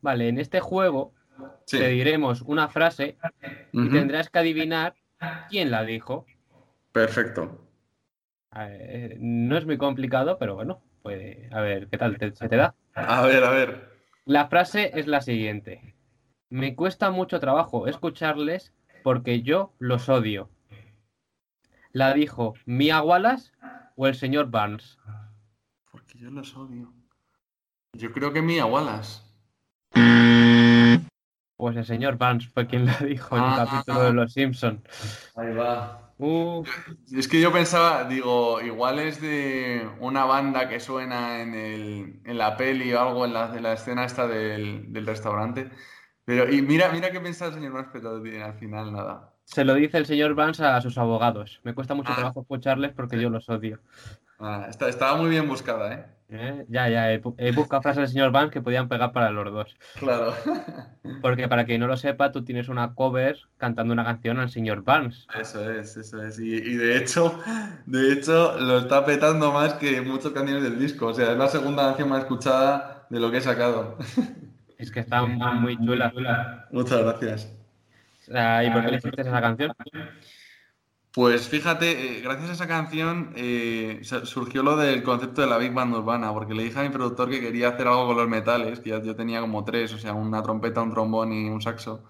Vale, 0.00 0.28
en 0.28 0.38
este 0.38 0.60
juego 0.60 1.12
Sí. 1.66 1.78
te 1.78 1.88
diremos 1.88 2.40
una 2.42 2.68
frase 2.68 3.18
y 3.72 3.90
tendrás 3.90 4.30
que 4.30 4.38
adivinar 4.38 4.94
quién 5.50 5.70
la 5.70 5.84
dijo. 5.84 6.24
Perfecto. 6.92 7.65
Eh, 8.58 9.16
no 9.20 9.56
es 9.56 9.66
muy 9.66 9.76
complicado, 9.78 10.38
pero 10.38 10.54
bueno, 10.54 10.80
puede. 11.02 11.48
A 11.52 11.60
ver, 11.60 11.88
¿qué 11.88 11.98
tal 11.98 12.16
te- 12.18 12.34
se 12.34 12.48
te 12.48 12.56
da? 12.56 12.74
A 12.94 13.22
ver, 13.22 13.44
a 13.44 13.50
ver. 13.50 13.96
La 14.24 14.48
frase 14.48 14.92
es 14.98 15.06
la 15.06 15.20
siguiente. 15.20 15.94
Me 16.48 16.74
cuesta 16.74 17.10
mucho 17.10 17.38
trabajo 17.40 17.86
escucharles 17.86 18.72
porque 19.02 19.42
yo 19.42 19.74
los 19.78 20.08
odio. 20.08 20.48
¿La 21.92 22.12
dijo 22.14 22.54
Mia 22.64 23.02
Wallace 23.02 23.52
o 23.96 24.06
el 24.06 24.14
señor 24.14 24.50
Barnes? 24.50 24.98
Porque 25.90 26.18
yo 26.18 26.30
los 26.30 26.56
odio. 26.56 26.92
Yo 27.94 28.12
creo 28.12 28.32
que 28.32 28.42
Mia 28.42 28.66
Wallace. 28.66 29.22
Pues 31.56 31.76
el 31.76 31.86
señor 31.86 32.18
Barnes 32.18 32.48
fue 32.48 32.66
quien 32.66 32.84
la 32.86 32.96
dijo 32.98 33.36
en 33.36 33.42
un 33.42 33.50
Ah. 33.50 33.66
capítulo 33.70 34.02
de 34.04 34.12
Los 34.12 34.32
Simpson. 34.32 34.82
Ahí 35.36 35.54
va. 35.54 36.05
Es 37.14 37.28
que 37.28 37.40
yo 37.40 37.52
pensaba, 37.52 38.04
digo, 38.04 38.60
igual 38.62 38.98
es 38.98 39.20
de 39.20 39.88
una 40.00 40.24
banda 40.24 40.68
que 40.68 40.80
suena 40.80 41.40
en, 41.42 41.54
el, 41.54 42.20
en 42.24 42.38
la 42.38 42.56
peli 42.56 42.92
o 42.94 43.00
algo, 43.00 43.24
en 43.26 43.34
la, 43.34 43.54
en 43.54 43.62
la 43.62 43.74
escena 43.74 44.04
esta 44.04 44.26
del, 44.26 44.92
del 44.92 45.06
restaurante. 45.06 45.70
Pero, 46.24 46.50
y 46.52 46.62
mira, 46.62 46.90
mira 46.90 47.10
qué 47.10 47.20
piensa 47.20 47.46
el 47.46 47.54
señor 47.54 47.72
Barnes, 47.72 47.90
pero 47.92 48.16
al 48.44 48.54
final 48.58 48.92
nada. 48.92 49.34
se 49.44 49.64
lo 49.64 49.74
dice 49.74 49.98
el 49.98 50.06
señor 50.06 50.34
Barnes 50.34 50.60
a 50.60 50.80
sus 50.80 50.96
abogados. 50.98 51.60
Me 51.64 51.74
cuesta 51.74 51.94
mucho 51.94 52.12
Ah. 52.12 52.16
trabajo 52.16 52.40
escucharles 52.40 52.92
porque 52.92 53.20
yo 53.20 53.28
los 53.30 53.48
odio. 53.48 53.80
Ah, 54.38 54.66
está- 54.68 54.88
estaba 54.88 55.16
muy 55.16 55.30
bien 55.30 55.46
buscada, 55.48 55.92
¿eh? 55.94 56.06
¿Eh? 56.28 56.64
Ya, 56.68 56.88
ya, 56.88 57.12
he, 57.12 57.22
bu- 57.22 57.36
he 57.38 57.52
buscado 57.52 57.82
frases 57.82 58.00
del 58.00 58.08
señor 58.08 58.32
Barnes 58.32 58.50
que 58.52 58.60
podían 58.60 58.88
pegar 58.88 59.12
para 59.12 59.30
los 59.30 59.52
dos. 59.52 59.76
Claro. 59.98 60.34
Porque 61.22 61.46
para 61.46 61.64
quien 61.64 61.80
no 61.80 61.86
lo 61.86 61.96
sepa, 61.96 62.32
tú 62.32 62.44
tienes 62.44 62.68
una 62.68 62.94
cover 62.94 63.38
cantando 63.58 63.92
una 63.92 64.04
canción 64.04 64.40
al 64.40 64.50
señor 64.50 64.82
Barnes. 64.82 65.26
Eso 65.40 65.70
es, 65.70 65.96
eso 65.96 66.20
es. 66.22 66.38
Y, 66.40 66.54
y 66.56 66.74
de 66.74 66.96
hecho, 66.98 67.38
de 67.86 68.12
hecho, 68.12 68.58
lo 68.58 68.78
está 68.78 69.04
petando 69.06 69.52
más 69.52 69.74
que 69.74 70.00
muchas 70.00 70.32
canciones 70.32 70.64
del 70.64 70.78
disco. 70.80 71.06
O 71.06 71.14
sea, 71.14 71.30
es 71.30 71.38
la 71.38 71.48
segunda 71.48 71.84
canción 71.86 72.08
más 72.08 72.20
escuchada 72.20 73.06
de 73.08 73.20
lo 73.20 73.30
que 73.30 73.36
he 73.38 73.40
sacado. 73.42 73.96
Es 74.78 74.90
que 74.90 75.00
está 75.00 75.24
muy, 75.24 75.74
muy 75.78 75.86
chula. 76.12 76.66
Muchas 76.70 77.00
gracias. 77.02 77.50
¿Y 78.28 78.70
por 78.70 78.84
qué 78.84 78.90
le 78.90 78.96
hiciste 78.98 79.22
esa 79.22 79.40
canción? 79.40 79.72
Pues 81.16 81.48
fíjate, 81.48 82.18
eh, 82.18 82.20
gracias 82.20 82.50
a 82.50 82.52
esa 82.52 82.66
canción 82.68 83.32
eh, 83.36 84.00
su- 84.02 84.26
surgió 84.26 84.62
lo 84.62 84.76
del 84.76 85.02
concepto 85.02 85.40
de 85.40 85.46
la 85.46 85.56
Big 85.56 85.72
Band 85.72 85.94
urbana, 85.94 86.30
porque 86.34 86.52
le 86.52 86.64
dije 86.64 86.78
a 86.78 86.82
mi 86.82 86.90
productor 86.90 87.30
que 87.30 87.40
quería 87.40 87.68
hacer 87.70 87.88
algo 87.88 88.08
con 88.08 88.18
los 88.18 88.28
metales, 88.28 88.80
que 88.80 88.90
yo 88.90 89.16
tenía 89.16 89.40
como 89.40 89.64
tres, 89.64 89.94
o 89.94 89.98
sea, 89.98 90.12
una 90.12 90.42
trompeta, 90.42 90.82
un 90.82 90.90
trombón 90.90 91.32
y 91.32 91.48
un 91.48 91.62
saxo. 91.62 92.04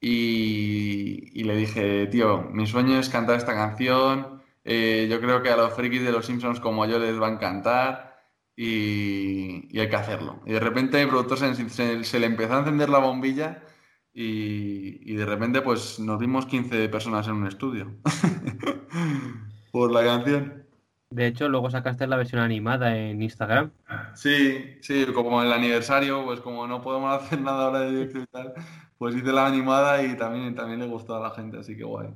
Y, 0.00 1.42
le 1.44 1.56
dije, 1.56 2.06
tío, 2.08 2.42
mi 2.52 2.66
sueño 2.66 2.98
es 2.98 3.08
cantar 3.10 3.36
esta 3.38 3.54
canción, 3.54 4.42
eh, 4.64 5.08
yo 5.10 5.20
creo 5.20 5.42
que 5.42 5.50
a 5.50 5.56
los 5.56 5.74
frikis 5.74 6.02
de 6.04 6.12
los 6.12 6.26
Simpsons 6.26 6.60
como 6.60 6.86
yo 6.86 6.98
les 6.98 7.20
va 7.20 7.28
a 7.28 7.32
encantar 7.32 8.16
y, 8.56 9.78
hay 9.78 9.88
que 9.90 9.96
hacerlo. 9.96 10.42
Y 10.46 10.52
de 10.52 10.60
repente 10.60 11.04
mi 11.04 11.10
productor 11.10 11.38
se 11.38 12.20
le 12.20 12.26
empezó 12.26 12.54
a 12.54 12.58
encender 12.60 12.88
la 12.90 12.98
bombilla 12.98 13.62
y, 14.12 15.12
y 15.12 15.14
de 15.16 15.24
repente 15.26 15.62
pues 15.62 15.98
nos 16.00 16.18
vimos 16.18 16.46
15 16.46 16.88
personas 16.88 17.26
en 17.28 17.34
un 17.34 17.46
estudio 17.46 17.92
por 19.72 19.92
la 19.92 20.02
canción. 20.04 20.64
De 21.12 21.26
hecho, 21.26 21.48
luego 21.48 21.70
sacaste 21.70 22.06
la 22.06 22.16
versión 22.16 22.40
animada 22.40 22.96
en 22.96 23.20
Instagram. 23.20 23.72
Sí, 24.14 24.76
sí, 24.80 25.06
como 25.12 25.42
el 25.42 25.52
aniversario, 25.52 26.24
pues 26.24 26.40
como 26.40 26.68
no 26.68 26.80
podemos 26.82 27.12
hacer 27.22 27.40
nada 27.40 27.66
ahora 27.66 27.80
de 27.80 27.90
directo 27.90 28.18
y 28.20 28.26
tal, 28.26 28.54
pues 28.96 29.16
hice 29.16 29.32
la 29.32 29.46
animada 29.46 30.02
y 30.04 30.16
también, 30.16 30.54
también 30.54 30.78
le 30.78 30.86
gustó 30.86 31.16
a 31.16 31.20
la 31.20 31.34
gente, 31.34 31.58
así 31.58 31.76
que 31.76 31.82
guay. 31.82 32.10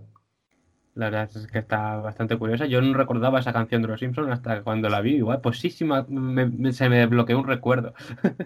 La 0.94 1.06
verdad 1.10 1.28
es 1.34 1.48
que 1.48 1.58
está 1.58 1.96
bastante 1.96 2.38
curiosa. 2.38 2.66
Yo 2.66 2.80
no 2.80 2.94
recordaba 2.96 3.40
esa 3.40 3.52
canción 3.52 3.82
de 3.82 3.88
Los 3.88 3.98
Simpsons 3.98 4.30
hasta 4.30 4.62
cuando 4.62 4.88
la 4.88 5.00
vi. 5.00 5.16
Igual, 5.16 5.40
pues 5.40 5.58
sí, 5.58 5.70
sí, 5.70 5.84
me- 5.84 6.04
me- 6.04 6.46
me- 6.46 6.72
se 6.72 6.88
me 6.88 6.98
desbloqueó 7.00 7.36
un 7.40 7.48
recuerdo. 7.48 7.94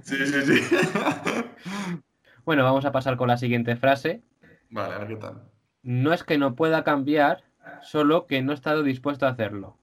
Sí, 0.02 0.16
sí, 0.24 0.40
sí. 0.46 0.76
Bueno, 2.48 2.64
vamos 2.64 2.86
a 2.86 2.92
pasar 2.92 3.18
con 3.18 3.28
la 3.28 3.36
siguiente 3.36 3.76
frase. 3.76 4.22
Vale, 4.70 4.94
a 4.94 4.98
ver 5.00 5.08
qué 5.08 5.16
tal. 5.16 5.42
No 5.82 6.14
es 6.14 6.24
que 6.24 6.38
no 6.38 6.54
pueda 6.54 6.82
cambiar, 6.82 7.44
solo 7.82 8.26
que 8.26 8.40
no 8.40 8.52
he 8.52 8.54
estado 8.54 8.82
dispuesto 8.82 9.26
a 9.26 9.28
hacerlo. 9.28 9.76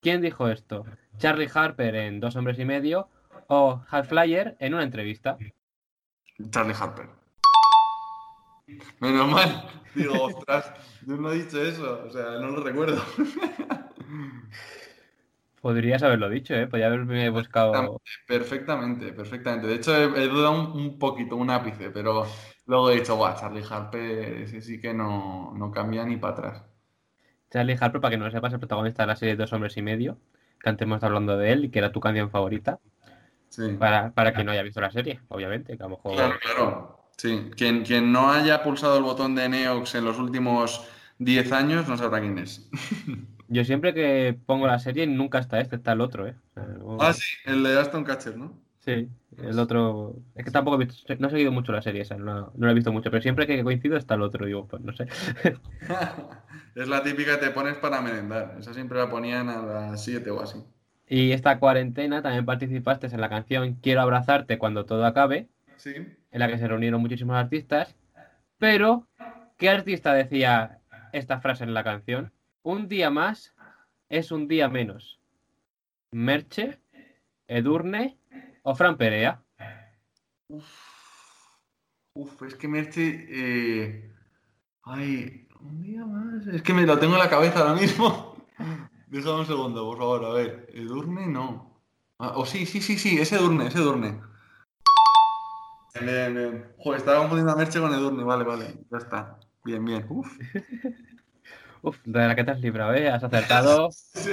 ¿Quién 0.00 0.20
dijo 0.20 0.46
esto? 0.48 0.84
¿Charlie 1.16 1.50
Harper 1.52 1.96
en 1.96 2.20
Dos 2.20 2.36
Hombres 2.36 2.60
y 2.60 2.64
Medio 2.64 3.08
o 3.48 3.82
Hal 3.90 4.04
Flyer 4.04 4.56
en 4.60 4.74
una 4.74 4.84
entrevista? 4.84 5.38
Charlie 6.50 6.76
Harper. 6.78 7.08
Menos 9.00 9.28
mal. 9.28 9.64
Digo, 9.96 10.14
ostras, 10.22 10.72
yo 11.04 11.16
no 11.16 11.32
he 11.32 11.42
dicho 11.42 11.60
eso, 11.60 12.04
o 12.06 12.10
sea, 12.12 12.38
no 12.38 12.46
lo 12.50 12.62
recuerdo. 12.62 13.02
Podrías 15.64 16.02
haberlo 16.02 16.28
dicho, 16.28 16.52
¿eh? 16.54 16.66
Podría 16.66 16.88
haberme 16.88 17.30
buscado... 17.30 18.02
Perfectamente, 18.26 19.14
perfectamente. 19.14 19.66
De 19.66 19.76
hecho, 19.76 19.96
he, 19.96 20.24
he 20.24 20.28
dudado 20.28 20.52
un, 20.52 20.78
un 20.78 20.98
poquito, 20.98 21.36
un 21.36 21.48
ápice, 21.48 21.88
pero 21.90 22.26
luego 22.66 22.90
he 22.90 22.96
dicho, 22.96 23.16
guau, 23.16 23.34
Charlie 23.34 23.64
Harper, 23.66 24.42
ese 24.42 24.60
sí 24.60 24.78
que 24.78 24.92
no, 24.92 25.54
no 25.56 25.70
cambia 25.70 26.04
ni 26.04 26.18
para 26.18 26.34
atrás. 26.34 26.62
Charlie 27.50 27.78
Harper, 27.80 28.00
para 28.02 28.10
que 28.10 28.18
no 28.18 28.26
lo 28.26 28.30
sepas, 28.30 28.52
el 28.52 28.58
protagonista 28.58 29.04
de 29.04 29.06
la 29.06 29.16
serie 29.16 29.36
Dos 29.36 29.54
Hombres 29.54 29.74
y 29.78 29.82
Medio, 29.82 30.18
que 30.60 30.68
antes 30.68 30.84
hemos 30.84 30.96
estado 30.96 31.14
hablando 31.14 31.38
de 31.38 31.52
él 31.52 31.64
y 31.64 31.70
que 31.70 31.78
era 31.78 31.92
tu 31.92 32.00
canción 32.00 32.30
favorita, 32.30 32.78
Sí. 33.48 33.62
para, 33.78 34.10
para 34.12 34.34
quien 34.34 34.46
no 34.46 34.52
haya 34.52 34.64
visto 34.64 34.82
la 34.82 34.90
serie, 34.90 35.20
obviamente, 35.28 35.76
que 35.78 35.82
a 35.82 35.86
lo 35.86 35.96
mejor... 35.96 36.14
Claro, 36.16 36.34
claro. 36.40 36.98
Sí, 37.16 37.50
quien, 37.56 37.84
quien 37.84 38.12
no 38.12 38.30
haya 38.32 38.62
pulsado 38.62 38.98
el 38.98 39.04
botón 39.04 39.34
de 39.34 39.48
Neox 39.48 39.94
en 39.94 40.04
los 40.04 40.18
últimos 40.18 40.84
10 41.18 41.52
años 41.52 41.88
no 41.88 41.96
sabrá 41.96 42.20
quién 42.20 42.38
es. 42.38 42.68
Yo 43.48 43.64
siempre 43.64 43.92
que 43.94 44.36
pongo 44.46 44.66
la 44.66 44.78
serie 44.78 45.06
nunca 45.06 45.38
está 45.38 45.60
este, 45.60 45.76
está 45.76 45.92
el 45.92 46.00
otro, 46.00 46.26
¿eh? 46.26 46.34
O 46.50 46.54
sea, 46.54 46.64
no- 46.66 46.96
Ah, 47.00 47.12
sí, 47.12 47.36
el 47.46 47.62
de 47.62 47.78
Aston 47.78 48.04
Catcher, 48.04 48.36
¿no? 48.36 48.58
Sí, 48.80 49.08
el 49.38 49.58
otro. 49.58 50.16
Es 50.34 50.44
que 50.44 50.50
tampoco 50.50 50.76
he 50.80 50.84
visto, 50.84 51.14
no 51.18 51.28
he 51.28 51.30
seguido 51.30 51.52
mucho 51.52 51.72
la 51.72 51.80
serie 51.80 52.02
esa, 52.02 52.16
no, 52.16 52.52
no 52.54 52.66
la 52.66 52.72
he 52.72 52.74
visto 52.74 52.92
mucho, 52.92 53.10
pero 53.10 53.22
siempre 53.22 53.46
que 53.46 53.62
coincido 53.64 53.96
está 53.96 54.14
el 54.14 54.22
otro, 54.22 54.44
digo, 54.44 54.66
pues 54.68 54.82
no 54.82 54.92
sé. 54.92 55.06
es 56.74 56.88
la 56.88 57.02
típica 57.02 57.38
que 57.38 57.46
te 57.46 57.50
pones 57.52 57.76
para 57.76 58.00
merendar. 58.00 58.56
Esa 58.58 58.74
siempre 58.74 58.98
la 58.98 59.08
ponían 59.08 59.48
a 59.48 59.62
las 59.62 60.04
7 60.04 60.30
o 60.30 60.42
así. 60.42 60.58
Y 61.08 61.32
esta 61.32 61.58
cuarentena 61.58 62.22
también 62.22 62.44
participaste 62.46 63.06
en 63.08 63.20
la 63.20 63.28
canción 63.28 63.74
Quiero 63.82 64.00
abrazarte 64.00 64.58
cuando 64.58 64.84
todo 64.86 65.04
acabe, 65.04 65.48
Sí. 65.76 65.94
en 65.96 66.38
la 66.40 66.48
que 66.48 66.58
se 66.58 66.66
reunieron 66.68 67.00
muchísimos 67.00 67.36
artistas. 67.36 67.94
Pero, 68.58 69.06
¿qué 69.58 69.68
artista 69.70 70.12
decía 70.14 70.80
esta 71.12 71.40
frase 71.40 71.64
en 71.64 71.74
la 71.74 71.84
canción? 71.84 72.32
Un 72.64 72.88
día 72.88 73.10
más 73.10 73.54
es 74.08 74.32
un 74.32 74.48
día 74.48 74.68
menos. 74.70 75.20
Merche, 76.12 76.80
Edurne 77.46 78.18
o 78.62 78.74
Fran 78.74 78.96
Perea. 78.96 79.42
Uf, 82.14 82.42
es 82.42 82.54
que 82.54 82.66
Merche. 82.66 83.26
eh, 83.28 84.10
Ay, 84.82 85.46
un 85.60 85.82
día 85.82 86.06
más. 86.06 86.46
Es 86.46 86.62
que 86.62 86.72
me 86.72 86.86
lo 86.86 86.98
tengo 86.98 87.12
en 87.14 87.18
la 87.18 87.28
cabeza 87.28 87.60
ahora 87.60 87.74
mismo. 87.74 88.46
Déjame 89.08 89.40
un 89.40 89.46
segundo, 89.46 89.84
por 89.84 89.98
favor, 89.98 90.24
a 90.24 90.30
ver. 90.30 90.70
Edurne 90.72 91.26
no. 91.26 91.82
Ah, 92.18 92.32
o 92.36 92.46
sí, 92.46 92.64
sí, 92.64 92.80
sí, 92.80 92.96
sí, 92.98 93.18
ese 93.18 93.36
Edurne, 93.36 93.66
ese 93.66 93.78
Edurne. 93.78 94.22
Joder, 96.78 96.98
estaba 96.98 97.18
confundiendo 97.18 97.52
a 97.52 97.56
Merche 97.56 97.78
con 97.78 97.92
Edurne, 97.92 98.24
vale, 98.24 98.44
vale. 98.44 98.86
Ya 98.90 98.98
está. 98.98 99.38
Bien, 99.64 99.84
bien. 99.84 100.06
Uf. 100.08 100.38
Uf, 101.84 101.98
de 102.04 102.26
la 102.28 102.34
que 102.34 102.44
te 102.44 102.50
has 102.50 102.60
librado, 102.60 102.94
¿eh? 102.94 103.08
Has 103.08 103.24
acertado. 103.24 103.90
Sí. 104.14 104.30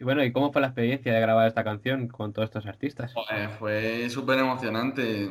Y 0.00 0.04
bueno, 0.04 0.22
¿y 0.24 0.30
cómo 0.32 0.52
fue 0.52 0.60
la 0.60 0.68
experiencia 0.68 1.12
de 1.12 1.20
grabar 1.20 1.48
esta 1.48 1.64
canción 1.64 2.06
con 2.06 2.32
todos 2.32 2.46
estos 2.48 2.66
artistas? 2.66 3.12
Fue 3.58 4.08
súper 4.10 4.38
emocionante. 4.38 5.28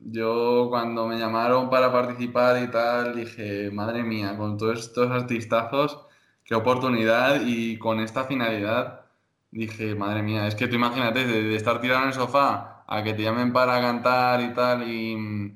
Yo 0.00 0.66
cuando 0.70 1.06
me 1.06 1.18
llamaron 1.18 1.70
para 1.70 1.92
participar 1.92 2.60
y 2.62 2.68
tal, 2.68 3.14
dije, 3.14 3.70
madre 3.70 4.02
mía, 4.02 4.36
con 4.36 4.56
todos 4.58 4.80
estos 4.80 5.10
artistazos, 5.10 6.00
qué 6.44 6.54
oportunidad 6.56 7.42
y 7.46 7.78
con 7.78 8.00
esta 8.00 8.24
finalidad, 8.24 9.02
dije, 9.52 9.94
madre 9.94 10.22
mía, 10.22 10.48
es 10.48 10.54
que 10.56 10.66
tú 10.66 10.74
imagínate, 10.76 11.24
de, 11.24 11.42
de 11.44 11.56
estar 11.56 11.80
tirado 11.80 12.02
en 12.02 12.08
el 12.08 12.14
sofá 12.14 12.84
a 12.88 13.02
que 13.04 13.12
te 13.14 13.22
llamen 13.22 13.52
para 13.52 13.80
cantar 13.80 14.40
y 14.40 14.52
tal, 14.54 14.82
y, 14.88 15.54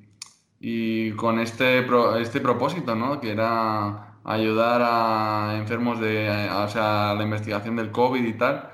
y 0.61 1.12
con 1.12 1.38
este, 1.40 1.82
pro- 1.82 2.16
este 2.16 2.40
propósito, 2.40 2.94
¿no? 2.94 3.20
Que 3.20 3.32
era 3.32 4.11
ayudar 4.24 4.82
a 4.84 5.56
enfermos 5.56 6.00
de, 6.00 6.48
o 6.50 6.68
sea, 6.68 7.14
la 7.14 7.22
investigación 7.22 7.76
del 7.76 7.90
COVID 7.90 8.24
y 8.24 8.32
tal. 8.34 8.70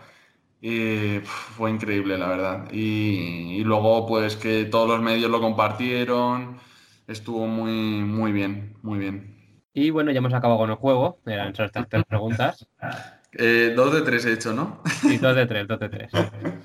Y 0.61 1.20
fue 1.24 1.70
increíble, 1.70 2.18
la 2.18 2.28
verdad. 2.28 2.68
Y, 2.72 3.59
y 3.59 3.64
luego, 3.64 4.07
pues 4.07 4.36
que 4.36 4.64
todos 4.64 4.88
los 4.88 5.01
medios 5.01 5.30
lo 5.30 5.40
compartieron. 5.40 6.59
Estuvo 7.07 7.46
muy, 7.46 7.72
muy 8.03 8.32
bien, 8.32 8.76
muy 8.82 8.99
bien. 8.99 9.38
Y 9.72 9.90
bueno, 9.90 10.11
ya 10.11 10.18
hemos 10.18 10.34
acabado 10.34 10.59
con 10.59 10.70
el 10.70 10.76
juego. 10.76 11.20
Eran 11.24 11.55
solo 11.55 11.66
estas 11.66 11.88
tres 11.88 12.05
preguntas. 12.05 12.66
Eh, 13.32 13.74
dos 13.76 13.92
de 13.92 14.01
tres 14.01 14.24
he 14.24 14.32
hecho, 14.32 14.55
¿no? 14.55 14.82
Y 15.03 15.18
dos 15.18 15.36
de 15.36 15.46
tres, 15.46 15.68
dos 15.68 15.78
de 15.78 15.90
tres. 15.90 16.11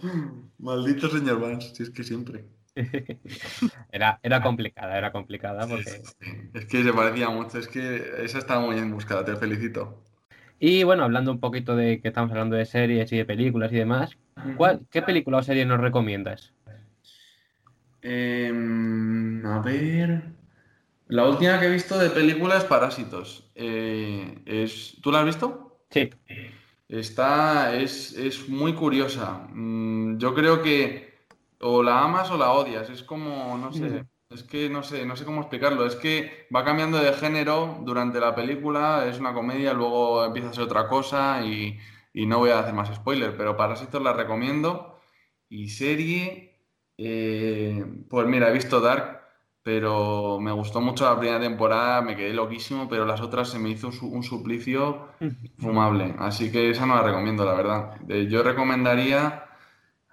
Maldito 0.57 1.09
señor 1.09 1.41
Vance, 1.41 1.75
si 1.75 1.83
es 1.83 1.89
que 1.89 2.05
siempre. 2.05 2.45
Era, 3.91 4.19
era 4.23 4.41
complicada, 4.41 4.97
era 4.97 5.11
complicada 5.11 5.67
porque... 5.67 6.01
Es 6.53 6.65
que 6.65 6.83
se 6.83 6.93
parecía 6.93 7.29
mucho, 7.29 7.59
es 7.59 7.67
que 7.67 8.23
esa 8.23 8.39
está 8.39 8.59
muy 8.59 8.75
bien 8.75 8.91
buscada, 8.91 9.23
te 9.23 9.35
felicito. 9.35 10.03
Y 10.59 10.83
bueno, 10.83 11.03
hablando 11.03 11.31
un 11.31 11.39
poquito 11.39 11.75
de 11.75 12.01
que 12.01 12.07
estamos 12.07 12.31
hablando 12.31 12.55
de 12.55 12.65
series 12.65 13.11
y 13.11 13.17
de 13.17 13.25
películas 13.25 13.71
y 13.71 13.75
demás, 13.75 14.17
¿cuál, 14.57 14.87
¿qué 14.89 15.01
película 15.01 15.37
o 15.39 15.43
serie 15.43 15.65
nos 15.65 15.79
recomiendas? 15.81 16.53
Em, 18.01 19.45
a 19.45 19.61
ver. 19.61 20.23
La 21.07 21.27
última 21.27 21.59
que 21.59 21.67
he 21.67 21.71
visto 21.71 21.97
de 21.99 22.09
película 22.09 22.57
es 22.57 22.63
Parásitos. 22.63 23.51
Eh, 23.55 24.41
es... 24.45 24.97
¿Tú 25.01 25.11
la 25.11 25.19
has 25.19 25.25
visto? 25.25 25.85
Sí, 25.89 26.09
Está, 26.87 27.75
es, 27.75 28.13
es 28.17 28.49
muy 28.49 28.73
curiosa. 28.73 29.47
Mm, 29.51 30.17
Yo 30.17 30.33
creo 30.33 30.61
que 30.61 31.12
o 31.63 31.83
la 31.83 32.03
amas 32.03 32.29
o 32.31 32.37
la 32.37 32.51
odias. 32.51 32.89
Es 32.89 33.03
como, 33.03 33.57
no 33.57 33.71
sé, 33.73 34.05
es 34.29 34.43
que 34.43 34.69
no 34.69 34.83
sé, 34.83 35.05
no 35.05 35.15
sé 35.15 35.25
cómo 35.25 35.41
explicarlo. 35.41 35.85
Es 35.85 35.95
que 35.95 36.47
va 36.55 36.63
cambiando 36.63 36.97
de 36.99 37.13
género 37.13 37.79
durante 37.83 38.19
la 38.19 38.35
película. 38.35 39.05
Es 39.07 39.19
una 39.19 39.33
comedia, 39.33 39.73
luego 39.73 40.25
empieza 40.25 40.49
a 40.49 40.53
ser 40.53 40.63
otra 40.65 40.87
cosa 40.87 41.43
y, 41.45 41.79
y 42.13 42.25
no 42.25 42.39
voy 42.39 42.51
a 42.51 42.59
hacer 42.59 42.73
más 42.73 42.93
spoiler, 42.95 43.35
pero 43.37 43.57
Parásitos 43.57 44.01
la 44.01 44.13
recomiendo. 44.13 44.99
Y 45.49 45.69
serie, 45.69 46.59
eh, 46.97 47.85
pues 48.09 48.27
mira, 48.27 48.49
he 48.49 48.53
visto 48.53 48.81
Dark, 48.81 49.21
pero 49.61 50.39
me 50.39 50.51
gustó 50.51 50.81
mucho 50.81 51.05
la 51.05 51.17
primera 51.19 51.39
temporada, 51.39 52.01
me 52.01 52.15
quedé 52.15 52.33
loquísimo, 52.33 52.89
pero 52.89 53.05
las 53.05 53.21
otras 53.21 53.49
se 53.49 53.59
me 53.59 53.69
hizo 53.69 53.89
un 54.01 54.23
suplicio 54.23 55.09
fumable. 55.57 56.15
Así 56.19 56.51
que 56.51 56.69
esa 56.71 56.85
no 56.85 56.95
la 56.95 57.03
recomiendo, 57.03 57.45
la 57.45 57.53
verdad. 57.53 57.97
Eh, 58.09 58.27
yo 58.29 58.43
recomendaría, 58.43 59.42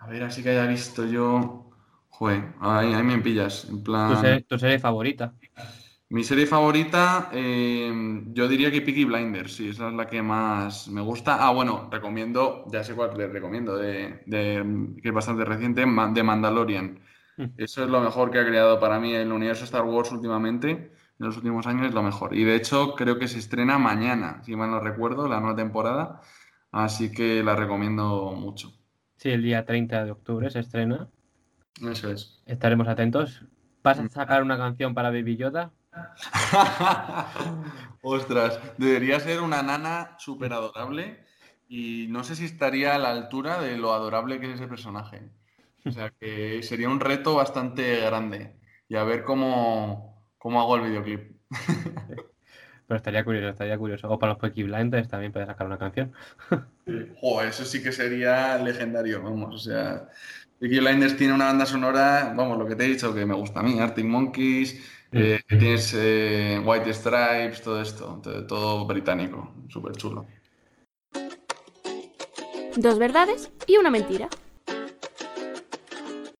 a 0.00 0.06
ver, 0.08 0.22
así 0.24 0.42
que 0.42 0.50
haya 0.50 0.66
visto 0.66 1.04
yo, 1.06 1.70
joder, 2.08 2.54
ahí, 2.60 2.92
ahí 2.92 3.02
me 3.04 3.18
pillas, 3.18 3.64
en 3.66 3.82
tu, 4.04 4.16
plan... 4.16 4.16
serie, 4.16 4.42
tu 4.44 4.58
serie 4.58 4.78
favorita. 4.78 5.34
Mi 6.08 6.24
serie 6.24 6.46
favorita, 6.46 7.30
eh, 7.32 7.92
yo 8.32 8.48
diría 8.48 8.70
que 8.72 8.82
Peaky 8.82 9.04
Blinders, 9.04 9.54
sí, 9.54 9.68
esa 9.68 9.88
es 9.88 9.94
la 9.94 10.06
que 10.08 10.20
más 10.22 10.88
me 10.88 11.00
gusta. 11.00 11.36
Ah, 11.46 11.52
bueno, 11.52 11.88
recomiendo, 11.90 12.64
ya 12.72 12.82
sé 12.82 12.94
cuál 12.96 13.16
les 13.16 13.30
recomiendo, 13.32 13.76
de, 13.76 14.22
de- 14.26 14.96
que 15.00 15.08
es 15.08 15.14
bastante 15.14 15.44
reciente, 15.44 15.82
de 15.82 16.22
Mandalorian. 16.24 17.00
Mm. 17.38 17.50
Eso 17.56 17.84
es 17.84 17.90
lo 17.90 18.00
mejor 18.00 18.30
que 18.30 18.38
ha 18.40 18.46
creado 18.46 18.80
para 18.80 18.98
mí 19.00 19.14
el 19.14 19.30
universo 19.32 19.64
Star 19.64 19.84
Wars 19.84 20.10
últimamente, 20.12 20.70
en 20.70 21.26
los 21.26 21.36
últimos 21.36 21.66
años 21.68 21.86
es 21.88 21.94
lo 21.94 22.02
mejor. 22.02 22.34
Y 22.36 22.44
de 22.44 22.56
hecho 22.56 22.94
creo 22.96 23.18
que 23.18 23.28
se 23.28 23.38
estrena 23.38 23.78
mañana, 23.78 24.42
si 24.44 24.56
mal 24.56 24.70
no 24.70 24.80
recuerdo, 24.80 25.28
la 25.28 25.40
nueva 25.40 25.56
temporada, 25.56 26.22
así 26.72 27.12
que 27.12 27.42
la 27.44 27.54
recomiendo 27.56 28.32
mucho. 28.36 28.72
Sí, 29.20 29.28
el 29.28 29.42
día 29.42 29.66
30 29.66 30.06
de 30.06 30.12
octubre 30.12 30.48
se 30.48 30.60
estrena. 30.60 31.10
Eso 31.86 32.10
es. 32.10 32.40
Estaremos 32.46 32.88
atentos. 32.88 33.44
¿Vas 33.82 33.98
a 33.98 34.08
sacar 34.08 34.42
una 34.42 34.56
canción 34.56 34.94
para 34.94 35.10
Baby 35.10 35.36
Yoda? 35.36 35.72
Ostras, 38.02 38.58
debería 38.78 39.20
ser 39.20 39.42
una 39.42 39.62
nana 39.62 40.16
súper 40.18 40.54
adorable 40.54 41.22
y 41.68 42.06
no 42.08 42.24
sé 42.24 42.34
si 42.34 42.46
estaría 42.46 42.94
a 42.94 42.98
la 42.98 43.10
altura 43.10 43.60
de 43.60 43.76
lo 43.76 43.92
adorable 43.92 44.40
que 44.40 44.46
es 44.46 44.54
ese 44.54 44.68
personaje. 44.68 45.28
O 45.84 45.90
sea 45.90 46.10
que 46.18 46.62
sería 46.62 46.88
un 46.88 47.00
reto 47.00 47.34
bastante 47.34 48.00
grande 48.00 48.56
y 48.88 48.96
a 48.96 49.04
ver 49.04 49.24
cómo, 49.24 50.24
cómo 50.38 50.62
hago 50.62 50.76
el 50.76 50.88
videoclip. 50.88 51.36
Pero 52.90 52.98
estaría 52.98 53.22
curioso, 53.22 53.50
estaría 53.50 53.78
curioso. 53.78 54.10
O 54.10 54.18
para 54.18 54.32
los 54.32 54.40
Peaky 54.40 54.64
Blinders 54.64 55.06
también 55.06 55.30
puedes 55.30 55.46
sacar 55.46 55.64
una 55.64 55.78
canción. 55.78 56.12
Joder, 57.20 57.50
eso 57.50 57.64
sí 57.64 57.80
que 57.80 57.92
sería 57.92 58.58
legendario, 58.58 59.22
vamos. 59.22 59.54
O 59.54 59.58
sea, 59.58 60.08
Peaky 60.58 60.80
Blinders 60.80 61.16
tiene 61.16 61.34
una 61.34 61.44
banda 61.44 61.66
sonora, 61.66 62.34
vamos, 62.36 62.58
lo 62.58 62.66
que 62.66 62.74
te 62.74 62.84
he 62.84 62.88
dicho 62.88 63.14
que 63.14 63.24
me 63.24 63.34
gusta 63.36 63.60
a 63.60 63.62
mí, 63.62 63.78
Arctic 63.78 64.04
Monkeys, 64.04 64.84
eh, 65.12 65.38
tienes 65.46 65.94
eh, 65.96 66.60
White 66.64 66.92
Stripes, 66.92 67.62
todo 67.62 67.80
esto, 67.80 68.20
todo, 68.20 68.44
todo 68.48 68.86
británico, 68.86 69.54
súper 69.68 69.92
chulo. 69.92 70.26
Dos 72.74 72.98
verdades 72.98 73.52
y 73.68 73.76
una 73.76 73.90
mentira. 73.90 74.28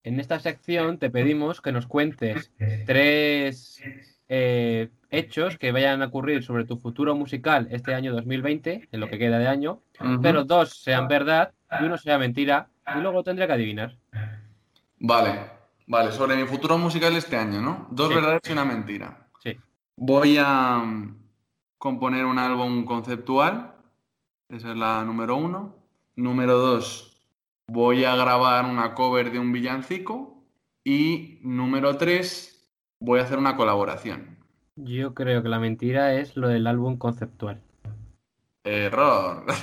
En 0.03 0.18
esta 0.18 0.40
sección 0.40 0.98
te 0.98 1.11
pedimos 1.11 1.61
que 1.61 1.70
nos 1.70 1.86
cuentes 1.86 2.51
tres 2.86 3.80
eh, 4.32 4.90
hechos 5.10 5.58
que 5.58 5.72
vayan 5.72 6.02
a 6.02 6.06
ocurrir 6.06 6.44
sobre 6.44 6.64
tu 6.64 6.76
futuro 6.78 7.16
musical 7.16 7.66
este 7.72 7.94
año 7.94 8.12
2020, 8.12 8.88
en 8.92 9.00
lo 9.00 9.08
que 9.10 9.18
queda 9.18 9.38
de 9.38 9.48
año, 9.48 9.80
pero 10.22 10.44
dos 10.44 10.70
sean 10.80 11.08
verdad 11.08 11.52
y 11.80 11.84
uno 11.84 11.98
sea 11.98 12.16
mentira, 12.16 12.68
y 12.96 13.00
luego 13.00 13.24
tendré 13.24 13.48
que 13.48 13.52
adivinar. 13.52 13.96
Vale, 15.00 15.32
vale, 15.88 16.12
sobre 16.12 16.36
mi 16.36 16.44
futuro 16.44 16.78
musical 16.78 17.16
este 17.16 17.36
año, 17.36 17.60
¿no? 17.60 17.88
Dos 17.90 18.08
Sí. 18.08 18.14
verdades 18.14 18.40
y 18.48 18.52
una 18.52 18.64
mentira. 18.64 19.26
Sí. 19.42 19.56
Voy 19.96 20.36
a 20.38 20.78
mm, 20.78 21.16
componer 21.76 22.24
un 22.24 22.38
álbum 22.38 22.84
conceptual, 22.84 23.74
esa 24.48 24.70
es 24.70 24.76
la 24.76 25.04
número 25.04 25.36
uno. 25.36 25.76
Número 26.14 26.56
dos, 26.56 27.20
voy 27.66 28.04
a 28.04 28.14
grabar 28.14 28.64
una 28.64 28.94
cover 28.94 29.32
de 29.32 29.38
un 29.40 29.52
villancico. 29.52 30.44
Y 30.84 31.40
número 31.42 31.96
tres, 31.98 32.49
voy 33.01 33.20
a 33.20 33.22
hacer 33.24 33.38
una 33.38 33.57
colaboración. 33.57 34.38
Yo 34.76 35.14
creo 35.14 35.42
que 35.42 35.48
la 35.48 35.59
mentira 35.59 36.14
es 36.14 36.36
lo 36.36 36.48
del 36.48 36.66
álbum 36.66 36.96
conceptual. 36.96 37.61
Error. 38.64 39.44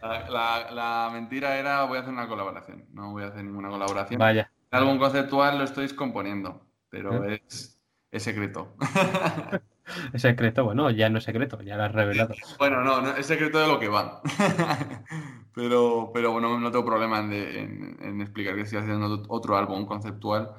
La, 0.00 0.30
la- 0.30 0.70
la 0.70 1.10
mentira 1.12 1.56
era 1.58 1.82
voy 1.84 1.96
a 1.98 2.02
hacer 2.02 2.12
una 2.12 2.28
colaboración. 2.28 2.84
No 2.92 3.10
voy 3.10 3.24
a 3.24 3.28
hacer 3.28 3.42
ninguna 3.44 3.68
colaboración. 3.68 4.20
Vaya, 4.20 4.48
El 4.70 4.78
álbum 4.78 4.96
conceptual 4.98 5.58
lo 5.58 5.64
estoy 5.64 5.88
componiendo, 5.88 6.60
pero 6.88 7.24
¿Eh? 7.24 7.42
es, 7.48 7.80
es 8.12 8.22
secreto. 8.22 8.76
es 10.12 10.22
secreto, 10.22 10.62
bueno, 10.64 10.88
ya 10.92 11.08
no 11.10 11.18
es 11.18 11.24
secreto, 11.24 11.60
ya 11.62 11.76
lo 11.76 11.82
has 11.82 11.92
revelado. 11.92 12.32
Bueno, 12.60 12.84
no, 12.84 13.02
no, 13.02 13.16
es 13.16 13.26
secreto 13.26 13.58
de 13.58 13.66
lo 13.66 13.80
que 13.80 13.88
va. 13.88 14.22
Pero, 15.54 16.12
pero 16.14 16.30
bueno, 16.30 16.60
no 16.60 16.70
tengo 16.70 16.84
problema 16.84 17.18
en, 17.18 17.30
de- 17.30 17.58
en- 17.60 17.96
en 18.00 18.20
explicar 18.20 18.54
que 18.54 18.60
estoy 18.60 18.78
haciendo 18.78 19.24
otro 19.28 19.56
álbum 19.56 19.86
conceptual 19.86 20.52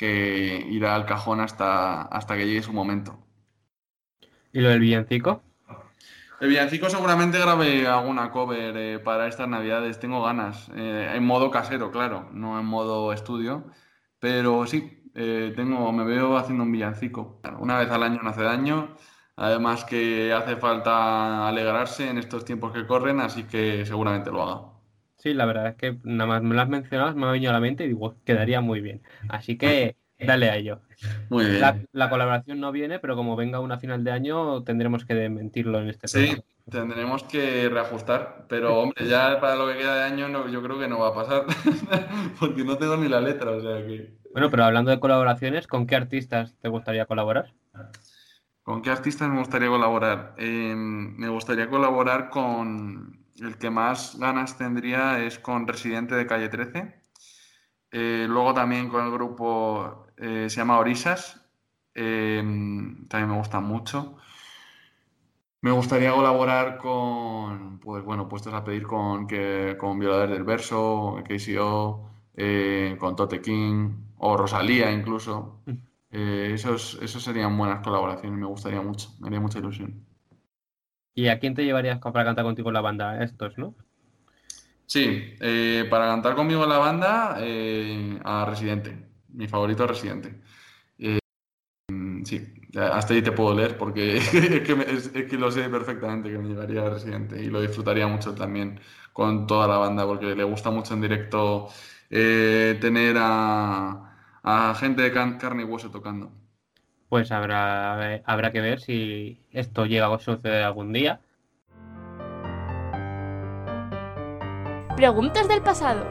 que 0.00 0.66
irá 0.70 0.94
al 0.94 1.04
cajón 1.04 1.40
hasta, 1.40 2.00
hasta 2.00 2.34
que 2.34 2.46
llegue 2.46 2.62
su 2.62 2.72
momento. 2.72 3.18
¿Y 4.50 4.60
lo 4.60 4.70
del 4.70 4.80
villancico? 4.80 5.42
El 6.40 6.48
villancico 6.48 6.88
seguramente 6.88 7.38
grabé 7.38 7.86
alguna 7.86 8.30
cover 8.30 8.74
eh, 8.78 8.98
para 8.98 9.28
estas 9.28 9.46
navidades, 9.46 10.00
tengo 10.00 10.22
ganas. 10.22 10.70
Eh, 10.74 11.12
en 11.14 11.22
modo 11.22 11.50
casero, 11.50 11.90
claro, 11.90 12.30
no 12.32 12.58
en 12.58 12.64
modo 12.64 13.12
estudio. 13.12 13.66
Pero 14.18 14.66
sí, 14.66 15.02
eh, 15.14 15.52
tengo, 15.54 15.92
me 15.92 16.04
veo 16.04 16.38
haciendo 16.38 16.64
un 16.64 16.72
villancico. 16.72 17.42
Una 17.58 17.78
vez 17.78 17.90
al 17.90 18.02
año 18.02 18.22
no 18.22 18.30
hace 18.30 18.42
daño. 18.42 18.96
Además 19.36 19.84
que 19.84 20.32
hace 20.32 20.56
falta 20.56 21.46
alegrarse 21.46 22.08
en 22.08 22.16
estos 22.16 22.46
tiempos 22.46 22.72
que 22.72 22.86
corren, 22.86 23.20
así 23.20 23.44
que 23.44 23.84
seguramente 23.84 24.30
lo 24.30 24.42
haga. 24.42 24.69
Sí, 25.22 25.34
la 25.34 25.44
verdad 25.44 25.68
es 25.68 25.74
que 25.76 25.98
nada 26.02 26.26
más 26.26 26.42
me 26.42 26.54
lo 26.54 26.62
has 26.62 26.68
mencionado, 26.68 27.14
me 27.14 27.26
ha 27.26 27.30
venido 27.32 27.50
a 27.50 27.54
la 27.54 27.60
mente 27.60 27.84
y 27.84 27.88
digo, 27.88 28.16
quedaría 28.24 28.60
muy 28.62 28.80
bien. 28.80 29.02
Así 29.28 29.58
que 29.58 29.96
dale 30.18 30.48
a 30.50 30.56
ello. 30.56 30.80
Muy 31.28 31.44
bien. 31.46 31.60
La, 31.60 31.78
la 31.92 32.08
colaboración 32.10 32.58
no 32.60 32.72
viene, 32.72 32.98
pero 33.00 33.16
como 33.16 33.36
venga 33.36 33.60
una 33.60 33.78
final 33.78 34.02
de 34.02 34.12
año, 34.12 34.62
tendremos 34.64 35.04
que 35.04 35.14
desmentirlo 35.14 35.78
en 35.80 35.88
este 35.90 36.08
Sí, 36.08 36.18
programa. 36.18 36.42
tendremos 36.70 37.24
que 37.24 37.68
reajustar, 37.68 38.46
pero 38.48 38.78
hombre, 38.80 39.06
ya 39.06 39.38
para 39.40 39.56
lo 39.56 39.66
que 39.68 39.76
queda 39.78 39.96
de 39.96 40.02
año 40.04 40.28
no, 40.28 40.48
yo 40.48 40.62
creo 40.62 40.78
que 40.78 40.88
no 40.88 40.98
va 41.00 41.08
a 41.08 41.14
pasar, 41.14 41.44
porque 42.40 42.64
no 42.64 42.78
tengo 42.78 42.96
ni 42.96 43.08
la 43.08 43.20
letra, 43.20 43.50
o 43.50 43.60
sea 43.60 43.86
que... 43.86 44.18
Bueno, 44.32 44.50
pero 44.50 44.64
hablando 44.64 44.90
de 44.90 45.00
colaboraciones, 45.00 45.66
¿con 45.66 45.86
qué 45.86 45.96
artistas 45.96 46.56
te 46.60 46.68
gustaría 46.68 47.06
colaborar? 47.06 47.52
¿Con 48.62 48.82
qué 48.82 48.90
artistas 48.90 49.28
me 49.28 49.38
gustaría 49.38 49.68
colaborar? 49.68 50.34
Eh, 50.38 50.74
me 50.76 51.28
gustaría 51.28 51.68
colaborar 51.68 52.30
con... 52.30 53.19
El 53.40 53.56
que 53.58 53.70
más 53.70 54.18
ganas 54.18 54.58
tendría 54.58 55.24
es 55.24 55.38
con 55.38 55.66
Residente 55.66 56.14
de 56.14 56.26
Calle 56.26 56.48
13. 56.48 57.00
Eh, 57.92 58.26
luego 58.28 58.54
también 58.54 58.88
con 58.88 59.04
el 59.04 59.10
grupo, 59.10 60.06
eh, 60.16 60.46
se 60.48 60.56
llama 60.56 60.78
Orisas, 60.78 61.44
eh, 61.94 62.38
también 63.08 63.30
me 63.30 63.36
gusta 63.36 63.60
mucho. 63.60 64.16
Me 65.62 65.72
gustaría 65.72 66.12
colaborar 66.12 66.78
con, 66.78 67.80
pues 67.80 68.02
bueno, 68.04 68.28
puestos 68.28 68.54
a 68.54 68.64
pedir 68.64 68.84
con, 68.86 69.26
que, 69.26 69.76
con 69.78 69.98
Violadores 69.98 70.30
del 70.30 70.44
Verso, 70.44 71.22
KCO, 71.24 72.10
con 72.98 73.16
Tote 73.16 73.40
King 73.42 73.90
o 74.18 74.36
Rosalía 74.36 74.90
incluso. 74.90 75.62
Eh, 76.12 76.50
esos, 76.54 76.98
esos 77.02 77.22
serían 77.22 77.56
buenas 77.56 77.80
colaboraciones, 77.84 78.38
me 78.38 78.46
gustaría 78.46 78.82
mucho, 78.82 79.10
me 79.20 79.28
haría 79.28 79.40
mucha 79.40 79.58
ilusión. 79.58 80.04
¿Y 81.20 81.28
a 81.28 81.38
quién 81.38 81.54
te 81.54 81.66
llevarías 81.66 81.98
para 81.98 82.24
cantar 82.24 82.46
contigo 82.46 82.70
en 82.70 82.74
la 82.74 82.80
banda? 82.80 83.22
Estos, 83.22 83.58
¿no? 83.58 83.74
Sí, 84.86 85.34
eh, 85.38 85.86
para 85.90 86.06
cantar 86.06 86.34
conmigo 86.34 86.64
en 86.64 86.70
la 86.70 86.78
banda, 86.78 87.36
eh, 87.40 88.18
a 88.24 88.46
Residente, 88.46 88.96
mi 89.28 89.46
favorito 89.46 89.86
Residente. 89.86 90.40
Eh, 90.98 91.18
mm, 91.92 92.24
sí, 92.24 92.54
hasta 92.74 93.12
ahí 93.12 93.20
te 93.20 93.32
puedo 93.32 93.54
leer 93.54 93.76
porque 93.76 94.16
es 94.16 95.10
que, 95.10 95.26
que 95.26 95.36
lo 95.36 95.50
sé 95.52 95.68
perfectamente 95.68 96.30
que 96.30 96.38
me 96.38 96.48
llevaría 96.48 96.86
a 96.86 96.88
Residente 96.88 97.42
y 97.42 97.50
lo 97.50 97.60
disfrutaría 97.60 98.06
mucho 98.06 98.34
también 98.34 98.80
con 99.12 99.46
toda 99.46 99.68
la 99.68 99.76
banda 99.76 100.06
porque 100.06 100.34
le 100.34 100.44
gusta 100.44 100.70
mucho 100.70 100.94
en 100.94 101.02
directo 101.02 101.68
tener 102.08 103.16
a, 103.18 104.74
gente 104.74 105.02
de 105.02 105.12
carne 105.12 105.64
y 105.64 105.66
hueso 105.66 105.90
tocando. 105.90 106.32
Pues 107.10 107.32
habrá, 107.32 108.22
habrá 108.24 108.52
que 108.52 108.60
ver 108.60 108.80
si 108.80 109.42
esto 109.50 109.84
llega 109.84 110.06
a 110.14 110.18
suceder 110.20 110.62
algún 110.62 110.92
día. 110.92 111.20
Preguntas 114.96 115.48
del 115.48 115.60
pasado. 115.60 116.06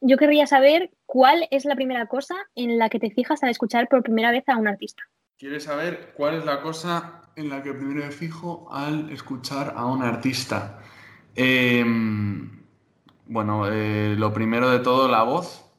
Yo 0.00 0.16
querría 0.16 0.46
saber 0.46 0.92
cuál 1.04 1.48
es 1.50 1.64
la 1.64 1.74
primera 1.74 2.06
cosa 2.06 2.36
en 2.54 2.78
la 2.78 2.88
que 2.90 3.00
te 3.00 3.10
fijas 3.10 3.42
al 3.42 3.50
escuchar 3.50 3.88
por 3.88 4.04
primera 4.04 4.30
vez 4.30 4.48
a 4.48 4.56
un 4.56 4.68
artista. 4.68 5.02
¿Quieres 5.38 5.64
saber 5.64 6.12
cuál 6.16 6.36
es 6.36 6.44
la 6.44 6.60
cosa 6.60 7.22
en 7.34 7.48
la 7.48 7.64
que 7.64 7.74
primero 7.74 8.06
me 8.06 8.12
fijo 8.12 8.68
al 8.70 9.10
escuchar 9.10 9.74
a 9.76 9.86
un 9.86 10.04
artista? 10.04 10.78
Em, 11.34 12.62
bueno, 13.26 13.66
eh, 13.66 14.14
lo 14.16 14.32
primero 14.32 14.70
de 14.70 14.78
todo, 14.78 15.08
la 15.08 15.24
voz 15.24 15.71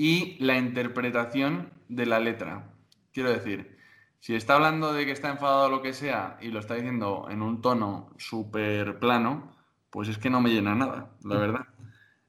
y 0.00 0.38
la 0.42 0.56
interpretación 0.56 1.74
de 1.90 2.06
la 2.06 2.20
letra. 2.20 2.72
Quiero 3.12 3.28
decir, 3.28 3.76
si 4.18 4.34
está 4.34 4.54
hablando 4.54 4.94
de 4.94 5.04
que 5.04 5.12
está 5.12 5.28
enfadado 5.28 5.66
o 5.66 5.68
lo 5.68 5.82
que 5.82 5.92
sea 5.92 6.38
y 6.40 6.48
lo 6.48 6.58
está 6.58 6.72
diciendo 6.72 7.26
en 7.28 7.42
un 7.42 7.60
tono 7.60 8.08
súper 8.16 8.98
plano, 8.98 9.52
pues 9.90 10.08
es 10.08 10.16
que 10.16 10.30
no 10.30 10.40
me 10.40 10.48
llena 10.48 10.74
nada, 10.74 11.10
la 11.22 11.36
verdad. 11.36 11.66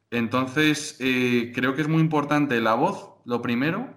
Entonces, 0.09 0.97
eh, 0.99 1.53
creo 1.55 1.73
que 1.73 1.83
es 1.83 1.87
muy 1.87 2.01
importante 2.01 2.59
la 2.59 2.73
voz, 2.73 3.13
lo 3.23 3.41
primero, 3.41 3.87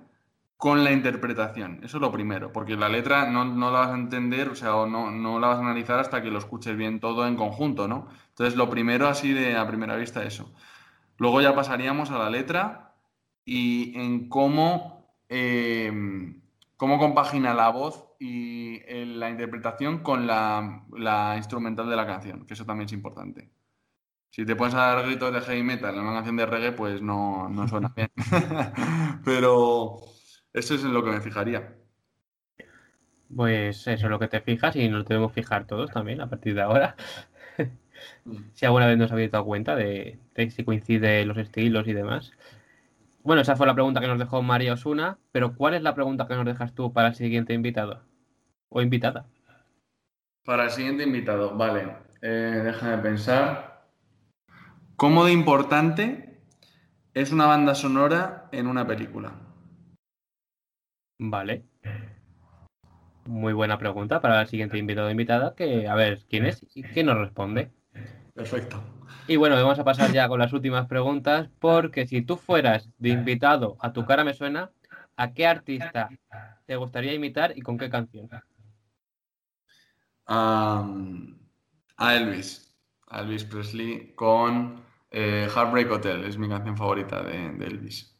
con 0.56 0.84
la 0.84 0.92
interpretación. 0.92 1.80
Eso 1.82 1.96
es 1.96 2.00
lo 2.00 2.12
primero, 2.12 2.52
porque 2.52 2.76
la 2.76 2.88
letra 2.88 3.28
no, 3.28 3.44
no 3.44 3.72
la 3.72 3.80
vas 3.80 3.88
a 3.88 3.96
entender, 3.96 4.50
o 4.50 4.54
sea, 4.54 4.76
o 4.76 4.86
no, 4.86 5.10
no 5.10 5.40
la 5.40 5.48
vas 5.48 5.58
a 5.58 5.62
analizar 5.62 5.98
hasta 5.98 6.22
que 6.22 6.30
lo 6.30 6.38
escuches 6.38 6.76
bien 6.76 7.00
todo 7.00 7.26
en 7.26 7.34
conjunto, 7.34 7.88
¿no? 7.88 8.06
Entonces, 8.28 8.54
lo 8.54 8.70
primero 8.70 9.08
así 9.08 9.32
de 9.32 9.56
a 9.56 9.66
primera 9.66 9.96
vista, 9.96 10.22
eso. 10.22 10.54
Luego 11.18 11.40
ya 11.40 11.56
pasaríamos 11.56 12.12
a 12.12 12.18
la 12.18 12.30
letra 12.30 12.93
y 13.44 13.98
en 13.98 14.28
cómo, 14.28 15.16
eh, 15.28 15.92
cómo 16.76 16.98
compagina 16.98 17.54
la 17.54 17.70
voz 17.70 18.04
y 18.18 18.76
eh, 18.86 19.06
la 19.06 19.30
interpretación 19.30 19.98
con 20.02 20.26
la, 20.26 20.84
la 20.96 21.34
instrumental 21.36 21.88
de 21.88 21.96
la 21.96 22.06
canción, 22.06 22.46
que 22.46 22.54
eso 22.54 22.64
también 22.64 22.86
es 22.86 22.92
importante. 22.92 23.50
Si 24.30 24.44
te 24.44 24.56
pones 24.56 24.74
a 24.74 24.78
dar 24.78 25.06
gritos 25.06 25.32
de 25.32 25.40
heavy 25.42 25.62
metal 25.62 25.94
en 25.94 26.00
una 26.02 26.14
canción 26.14 26.36
de 26.36 26.46
reggae, 26.46 26.72
pues 26.72 27.00
no, 27.00 27.48
no 27.48 27.68
suena 27.68 27.92
bien. 27.94 28.10
Pero 29.24 30.00
eso 30.52 30.74
es 30.74 30.84
en 30.84 30.92
lo 30.92 31.04
que 31.04 31.10
me 31.12 31.20
fijaría. 31.20 31.76
Pues 33.34 33.86
eso 33.86 34.06
es 34.06 34.10
lo 34.10 34.18
que 34.18 34.28
te 34.28 34.40
fijas 34.40 34.76
y 34.76 34.88
nos 34.88 35.06
debemos 35.06 35.32
fijar 35.32 35.66
todos 35.66 35.90
también 35.92 36.20
a 36.20 36.28
partir 36.28 36.54
de 36.54 36.62
ahora. 36.62 36.96
si 38.54 38.66
alguna 38.66 38.86
vez 38.86 38.98
nos 38.98 39.12
habéis 39.12 39.30
dado 39.30 39.44
cuenta 39.44 39.76
de, 39.76 40.18
de 40.34 40.50
si 40.50 40.64
coincide 40.64 41.24
los 41.24 41.38
estilos 41.38 41.86
y 41.86 41.92
demás. 41.92 42.32
Bueno, 43.24 43.40
esa 43.40 43.56
fue 43.56 43.66
la 43.66 43.72
pregunta 43.72 44.02
que 44.02 44.06
nos 44.06 44.18
dejó 44.18 44.42
María 44.42 44.74
Osuna, 44.74 45.18
pero 45.32 45.56
¿cuál 45.56 45.72
es 45.72 45.80
la 45.80 45.94
pregunta 45.94 46.28
que 46.28 46.34
nos 46.34 46.44
dejas 46.44 46.74
tú 46.74 46.92
para 46.92 47.08
el 47.08 47.14
siguiente 47.14 47.54
invitado? 47.54 48.02
O 48.68 48.82
invitada. 48.82 49.24
Para 50.44 50.64
el 50.64 50.70
siguiente 50.70 51.04
invitado, 51.04 51.56
vale. 51.56 51.96
Eh, 52.20 52.60
déjame 52.62 52.98
pensar. 52.98 53.88
¿Cómo 54.96 55.24
de 55.24 55.32
importante 55.32 56.42
es 57.14 57.32
una 57.32 57.46
banda 57.46 57.74
sonora 57.74 58.50
en 58.52 58.66
una 58.66 58.86
película? 58.86 59.32
Vale. 61.18 61.64
Muy 63.24 63.54
buena 63.54 63.78
pregunta 63.78 64.20
para 64.20 64.42
el 64.42 64.48
siguiente 64.48 64.76
invitado 64.76 65.08
o 65.08 65.10
invitada, 65.10 65.54
que 65.54 65.88
a 65.88 65.94
ver 65.94 66.20
quién 66.28 66.44
es 66.44 66.66
y 66.74 66.82
quién 66.82 67.06
nos 67.06 67.16
responde. 67.16 67.70
Perfecto. 68.34 68.82
Y 69.26 69.36
bueno, 69.36 69.56
vamos 69.56 69.78
a 69.78 69.84
pasar 69.84 70.12
ya 70.12 70.28
con 70.28 70.38
las 70.38 70.52
últimas 70.52 70.86
preguntas, 70.86 71.48
porque 71.58 72.06
si 72.06 72.22
tú 72.22 72.36
fueras 72.36 72.90
de 72.98 73.10
invitado 73.10 73.76
a 73.80 73.92
Tu 73.92 74.04
cara 74.04 74.24
me 74.24 74.34
suena, 74.34 74.70
¿a 75.16 75.32
qué 75.32 75.46
artista 75.46 76.10
te 76.66 76.76
gustaría 76.76 77.14
imitar 77.14 77.56
y 77.56 77.62
con 77.62 77.78
qué 77.78 77.88
canción? 77.88 78.28
A 80.26 82.16
Elvis. 82.16 82.50
A 83.08 83.20
Elvis 83.20 83.44
Presley 83.44 84.14
con 84.14 84.82
eh, 85.10 85.48
Heartbreak 85.54 85.90
Hotel. 85.90 86.24
Es 86.24 86.36
mi 86.38 86.48
canción 86.48 86.76
favorita 86.76 87.22
de, 87.22 87.50
de 87.52 87.66
Elvis. 87.66 88.14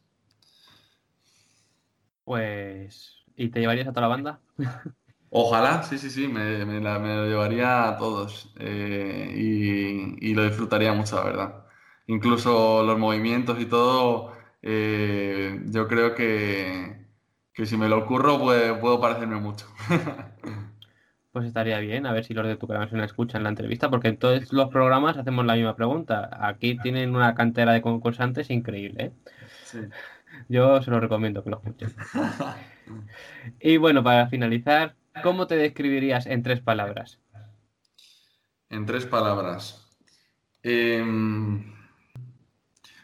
Pues, 2.23 3.23
¿y 3.35 3.49
te 3.49 3.59
llevarías 3.59 3.87
a 3.87 3.91
toda 3.91 4.01
la 4.01 4.07
banda? 4.07 4.39
Ojalá, 5.37 5.83
sí, 5.83 5.97
sí, 5.97 6.09
sí, 6.09 6.27
me, 6.27 6.65
me 6.65 6.79
la- 6.79 6.97
me 6.99 7.13
lo 7.15 7.25
llevaría 7.27 7.89
a 7.89 7.97
todos 7.97 8.53
eh, 8.59 9.33
y, 9.35 10.29
y 10.31 10.33
lo 10.33 10.45
disfrutaría 10.45 10.93
mucho, 10.93 11.17
la 11.17 11.23
verdad. 11.25 11.65
Incluso 12.07 12.83
los 12.83 12.97
movimientos 12.97 13.59
y 13.59 13.65
todo, 13.65 14.31
eh, 14.61 15.59
yo 15.65 15.87
creo 15.87 16.15
que, 16.15 17.07
que 17.53 17.65
si 17.65 17.75
me 17.77 17.89
lo 17.89 17.97
ocurro 17.99 18.39
puedo 18.39 19.01
parecerme 19.01 19.35
mucho. 19.37 19.65
Pues 21.31 21.45
estaría 21.45 21.77
bien, 21.79 22.05
a 22.07 22.13
ver 22.13 22.23
si 22.23 22.33
los 22.33 22.47
de 22.47 22.55
Tu 22.55 22.65
suena 22.67 23.05
escuchan 23.05 23.43
la 23.43 23.49
entrevista, 23.49 23.89
porque 23.91 24.07
en 24.07 24.17
todos 24.17 24.51
los 24.53 24.69
programas 24.69 25.17
hacemos 25.17 25.45
la 25.45 25.53
misma 25.55 25.75
pregunta. 25.75 26.29
Aquí 26.47 26.79
tienen 26.79 27.13
una 27.15 27.35
cantera 27.35 27.73
de 27.73 27.81
concursantes 27.83 28.49
increíble, 28.49 29.03
¿eh? 29.05 29.13
Sí. 29.63 29.79
Yo 30.47 30.81
se 30.81 30.91
lo 30.91 30.99
recomiendo 30.99 31.43
que 31.43 31.49
lo 31.51 31.57
escuchen. 31.57 31.95
Y 33.59 33.77
bueno, 33.77 34.03
para 34.03 34.27
finalizar, 34.29 34.95
¿cómo 35.23 35.47
te 35.47 35.55
describirías 35.55 36.25
en 36.25 36.43
tres 36.43 36.61
palabras? 36.61 37.19
En 38.69 38.85
tres 38.85 39.05
palabras. 39.05 39.89
Em, 40.63 41.73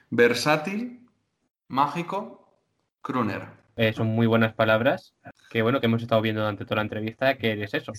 versátil, 0.10 1.08
mágico, 1.68 2.60
crooner. 3.02 3.48
Eh, 3.76 3.94
son 3.94 4.08
muy 4.08 4.28
buenas 4.28 4.54
palabras, 4.54 5.14
que 5.50 5.62
bueno, 5.62 5.80
que 5.80 5.86
hemos 5.86 6.02
estado 6.02 6.22
viendo 6.22 6.42
durante 6.42 6.66
toda 6.66 6.78
la 6.78 6.82
entrevista, 6.84 7.38
que 7.38 7.52
eres 7.52 7.74
eso. 7.74 7.94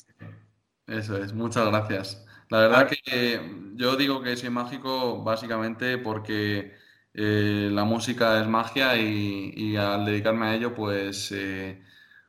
Eso 0.86 1.16
es, 1.16 1.32
muchas 1.32 1.66
gracias. 1.66 2.26
La 2.50 2.58
verdad 2.58 2.88
que 2.88 3.40
yo 3.74 3.96
digo 3.96 4.22
que 4.22 4.36
soy 4.36 4.50
mágico 4.50 5.22
básicamente 5.22 5.96
porque 5.96 6.74
eh, 7.14 7.70
la 7.72 7.84
música 7.84 8.40
es 8.40 8.46
magia 8.46 8.96
y, 8.96 9.52
y 9.56 9.76
al 9.76 10.04
dedicarme 10.04 10.46
a 10.46 10.54
ello, 10.54 10.74
pues 10.74 11.32
eh, 11.32 11.82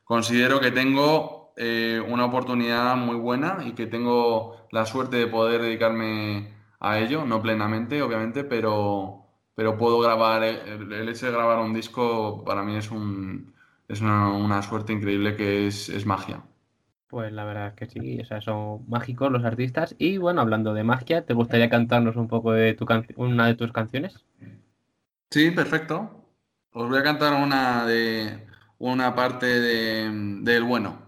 considero 0.03 0.59
que 0.59 0.71
tengo 0.71 1.42
eh, 1.57 2.01
una 2.07 2.25
oportunidad 2.25 2.95
muy 2.97 3.15
buena 3.17 3.59
y 3.65 3.73
que 3.73 3.87
tengo 3.87 4.57
la 4.71 4.85
suerte 4.85 5.17
de 5.17 5.27
poder 5.27 5.61
dedicarme 5.61 6.53
a 6.79 6.99
ello, 6.99 7.25
no 7.25 7.41
plenamente, 7.41 8.01
obviamente, 8.01 8.43
pero, 8.43 9.25
pero 9.55 9.77
puedo 9.77 9.99
grabar, 9.99 10.43
el, 10.43 10.91
el 10.93 11.09
hecho 11.09 11.25
de 11.27 11.31
grabar 11.33 11.59
un 11.59 11.73
disco 11.73 12.43
para 12.45 12.63
mí 12.63 12.75
es, 12.75 12.91
un, 12.91 13.53
es 13.87 14.01
una, 14.01 14.29
una 14.33 14.61
suerte 14.61 14.93
increíble 14.93 15.35
que 15.35 15.67
es, 15.67 15.89
es 15.89 16.05
magia. 16.05 16.43
Pues 17.07 17.31
la 17.31 17.45
verdad 17.45 17.67
es 17.69 17.73
que 17.75 17.85
sí, 17.85 18.19
o 18.19 18.25
sea, 18.25 18.41
son 18.41 18.83
mágicos 18.89 19.31
los 19.31 19.45
artistas. 19.45 19.95
Y 19.99 20.17
bueno, 20.17 20.41
hablando 20.41 20.73
de 20.73 20.83
magia, 20.83 21.25
¿te 21.25 21.33
gustaría 21.33 21.69
cantarnos 21.69 22.17
un 22.17 22.27
poco 22.27 22.51
de 22.51 22.73
tu 22.73 22.85
can- 22.85 23.07
una 23.15 23.47
de 23.47 23.55
tus 23.55 23.71
canciones? 23.71 24.25
Sí, 25.31 25.51
perfecto. 25.51 25.95
Os 26.71 26.87
voy 26.89 26.99
a 26.99 27.03
cantar 27.03 27.33
una 27.33 27.85
de 27.85 28.47
una 28.79 29.15
parte 29.15 29.45
de, 29.47 30.09
del 30.43 30.63
bueno. 30.63 31.02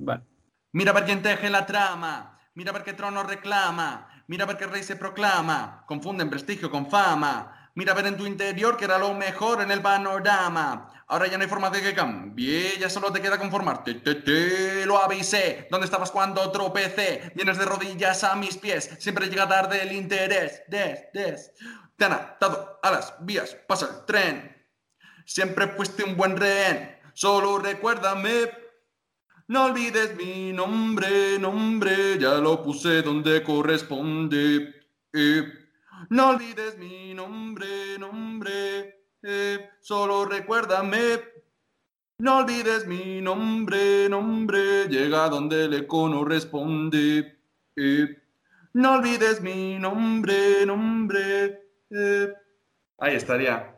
Vale. 0.00 0.24
Mira 0.72 0.94
per 0.94 1.04
quién 1.04 1.22
teje 1.22 1.50
la 1.50 1.66
trama, 1.66 2.38
mira 2.54 2.72
per 2.72 2.82
qué 2.84 2.92
trono 2.94 3.22
reclama, 3.22 4.08
mira 4.28 4.46
per 4.46 4.56
qué 4.56 4.66
rey 4.66 4.82
se 4.82 4.96
proclama, 4.96 5.84
confunden 5.86 6.30
prestigio 6.30 6.70
con 6.70 6.88
fama, 6.88 7.72
mira 7.74 7.92
ver 7.92 8.06
en 8.06 8.16
tu 8.16 8.24
interior 8.24 8.76
que 8.76 8.84
era 8.84 8.98
lo 8.98 9.12
mejor 9.14 9.62
en 9.62 9.70
el 9.70 9.82
panorama. 9.82 10.88
Ahora 11.08 11.26
ya 11.26 11.36
no 11.36 11.42
hay 11.42 11.50
forma 11.50 11.70
de 11.70 11.82
que 11.82 11.92
cambie, 11.92 12.78
ya 12.78 12.88
solo 12.88 13.10
te 13.10 13.20
queda 13.20 13.36
conformarte. 13.36 13.94
Te, 13.94 14.14
te, 14.14 14.86
lo 14.86 15.02
avisé, 15.02 15.66
¿dónde 15.70 15.86
estabas 15.86 16.12
cuando 16.12 16.50
tropecé? 16.52 17.32
Vienes 17.34 17.58
de 17.58 17.64
rodillas 17.64 18.22
a 18.22 18.36
mis 18.36 18.56
pies, 18.56 18.96
siempre 19.00 19.26
llega 19.28 19.48
tarde 19.48 19.82
el 19.82 19.92
interés. 19.92 20.62
Des, 20.68 21.06
des. 21.12 21.52
Te 21.96 22.04
han 22.04 22.12
atado 22.12 22.78
a 22.80 22.90
las 22.92 23.14
vías, 23.20 23.56
pasa 23.66 23.86
el 23.86 24.06
tren. 24.06 24.56
Siempre 25.26 25.66
fuiste 25.68 26.04
un 26.04 26.16
buen 26.16 26.36
rehén, 26.36 26.96
solo 27.12 27.58
recuérdame. 27.58 28.59
No 29.50 29.64
olvides 29.64 30.14
mi 30.16 30.52
nombre, 30.52 31.36
nombre, 31.40 32.16
ya 32.20 32.34
lo 32.34 32.62
puse 32.62 33.02
donde 33.02 33.42
corresponde. 33.42 34.72
eh. 35.12 35.42
No 36.08 36.28
olvides 36.28 36.78
mi 36.78 37.12
nombre, 37.14 37.98
nombre, 37.98 39.06
eh, 39.24 39.70
solo 39.80 40.24
recuérdame. 40.24 41.18
No 42.18 42.38
olvides 42.38 42.86
mi 42.86 43.20
nombre, 43.20 44.08
nombre, 44.08 44.86
llega 44.88 45.28
donde 45.28 45.68
le 45.68 45.84
corresponde. 45.84 47.36
eh. 47.74 48.22
No 48.74 48.92
olvides 48.94 49.40
mi 49.40 49.80
nombre, 49.80 50.64
nombre. 50.64 51.58
Ahí 52.98 53.16
estaría. 53.16 53.76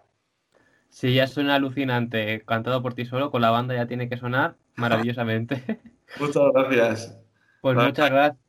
Si 0.91 1.15
ya 1.15 1.27
suena 1.27 1.55
alucinante 1.55 2.45
cantado 2.45 2.83
por 2.83 2.93
ti 2.93 3.07
solo, 3.07 3.31
con 3.31 3.41
la 3.41 3.49
banda 3.49 3.75
ya 3.75 3.87
tiene 3.87 4.11
que 4.11 4.19
sonar 4.19 4.57
maravillosamente. 4.77 5.81
Muchas 6.21 6.43
gracias. 6.53 7.19
Pues 7.61 7.77
muchas 7.77 8.11
gracias. 8.11 8.43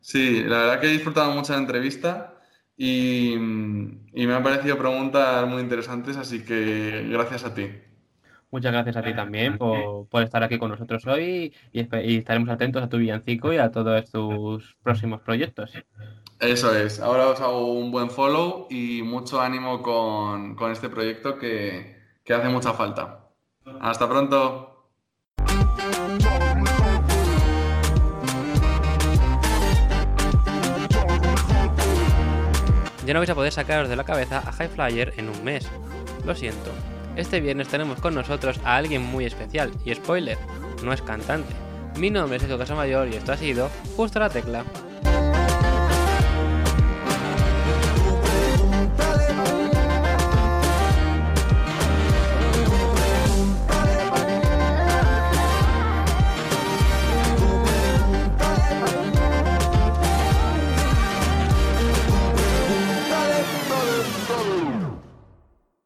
Sí, 0.00 0.44
la 0.44 0.58
verdad 0.58 0.80
que 0.80 0.86
he 0.86 0.92
disfrutado 0.92 1.32
mucho 1.32 1.52
la 1.52 1.58
entrevista 1.58 2.34
y, 2.76 3.34
y 3.34 4.26
me 4.26 4.34
han 4.34 4.42
parecido 4.42 4.78
preguntas 4.78 5.46
muy 5.48 5.60
interesantes, 5.62 6.16
así 6.16 6.44
que 6.44 7.06
gracias 7.10 7.44
a 7.44 7.54
ti. 7.54 7.68
Muchas 8.50 8.72
gracias 8.72 8.96
a 8.96 9.02
ti 9.02 9.14
también 9.14 9.56
por, 9.56 10.08
por 10.08 10.22
estar 10.22 10.42
aquí 10.42 10.58
con 10.58 10.70
nosotros 10.70 11.06
hoy 11.06 11.54
y, 11.72 11.80
y 11.80 12.16
estaremos 12.18 12.50
atentos 12.50 12.82
a 12.82 12.88
tu 12.88 12.98
villancico 12.98 13.52
y 13.52 13.56
a 13.56 13.70
todos 13.70 14.10
tus 14.10 14.76
próximos 14.82 15.20
proyectos. 15.22 15.72
Eso 16.38 16.76
es, 16.76 17.00
ahora 17.00 17.28
os 17.28 17.40
hago 17.40 17.72
un 17.72 17.90
buen 17.90 18.10
follow 18.10 18.66
y 18.68 19.02
mucho 19.02 19.40
ánimo 19.40 19.80
con, 19.80 20.54
con 20.54 20.72
este 20.72 20.88
proyecto 20.88 21.38
que, 21.38 21.96
que 22.24 22.34
hace 22.34 22.48
mucha 22.48 22.72
falta. 22.74 23.28
Hasta 23.80 24.08
pronto. 24.08 24.71
Ya 33.06 33.14
no 33.14 33.20
vais 33.20 33.30
a 33.30 33.34
poder 33.34 33.52
sacaros 33.52 33.88
de 33.88 33.96
la 33.96 34.04
cabeza 34.04 34.38
a 34.38 34.52
High 34.52 34.68
Flyer 34.68 35.14
en 35.16 35.28
un 35.28 35.44
mes. 35.44 35.66
Lo 36.24 36.34
siento. 36.34 36.70
Este 37.16 37.40
viernes 37.40 37.68
tenemos 37.68 38.00
con 38.00 38.14
nosotros 38.14 38.60
a 38.64 38.76
alguien 38.76 39.02
muy 39.02 39.24
especial, 39.24 39.70
y 39.84 39.94
spoiler, 39.94 40.38
no 40.82 40.92
es 40.92 41.02
cantante. 41.02 41.52
Mi 41.98 42.10
nombre 42.10 42.36
es 42.36 42.42
Sergio 42.42 42.58
Casamayor 42.58 43.08
y 43.08 43.16
esto 43.16 43.32
ha 43.32 43.36
sido 43.36 43.70
Justo 43.96 44.18
la 44.18 44.30
Tecla. 44.30 44.64